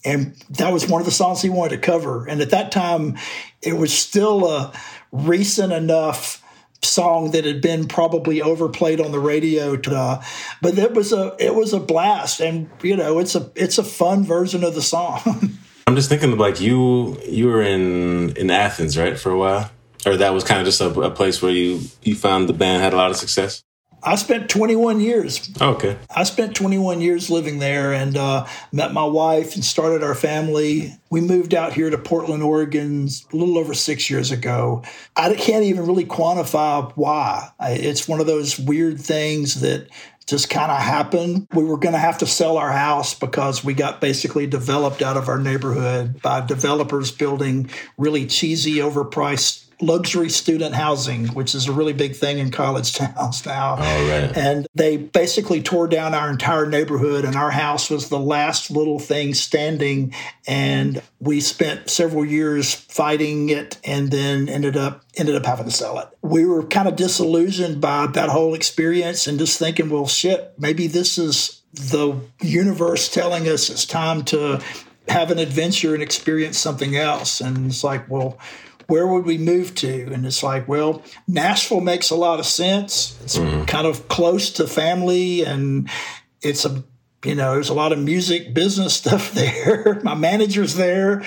And 0.05 0.35
that 0.51 0.73
was 0.73 0.89
one 0.89 1.01
of 1.01 1.07
the 1.07 1.13
songs 1.13 1.43
he 1.43 1.49
wanted 1.49 1.77
to 1.77 1.79
cover. 1.79 2.27
And 2.27 2.41
at 2.41 2.51
that 2.51 2.73
time, 2.73 3.17
it 3.63 3.75
was 3.75 3.97
still 3.97 4.51
a 4.51 4.73
recent 5.13 5.73
enough 5.73 6.43
song 6.83 7.31
that 7.31 7.45
had 7.45 7.61
been 7.61 7.89
probably 7.89 8.43
overplayed 8.43 9.01
on 9.01 9.13
the 9.13 9.19
radio 9.19 9.77
to, 9.77 9.97
uh, 9.97 10.23
but 10.61 10.77
it 10.77 10.93
was 10.93 11.13
a 11.13 11.35
it 11.39 11.55
was 11.55 11.73
a 11.73 11.81
blast 11.81 12.41
and 12.41 12.69
you 12.83 12.95
know 12.95 13.19
it's 13.19 13.35
a 13.35 13.51
it's 13.55 13.79
a 13.79 13.83
fun 13.83 14.23
version 14.23 14.63
of 14.63 14.75
the 14.75 14.83
song 14.83 15.21
i'm 15.87 15.97
just 15.97 16.09
thinking 16.09 16.37
like 16.37 16.61
you 16.61 17.19
you 17.27 17.47
were 17.47 17.63
in 17.63 18.37
in 18.37 18.51
athens 18.51 18.97
right 18.97 19.19
for 19.19 19.31
a 19.31 19.39
while 19.39 19.71
or 20.07 20.17
that 20.17 20.35
was 20.35 20.45
kind 20.45 20.61
of 20.61 20.67
just 20.67 20.81
a, 20.81 20.89
a 21.01 21.11
place 21.11 21.41
where 21.41 21.53
you 21.53 21.81
you 22.03 22.15
found 22.15 22.49
the 22.49 22.53
band 22.53 22.83
had 22.83 22.93
a 22.93 22.97
lot 22.97 23.11
of 23.11 23.17
success 23.17 23.63
I 24.05 24.17
spent 24.17 24.51
21 24.51 25.01
years. 25.01 25.51
Okay. 25.61 25.97
I 26.15 26.25
spent 26.25 26.55
21 26.55 27.01
years 27.01 27.31
living 27.31 27.59
there 27.59 27.95
and 27.95 28.17
uh, 28.17 28.47
met 28.71 28.93
my 28.93 29.05
wife 29.05 29.55
and 29.55 29.65
started 29.65 30.03
our 30.03 30.15
family. 30.15 30.95
We 31.11 31.23
moved 31.23 31.55
out 31.55 31.73
here 31.73 31.89
to 31.89 31.97
Portland, 31.97 32.43
Oregon 32.43 33.09
a 33.33 33.37
little 33.37 33.57
over 33.57 33.73
six 33.73 34.11
years 34.11 34.31
ago. 34.31 34.83
I 35.17 35.35
can't 35.35 35.65
even 35.65 35.87
really 35.87 36.05
quantify 36.05 36.93
why. 36.97 37.51
It's 37.61 38.07
one 38.07 38.21
of 38.21 38.27
those 38.27 38.59
weird 38.59 39.01
things 39.01 39.63
that 39.63 39.89
just 40.27 40.49
kind 40.49 40.71
of 40.71 40.79
happened. 40.79 41.47
We 41.53 41.65
were 41.65 41.77
going 41.77 41.93
to 41.93 41.99
have 41.99 42.19
to 42.19 42.27
sell 42.27 42.57
our 42.57 42.73
house 42.73 43.15
because 43.15 43.63
we 43.63 43.75
got 43.75 44.01
basically 44.01 44.47
developed 44.47 45.03
out 45.03 45.17
of 45.17 45.29
our 45.29 45.39
neighborhood 45.39 46.23
by 46.23 46.45
developers 46.45 47.13
building 47.13 47.71
really 47.99 48.27
cheesy, 48.27 48.77
overpriced 48.77 49.64
luxury 49.85 50.29
student 50.29 50.75
housing, 50.75 51.29
which 51.29 51.55
is 51.55 51.69
a 51.69 51.73
really 51.73 51.93
big 51.93 52.17
thing 52.17 52.39
in 52.39 52.51
college 52.51 52.95
towns 52.95 53.45
now. 53.47 53.77
Oh, 53.79 54.09
right. 54.09 54.37
And 54.37 54.67
they 54.75 54.97
basically 54.97 55.63
tore 55.63 55.89
down 55.89 56.15
our 56.15 56.31
entire 56.31 56.67
neighborhood, 56.67 57.25
and 57.25 57.37
our 57.37 57.51
house 57.51 57.91
was 57.91 58.09
the 58.09 58.19
last 58.19 58.71
little 58.71 58.99
thing 58.99 59.35
standing. 59.35 60.15
And 60.47 61.03
we 61.21 61.41
spent 61.41 61.91
several 61.91 62.25
years 62.25 62.75
fighting 62.75 63.49
it, 63.51 63.79
and 63.85 64.11
then 64.11 64.49
ended 64.49 64.77
up 64.77 65.05
ended 65.17 65.37
up 65.37 65.47
having 65.47 65.67
to 65.67 65.71
sell 65.71 65.99
it. 65.99 66.09
We 66.23 66.45
were 66.45 66.65
kind 66.65 66.89
of 66.89 66.97
disillusioned 66.97 67.81
by 67.81 68.09
that 68.09 68.29
whole 68.29 68.55
experience, 68.55 69.27
and 69.27 69.39
just 69.39 69.59
thinking, 69.59 69.91
well, 69.91 70.07
shit, 70.07 70.55
maybe 70.59 70.87
this 70.87 71.19
is 71.19 71.63
the 71.73 72.21
universe 72.41 73.09
telling 73.09 73.49
us 73.49 73.69
it's 73.69 73.85
time 73.85 74.25
to 74.25 74.63
have 75.09 75.31
an 75.31 75.39
adventure 75.39 75.95
and 75.95 76.03
experience 76.03 76.59
something 76.59 76.97
else. 76.97 77.41
And 77.41 77.67
it's 77.67 77.85
like, 77.85 78.09
well, 78.09 78.39
where 78.87 79.07
would 79.07 79.25
we 79.25 79.39
move 79.39 79.75
to? 79.77 80.13
And 80.13 80.27
it's 80.27 80.43
like, 80.43 80.69
well, 80.69 81.03
Nashville 81.27 81.81
makes 81.81 82.11
a 82.11 82.17
lot 82.17 82.39
of 82.39 82.47
sense. 82.47 83.19
It's 83.23 83.39
mm-hmm. 83.39 83.65
kind 83.65 83.87
of 83.87 84.09
close 84.09 84.51
to 84.55 84.67
family 84.67 85.45
and 85.45 85.89
it's 86.43 86.65
a, 86.65 86.85
you 87.25 87.35
know, 87.35 87.55
there's 87.55 87.71
a 87.71 87.75
lot 87.75 87.93
of 87.93 87.99
music 87.99 88.55
business 88.55 88.95
stuff 88.97 89.33
there. 89.33 90.01
My 90.03 90.15
manager's 90.15 90.75
there. 90.75 91.25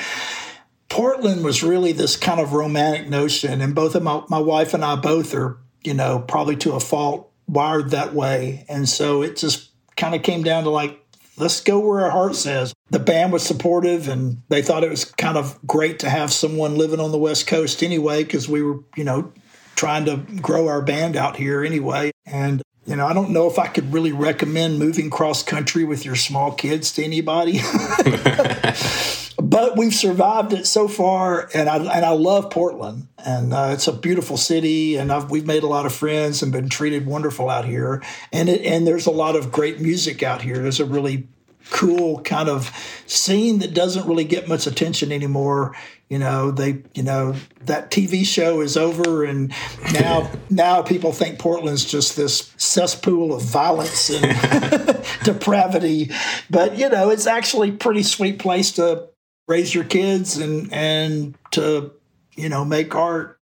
Portland 0.89 1.43
was 1.43 1.63
really 1.63 1.91
this 1.91 2.15
kind 2.15 2.39
of 2.39 2.53
romantic 2.53 3.09
notion. 3.09 3.61
And 3.61 3.75
both 3.75 3.95
of 3.95 4.03
my, 4.03 4.23
my 4.29 4.39
wife 4.39 4.73
and 4.73 4.85
I 4.85 4.95
both 4.95 5.33
are, 5.33 5.57
you 5.83 5.93
know, 5.93 6.19
probably 6.19 6.55
to 6.57 6.73
a 6.73 6.79
fault 6.79 7.31
wired 7.47 7.91
that 7.91 8.13
way. 8.13 8.65
And 8.69 8.87
so 8.87 9.21
it 9.21 9.35
just 9.35 9.71
kind 9.95 10.15
of 10.15 10.23
came 10.23 10.43
down 10.43 10.63
to 10.63 10.69
like, 10.69 11.03
let's 11.37 11.61
go 11.61 11.79
where 11.79 12.01
our 12.01 12.09
heart 12.09 12.35
says. 12.35 12.73
The 12.89 12.99
band 12.99 13.31
was 13.31 13.43
supportive 13.43 14.07
and 14.07 14.41
they 14.49 14.61
thought 14.61 14.83
it 14.83 14.89
was 14.89 15.05
kind 15.05 15.37
of 15.37 15.59
great 15.65 15.99
to 15.99 16.09
have 16.09 16.33
someone 16.33 16.77
living 16.77 16.99
on 16.99 17.11
the 17.11 17.17
West 17.17 17.47
Coast 17.47 17.83
anyway, 17.83 18.23
because 18.23 18.49
we 18.49 18.61
were, 18.61 18.79
you 18.95 19.03
know, 19.03 19.31
trying 19.75 20.05
to 20.05 20.17
grow 20.41 20.67
our 20.67 20.81
band 20.81 21.15
out 21.15 21.37
here 21.37 21.63
anyway. 21.63 22.11
And, 22.25 22.61
you 22.85 22.95
know, 22.95 23.05
I 23.05 23.13
don't 23.13 23.31
know 23.31 23.47
if 23.47 23.59
I 23.59 23.67
could 23.67 23.93
really 23.93 24.11
recommend 24.11 24.79
moving 24.79 25.09
cross 25.09 25.43
country 25.43 25.83
with 25.83 26.05
your 26.05 26.15
small 26.15 26.51
kids 26.51 26.91
to 26.93 27.03
anybody. 27.03 27.59
but 29.57 29.75
we've 29.75 29.95
survived 29.95 30.53
it 30.53 30.67
so 30.67 30.87
far, 30.87 31.49
and 31.51 31.67
I 31.67 31.77
and 31.77 32.05
I 32.05 32.11
love 32.11 32.51
Portland, 32.51 33.07
and 33.17 33.51
uh, 33.51 33.71
it's 33.73 33.87
a 33.87 33.91
beautiful 33.91 34.37
city, 34.37 34.97
and 34.97 35.11
I've, 35.11 35.31
we've 35.31 35.47
made 35.47 35.63
a 35.63 35.67
lot 35.67 35.87
of 35.87 35.95
friends 35.95 36.43
and 36.43 36.51
been 36.51 36.69
treated 36.69 37.07
wonderful 37.07 37.49
out 37.49 37.65
here, 37.65 38.03
and 38.31 38.49
it, 38.49 38.61
and 38.61 38.85
there's 38.85 39.07
a 39.07 39.11
lot 39.11 39.35
of 39.35 39.51
great 39.51 39.79
music 39.79 40.21
out 40.21 40.43
here. 40.43 40.59
There's 40.59 40.79
a 40.79 40.85
really 40.85 41.27
cool 41.71 42.21
kind 42.21 42.49
of 42.49 42.71
scene 43.07 43.57
that 43.59 43.73
doesn't 43.73 44.07
really 44.07 44.25
get 44.25 44.47
much 44.47 44.67
attention 44.67 45.11
anymore. 45.11 45.75
You 46.07 46.19
know, 46.19 46.51
they, 46.51 46.83
you 46.93 47.01
know, 47.01 47.33
that 47.65 47.89
TV 47.89 48.27
show 48.27 48.61
is 48.61 48.77
over, 48.77 49.23
and 49.23 49.51
now, 49.91 50.29
now 50.51 50.83
people 50.83 51.13
think 51.13 51.39
Portland's 51.39 51.83
just 51.83 52.15
this 52.15 52.53
cesspool 52.57 53.33
of 53.33 53.41
violence 53.41 54.11
and 54.11 55.03
depravity. 55.23 56.11
But 56.47 56.77
you 56.77 56.89
know, 56.89 57.09
it's 57.09 57.25
actually 57.25 57.69
a 57.69 57.73
pretty 57.73 58.03
sweet 58.03 58.37
place 58.37 58.73
to 58.73 59.09
raise 59.47 59.73
your 59.73 59.83
kids 59.83 60.37
and 60.37 60.71
and 60.71 61.35
to 61.51 61.91
you 62.35 62.49
know 62.49 62.63
make 62.63 62.93
art. 62.93 63.39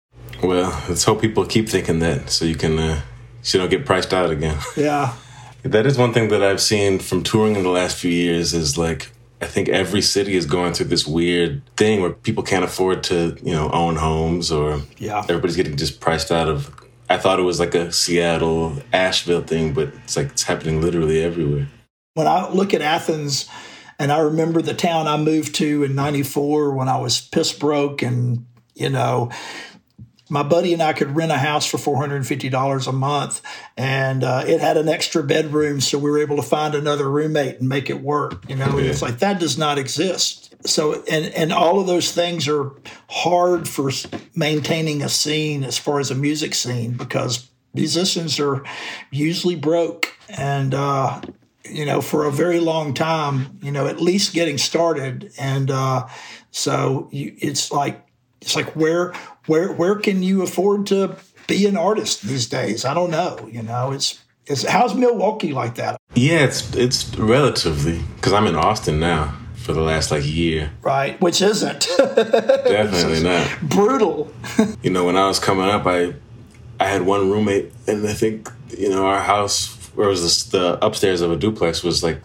Well, 0.43 0.69
let's 0.89 1.03
hope 1.03 1.21
people 1.21 1.45
keep 1.45 1.69
thinking 1.69 1.99
that, 1.99 2.29
so 2.29 2.45
you 2.45 2.55
can 2.55 2.77
uh, 2.77 3.01
so 3.41 3.57
you 3.57 3.63
don't 3.63 3.69
get 3.69 3.85
priced 3.85 4.13
out 4.13 4.31
again. 4.31 4.57
Yeah, 4.75 5.13
that 5.63 5.85
is 5.85 5.97
one 5.97 6.13
thing 6.13 6.29
that 6.29 6.41
I've 6.41 6.61
seen 6.61 6.99
from 6.99 7.23
touring 7.23 7.55
in 7.55 7.63
the 7.63 7.69
last 7.69 7.97
few 7.97 8.11
years. 8.11 8.53
Is 8.53 8.77
like 8.77 9.11
I 9.41 9.45
think 9.45 9.69
every 9.69 10.01
city 10.01 10.35
is 10.35 10.45
going 10.45 10.73
through 10.73 10.87
this 10.87 11.05
weird 11.05 11.61
thing 11.77 12.01
where 12.01 12.11
people 12.11 12.43
can't 12.43 12.65
afford 12.65 13.03
to 13.03 13.37
you 13.43 13.53
know 13.53 13.69
own 13.69 13.95
homes 13.95 14.51
or 14.51 14.81
yeah 14.97 15.19
everybody's 15.19 15.55
getting 15.55 15.77
just 15.77 16.01
priced 16.01 16.31
out 16.31 16.49
of. 16.49 16.75
I 17.09 17.17
thought 17.17 17.39
it 17.39 17.43
was 17.43 17.59
like 17.59 17.75
a 17.75 17.91
Seattle, 17.91 18.81
Asheville 18.93 19.41
thing, 19.41 19.73
but 19.73 19.89
it's 20.05 20.15
like 20.15 20.27
it's 20.27 20.43
happening 20.43 20.81
literally 20.81 21.21
everywhere. 21.21 21.67
When 22.13 22.25
I 22.25 22.49
look 22.49 22.73
at 22.73 22.81
Athens 22.81 23.49
and 24.01 24.11
I 24.11 24.17
remember 24.17 24.63
the 24.63 24.73
town 24.73 25.05
I 25.05 25.15
moved 25.17 25.53
to 25.55 25.83
in 25.83 25.93
94 25.93 26.73
when 26.73 26.89
I 26.89 26.97
was 26.97 27.21
piss 27.21 27.53
broke. 27.53 28.01
And, 28.01 28.47
you 28.73 28.89
know, 28.89 29.29
my 30.27 30.41
buddy 30.41 30.73
and 30.73 30.81
I 30.81 30.93
could 30.93 31.15
rent 31.15 31.31
a 31.31 31.37
house 31.37 31.67
for 31.67 31.77
$450 31.77 32.87
a 32.87 32.91
month. 32.91 33.43
And 33.77 34.23
uh, 34.23 34.43
it 34.47 34.59
had 34.59 34.77
an 34.77 34.89
extra 34.89 35.21
bedroom. 35.21 35.81
So 35.81 35.99
we 35.99 36.09
were 36.09 36.17
able 36.17 36.37
to 36.37 36.41
find 36.41 36.73
another 36.73 37.07
roommate 37.07 37.59
and 37.59 37.69
make 37.69 37.91
it 37.91 38.01
work. 38.01 38.49
You 38.49 38.55
know, 38.55 38.79
it's 38.79 39.03
like 39.03 39.19
that 39.19 39.39
does 39.39 39.59
not 39.59 39.77
exist. 39.77 40.55
So, 40.65 41.03
and, 41.03 41.25
and 41.35 41.53
all 41.53 41.79
of 41.79 41.85
those 41.85 42.11
things 42.11 42.47
are 42.47 42.71
hard 43.07 43.69
for 43.69 43.91
maintaining 44.33 45.03
a 45.03 45.09
scene 45.09 45.63
as 45.63 45.77
far 45.77 45.99
as 45.99 46.09
a 46.09 46.15
music 46.15 46.55
scene 46.55 46.93
because 46.93 47.51
musicians 47.75 48.39
are 48.39 48.63
usually 49.11 49.55
broke 49.55 50.17
and 50.27 50.73
uh, 50.73 51.21
you 51.65 51.85
know, 51.85 52.01
for 52.01 52.25
a 52.25 52.31
very 52.31 52.59
long 52.59 52.93
time, 52.93 53.59
you 53.61 53.71
know, 53.71 53.87
at 53.87 54.01
least 54.01 54.33
getting 54.33 54.57
started. 54.57 55.31
And 55.37 55.69
uh, 55.69 56.07
so 56.51 57.09
you, 57.11 57.35
it's 57.39 57.71
like 57.71 58.05
it's 58.41 58.55
like 58.55 58.75
where 58.75 59.13
where 59.47 59.71
where 59.71 59.95
can 59.95 60.23
you 60.23 60.41
afford 60.41 60.87
to 60.87 61.15
be 61.47 61.65
an 61.65 61.77
artist 61.77 62.23
these 62.23 62.47
days? 62.47 62.85
I 62.85 62.93
don't 62.93 63.11
know. 63.11 63.49
You 63.51 63.63
know, 63.63 63.91
it's 63.91 64.19
it's 64.45 64.67
how's 64.67 64.95
Milwaukee 64.95 65.53
like 65.53 65.75
that? 65.75 65.97
Yeah, 66.15 66.39
it's 66.39 66.73
it's 66.75 67.15
relatively 67.15 68.01
because 68.15 68.33
I'm 68.33 68.47
in 68.47 68.55
Austin 68.55 68.99
now 68.99 69.37
for 69.55 69.73
the 69.73 69.81
last 69.81 70.11
like 70.11 70.25
year. 70.25 70.71
Right, 70.81 71.19
which 71.21 71.41
isn't 71.41 71.87
definitely 71.97 73.23
not 73.23 73.49
brutal. 73.61 74.33
you 74.83 74.89
know, 74.89 75.05
when 75.05 75.15
I 75.15 75.27
was 75.27 75.39
coming 75.39 75.69
up, 75.69 75.85
I 75.85 76.15
I 76.79 76.85
had 76.85 77.03
one 77.03 77.29
roommate, 77.29 77.71
and 77.87 78.07
I 78.07 78.13
think 78.13 78.49
you 78.77 78.89
know 78.89 79.05
our 79.05 79.21
house 79.21 79.77
where 79.95 80.07
was 80.07 80.21
this, 80.21 80.43
the 80.43 80.83
upstairs 80.83 81.21
of 81.21 81.31
a 81.31 81.35
duplex 81.35 81.83
was 81.83 82.03
like 82.03 82.21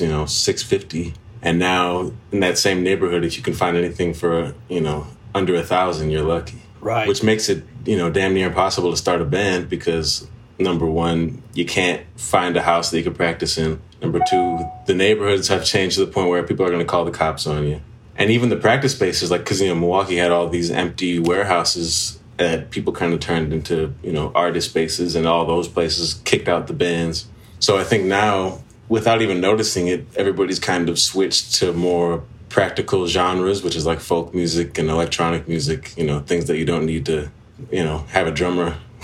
you 0.00 0.08
know 0.08 0.26
650 0.26 1.14
and 1.42 1.58
now 1.58 2.12
in 2.32 2.40
that 2.40 2.58
same 2.58 2.82
neighborhood 2.82 3.24
if 3.24 3.36
you 3.36 3.42
can 3.42 3.54
find 3.54 3.76
anything 3.76 4.14
for 4.14 4.54
you 4.68 4.80
know 4.80 5.06
under 5.34 5.54
a 5.54 5.62
thousand 5.62 6.10
you're 6.10 6.22
lucky. 6.22 6.58
Right. 6.80 7.08
Which 7.08 7.22
makes 7.22 7.48
it 7.48 7.64
you 7.84 7.96
know 7.96 8.10
damn 8.10 8.34
near 8.34 8.48
impossible 8.48 8.90
to 8.90 8.96
start 8.96 9.20
a 9.20 9.24
band 9.24 9.68
because 9.68 10.26
number 10.58 10.86
one 10.86 11.42
you 11.54 11.64
can't 11.64 12.04
find 12.16 12.56
a 12.56 12.62
house 12.62 12.90
that 12.90 12.98
you 12.98 13.04
can 13.04 13.14
practice 13.14 13.58
in. 13.58 13.80
Number 14.00 14.20
two 14.28 14.58
the 14.86 14.94
neighborhoods 14.94 15.48
have 15.48 15.64
changed 15.64 15.96
to 15.96 16.06
the 16.06 16.12
point 16.12 16.28
where 16.28 16.42
people 16.42 16.64
are 16.64 16.70
going 16.70 16.80
to 16.80 16.86
call 16.86 17.04
the 17.04 17.10
cops 17.10 17.46
on 17.46 17.66
you. 17.66 17.80
And 18.16 18.30
even 18.30 18.48
the 18.48 18.56
practice 18.56 18.92
spaces 18.92 19.30
like 19.30 19.42
because 19.42 19.60
you 19.60 19.68
know 19.68 19.74
milwaukee 19.74 20.16
had 20.16 20.30
all 20.30 20.48
these 20.48 20.70
empty 20.70 21.18
warehouses 21.18 22.17
that 22.38 22.70
people 22.70 22.92
kind 22.92 23.12
of 23.12 23.20
turned 23.20 23.52
into 23.52 23.92
you 24.02 24.12
know 24.12 24.32
artist 24.34 24.70
spaces 24.70 25.14
and 25.14 25.26
all 25.26 25.44
those 25.46 25.68
places 25.68 26.14
kicked 26.24 26.48
out 26.48 26.66
the 26.66 26.72
bands 26.72 27.26
so 27.60 27.76
i 27.78 27.84
think 27.84 28.04
now 28.04 28.58
without 28.88 29.20
even 29.20 29.40
noticing 29.40 29.86
it 29.88 30.06
everybody's 30.16 30.58
kind 30.58 30.88
of 30.88 30.98
switched 30.98 31.54
to 31.54 31.72
more 31.74 32.22
practical 32.48 33.06
genres, 33.06 33.62
which 33.62 33.76
is 33.76 33.84
like 33.84 34.00
folk 34.00 34.34
music 34.34 34.78
and 34.78 34.88
electronic 34.88 35.46
music, 35.46 35.92
you 35.98 36.04
know, 36.04 36.20
things 36.20 36.46
that 36.46 36.56
you 36.56 36.64
don't 36.64 36.86
need 36.86 37.04
to, 37.04 37.30
you 37.70 37.84
know, 37.84 37.98
have 38.08 38.26
a 38.26 38.30
drummer 38.30 38.78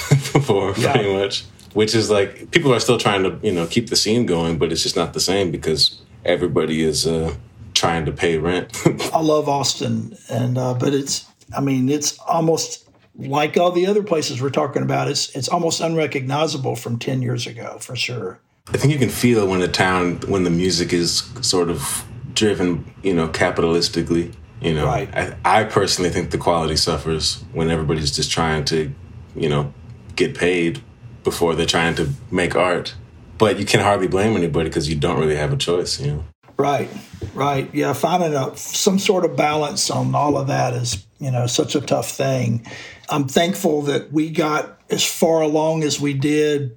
for 0.46 0.72
Yeah. 0.78 0.92
pretty 0.92 1.12
much. 1.12 1.44
Which 1.74 1.94
is 1.94 2.08
like 2.08 2.50
people 2.52 2.72
are 2.72 2.80
still 2.80 2.96
trying 2.96 3.22
to, 3.24 3.38
you 3.46 3.52
know, 3.52 3.66
keep 3.66 3.90
the 3.90 3.96
scene 3.96 4.24
going, 4.24 4.56
but 4.56 4.72
it's 4.72 4.82
just 4.82 4.96
not 4.96 5.12
the 5.12 5.20
same 5.20 5.50
because 5.50 6.00
everybody 6.24 6.82
is 6.82 7.06
uh 7.06 7.34
trying 7.74 8.06
to 8.06 8.12
pay 8.12 8.38
rent. 8.38 8.72
I 9.12 9.20
love 9.20 9.46
Austin, 9.46 10.16
and 10.30 10.56
uh, 10.56 10.72
but 10.72 10.94
it's 10.94 11.26
I 11.54 11.60
mean 11.60 11.90
it's 11.90 12.18
almost 12.20 12.83
like 13.16 13.56
all 13.56 13.70
the 13.70 13.86
other 13.86 14.02
places 14.02 14.40
we're 14.42 14.50
talking 14.50 14.82
about. 14.82 15.08
It's 15.08 15.34
it's 15.36 15.48
almost 15.48 15.80
unrecognizable 15.80 16.76
from 16.76 16.98
ten 16.98 17.22
years 17.22 17.46
ago 17.46 17.78
for 17.80 17.96
sure. 17.96 18.40
I 18.72 18.76
think 18.78 18.92
you 18.92 18.98
can 18.98 19.10
feel 19.10 19.46
when 19.46 19.60
the 19.60 19.68
town, 19.68 20.20
when 20.26 20.44
the 20.44 20.50
music 20.50 20.92
is 20.92 21.30
sort 21.42 21.68
of 21.68 22.04
driven, 22.32 22.92
you 23.02 23.14
know, 23.14 23.28
capitalistically. 23.28 24.34
You 24.60 24.72
know, 24.72 24.86
Right. 24.86 25.14
I, 25.14 25.36
I 25.44 25.64
personally 25.64 26.10
think 26.10 26.30
the 26.30 26.38
quality 26.38 26.76
suffers 26.76 27.44
when 27.52 27.70
everybody's 27.70 28.10
just 28.10 28.30
trying 28.30 28.64
to, 28.66 28.90
you 29.36 29.48
know, 29.48 29.74
get 30.16 30.34
paid 30.38 30.82
before 31.22 31.54
they're 31.54 31.66
trying 31.66 31.94
to 31.96 32.10
make 32.30 32.56
art. 32.56 32.94
But 33.36 33.58
you 33.58 33.66
can 33.66 33.80
hardly 33.80 34.08
blame 34.08 34.36
anybody 34.36 34.70
because 34.70 34.88
you 34.88 34.96
don't 34.96 35.20
really 35.20 35.36
have 35.36 35.52
a 35.52 35.56
choice. 35.56 36.00
You 36.00 36.12
know. 36.12 36.24
Right, 36.56 36.88
right. 37.34 37.68
Yeah, 37.74 37.92
finding 37.92 38.34
a, 38.34 38.56
some 38.56 38.98
sort 38.98 39.24
of 39.24 39.36
balance 39.36 39.90
on 39.90 40.14
all 40.14 40.38
of 40.38 40.46
that 40.46 40.72
is, 40.72 41.04
you 41.24 41.30
know, 41.30 41.46
such 41.46 41.74
a 41.74 41.80
tough 41.80 42.10
thing. 42.10 42.66
I'm 43.08 43.26
thankful 43.26 43.82
that 43.82 44.12
we 44.12 44.28
got 44.28 44.78
as 44.90 45.04
far 45.04 45.40
along 45.40 45.82
as 45.82 45.98
we 45.98 46.12
did 46.12 46.76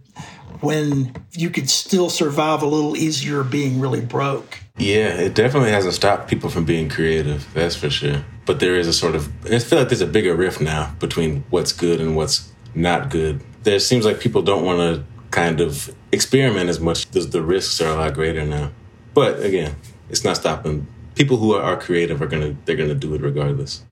when 0.62 1.14
you 1.34 1.50
could 1.50 1.70
still 1.70 2.10
survive 2.10 2.62
a 2.62 2.66
little 2.66 2.96
easier 2.96 3.44
being 3.44 3.80
really 3.80 4.00
broke. 4.00 4.60
Yeah, 4.78 5.10
it 5.10 5.36
definitely 5.36 5.72
hasn't 5.72 5.96
stopped 5.96 6.30
people 6.30 6.50
from 6.50 6.64
being 6.64 6.88
creative. 6.88 7.46
That's 7.54 7.76
for 7.76 7.90
sure. 7.90 8.24
But 8.46 8.62
there 8.62 8.76
is 8.76 8.88
a 8.88 8.94
sort 8.94 9.16
of, 9.16 9.28
I 9.46 9.60
feel 9.60 9.80
like 9.80 9.90
there's 9.90 10.02
a 10.02 10.08
bigger 10.08 10.34
rift 10.34 10.62
now 10.62 10.96
between 11.00 11.44
what's 11.50 11.74
good 11.74 12.00
and 12.00 12.16
what's 12.16 12.50
not 12.74 13.10
good. 13.10 13.42
There 13.64 13.80
seems 13.80 14.06
like 14.06 14.22
people 14.22 14.42
don't 14.42 14.64
want 14.64 14.80
to 14.80 15.04
kind 15.32 15.60
of 15.60 15.94
experiment 16.14 16.70
as 16.70 16.80
much. 16.80 17.08
because 17.08 17.32
the 17.32 17.42
risks 17.42 17.82
are 17.82 17.90
a 17.90 17.96
lot 17.96 18.14
greater 18.14 18.46
now. 18.46 18.72
But 19.14 19.44
again, 19.44 19.76
it's 20.10 20.24
not 20.24 20.38
stopping. 20.38 20.88
People 21.16 21.38
who 21.38 21.54
are, 21.54 21.76
creative 21.76 22.22
are 22.22 22.28
gonna 22.28 22.56
they're 22.66 22.76
gonna 22.76 22.96
do 22.96 23.16
it 23.16 23.22
regardless. 23.22 23.84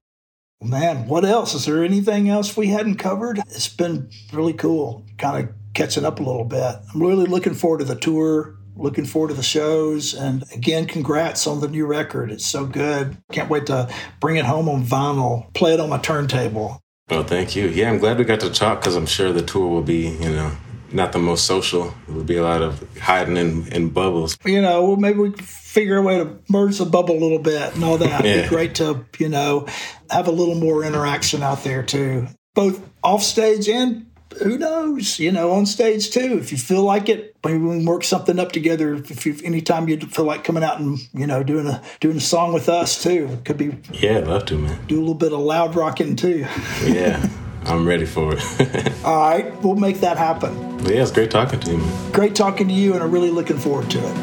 Man, 0.62 1.08
what 1.08 1.26
else? 1.26 1.54
Is 1.54 1.66
there 1.66 1.84
anything 1.84 2.30
else 2.30 2.56
we 2.58 2.68
hadn't 2.68 2.96
covered? 2.96 3.40
It's 3.50 3.68
been 3.68 4.10
really 4.34 4.54
cool, 4.54 5.06
kind 5.18 5.44
of 5.44 5.56
catching 5.74 6.06
up 6.06 6.20
a 6.20 6.24
little 6.24 6.46
bit. 6.46 6.76
I'm 6.94 7.02
really 7.02 7.26
looking 7.26 7.54
forward 7.54 7.80
to 7.80 7.86
the 7.86 7.96
tour, 7.96 8.56
looking 8.76 9.06
forward 9.06 9.28
to 9.30 9.34
the 9.36 9.44
shows. 9.44 10.14
And 10.14 10.44
again, 10.54 10.88
congrats 10.88 11.46
on 11.46 11.60
the 11.60 11.68
new 11.68 11.86
record. 11.86 12.32
It's 12.32 12.46
so 12.46 12.66
good. 12.66 13.18
Can't 13.32 13.50
wait 13.50 13.68
to 13.68 13.94
bring 14.20 14.38
it 14.38 14.46
home 14.46 14.68
on 14.70 14.84
vinyl, 14.84 15.54
play 15.54 15.74
it 15.74 15.80
on 15.80 15.90
my 15.90 16.00
turntable. 16.00 16.82
Oh, 17.10 17.24
thank 17.24 17.56
you. 17.56 17.68
Yeah, 17.68 17.92
I'm 17.92 18.00
glad 18.00 18.18
we 18.18 18.24
got 18.24 18.40
to 18.40 18.50
talk 18.50 18.80
because 18.80 18.96
I'm 18.96 19.06
sure 19.06 19.32
the 19.32 19.44
tour 19.44 19.68
will 19.68 19.84
be, 19.84 20.08
you 20.08 20.30
know, 20.30 20.52
not 20.96 21.12
the 21.12 21.20
most 21.20 21.46
social. 21.46 21.94
It 22.08 22.14
would 22.14 22.26
be 22.26 22.38
a 22.38 22.44
lot 22.44 22.62
of 22.62 22.84
hiding 23.00 23.38
in, 23.38 23.68
in 23.72 23.90
bubbles. 23.90 24.38
You 24.46 24.62
know, 24.62 24.84
well, 24.86 24.96
maybe 24.98 25.20
we 25.20 25.32
figure 25.34 25.98
a 25.98 26.02
way 26.02 26.18
to 26.18 26.38
merge 26.50 26.78
the 26.78 26.86
bubble 26.86 27.16
a 27.18 27.22
little 27.22 27.40
bit 27.40 27.76
and 27.76 27.84
all 27.84 27.98
that. 27.98 28.26
It'd 28.26 28.36
Yeah. 28.38 28.42
be 28.44 28.48
great 28.50 28.76
to, 28.76 29.06
you 29.20 29.30
know, 29.30 29.68
have 30.10 30.28
a 30.28 30.32
little 30.32 30.56
more 30.56 30.84
interaction 30.84 31.44
out 31.44 31.64
there 31.64 31.84
too, 31.84 32.28
both 32.54 32.80
off 33.04 33.22
stage 33.24 33.68
and 33.70 34.06
who 34.42 34.58
knows, 34.58 35.18
you 35.20 35.32
know, 35.32 35.52
on 35.52 35.66
stage 35.66 36.10
too. 36.12 36.38
If 36.40 36.52
you 36.52 36.58
feel 36.58 36.84
like 36.84 37.08
it, 37.08 37.36
maybe 37.46 37.58
we 37.60 37.78
can 37.78 37.86
work 37.86 38.04
something 38.04 38.38
up 38.38 38.52
together. 38.52 38.96
If 38.96 39.26
you, 39.26 39.36
anytime 39.46 39.88
you 39.88 39.98
feel 40.00 40.26
like 40.26 40.44
coming 40.44 40.62
out 40.64 40.80
and 40.80 40.98
you 41.14 41.26
know 41.28 41.42
doing 41.42 41.68
a 41.68 41.82
doing 42.02 42.18
a 42.18 42.22
song 42.22 42.52
with 42.54 42.68
us 42.68 43.02
too, 43.02 43.30
it 43.32 43.46
could 43.46 43.58
be 43.58 43.78
Yeah, 43.94 44.18
I'd 44.18 44.28
love 44.28 44.46
to, 44.48 44.58
man. 44.58 44.78
do 44.88 44.98
a 44.98 45.00
little 45.00 45.14
bit 45.16 45.32
of 45.32 45.40
loud 45.40 45.76
rocking 45.76 46.18
too. 46.18 46.46
Yeah, 46.86 47.26
I'm 47.68 47.86
ready 47.88 48.06
for 48.06 48.34
it. 48.38 48.94
All 49.06 49.18
right, 49.30 49.54
we'll 49.62 49.76
make 49.76 50.00
that 50.02 50.18
happen. 50.18 50.80
yeah, 50.86 51.02
it's 51.02 51.12
great 51.12 51.32
talking 51.32 51.60
to 51.60 51.72
you, 51.72 51.78
man. 51.78 52.12
Great 52.12 52.36
talking 52.36 52.68
to 52.68 52.74
you, 52.74 52.94
and 52.94 53.02
I'm 53.04 53.12
really 53.12 53.32
looking 53.32 53.58
forward 53.58 53.90
to 53.92 54.00
it. 54.00 54.16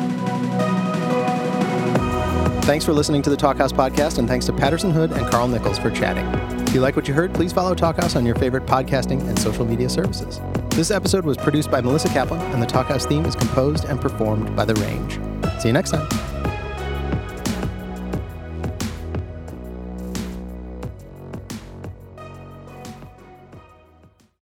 Thanks 2.65 2.85
for 2.85 2.93
listening 2.93 3.23
to 3.23 3.31
the 3.31 3.37
Talkhouse 3.37 3.73
podcast, 3.73 4.19
and 4.19 4.29
thanks 4.29 4.47
to 4.47 4.53
Patterson 4.53 4.93
Hood 4.93 5.11
and 5.11 5.27
Carl 5.27 5.49
Nichols 5.49 5.79
for 5.79 5.91
chatting. 5.91 6.25
If 6.69 6.73
you 6.75 6.81
like 6.81 6.95
what 6.95 7.09
you 7.09 7.15
heard, 7.15 7.35
please 7.35 7.53
follow 7.53 7.75
Talkhouse 7.75 8.15
on 8.15 8.25
your 8.25 8.37
favorite 8.37 8.67
podcasting 8.67 9.21
and 9.29 9.37
social 9.39 9.65
media 9.65 9.89
services. 9.89 10.41
This 10.71 10.91
episode 10.93 11.25
was 11.25 11.37
produced 11.37 11.71
by 11.71 11.81
Melissa 11.81 12.09
Kaplan, 12.09 12.41
and 12.53 12.63
the 12.63 12.67
Talkhouse 12.67 13.07
theme 13.09 13.27
is 13.27 13.35
composed 13.35 13.85
and 13.85 14.01
performed 14.01 14.55
by 14.55 14.65
The 14.65 14.75
Range. 14.77 15.21
See 15.61 15.69
you 15.69 15.75
next 15.75 15.91
time. 15.91 16.09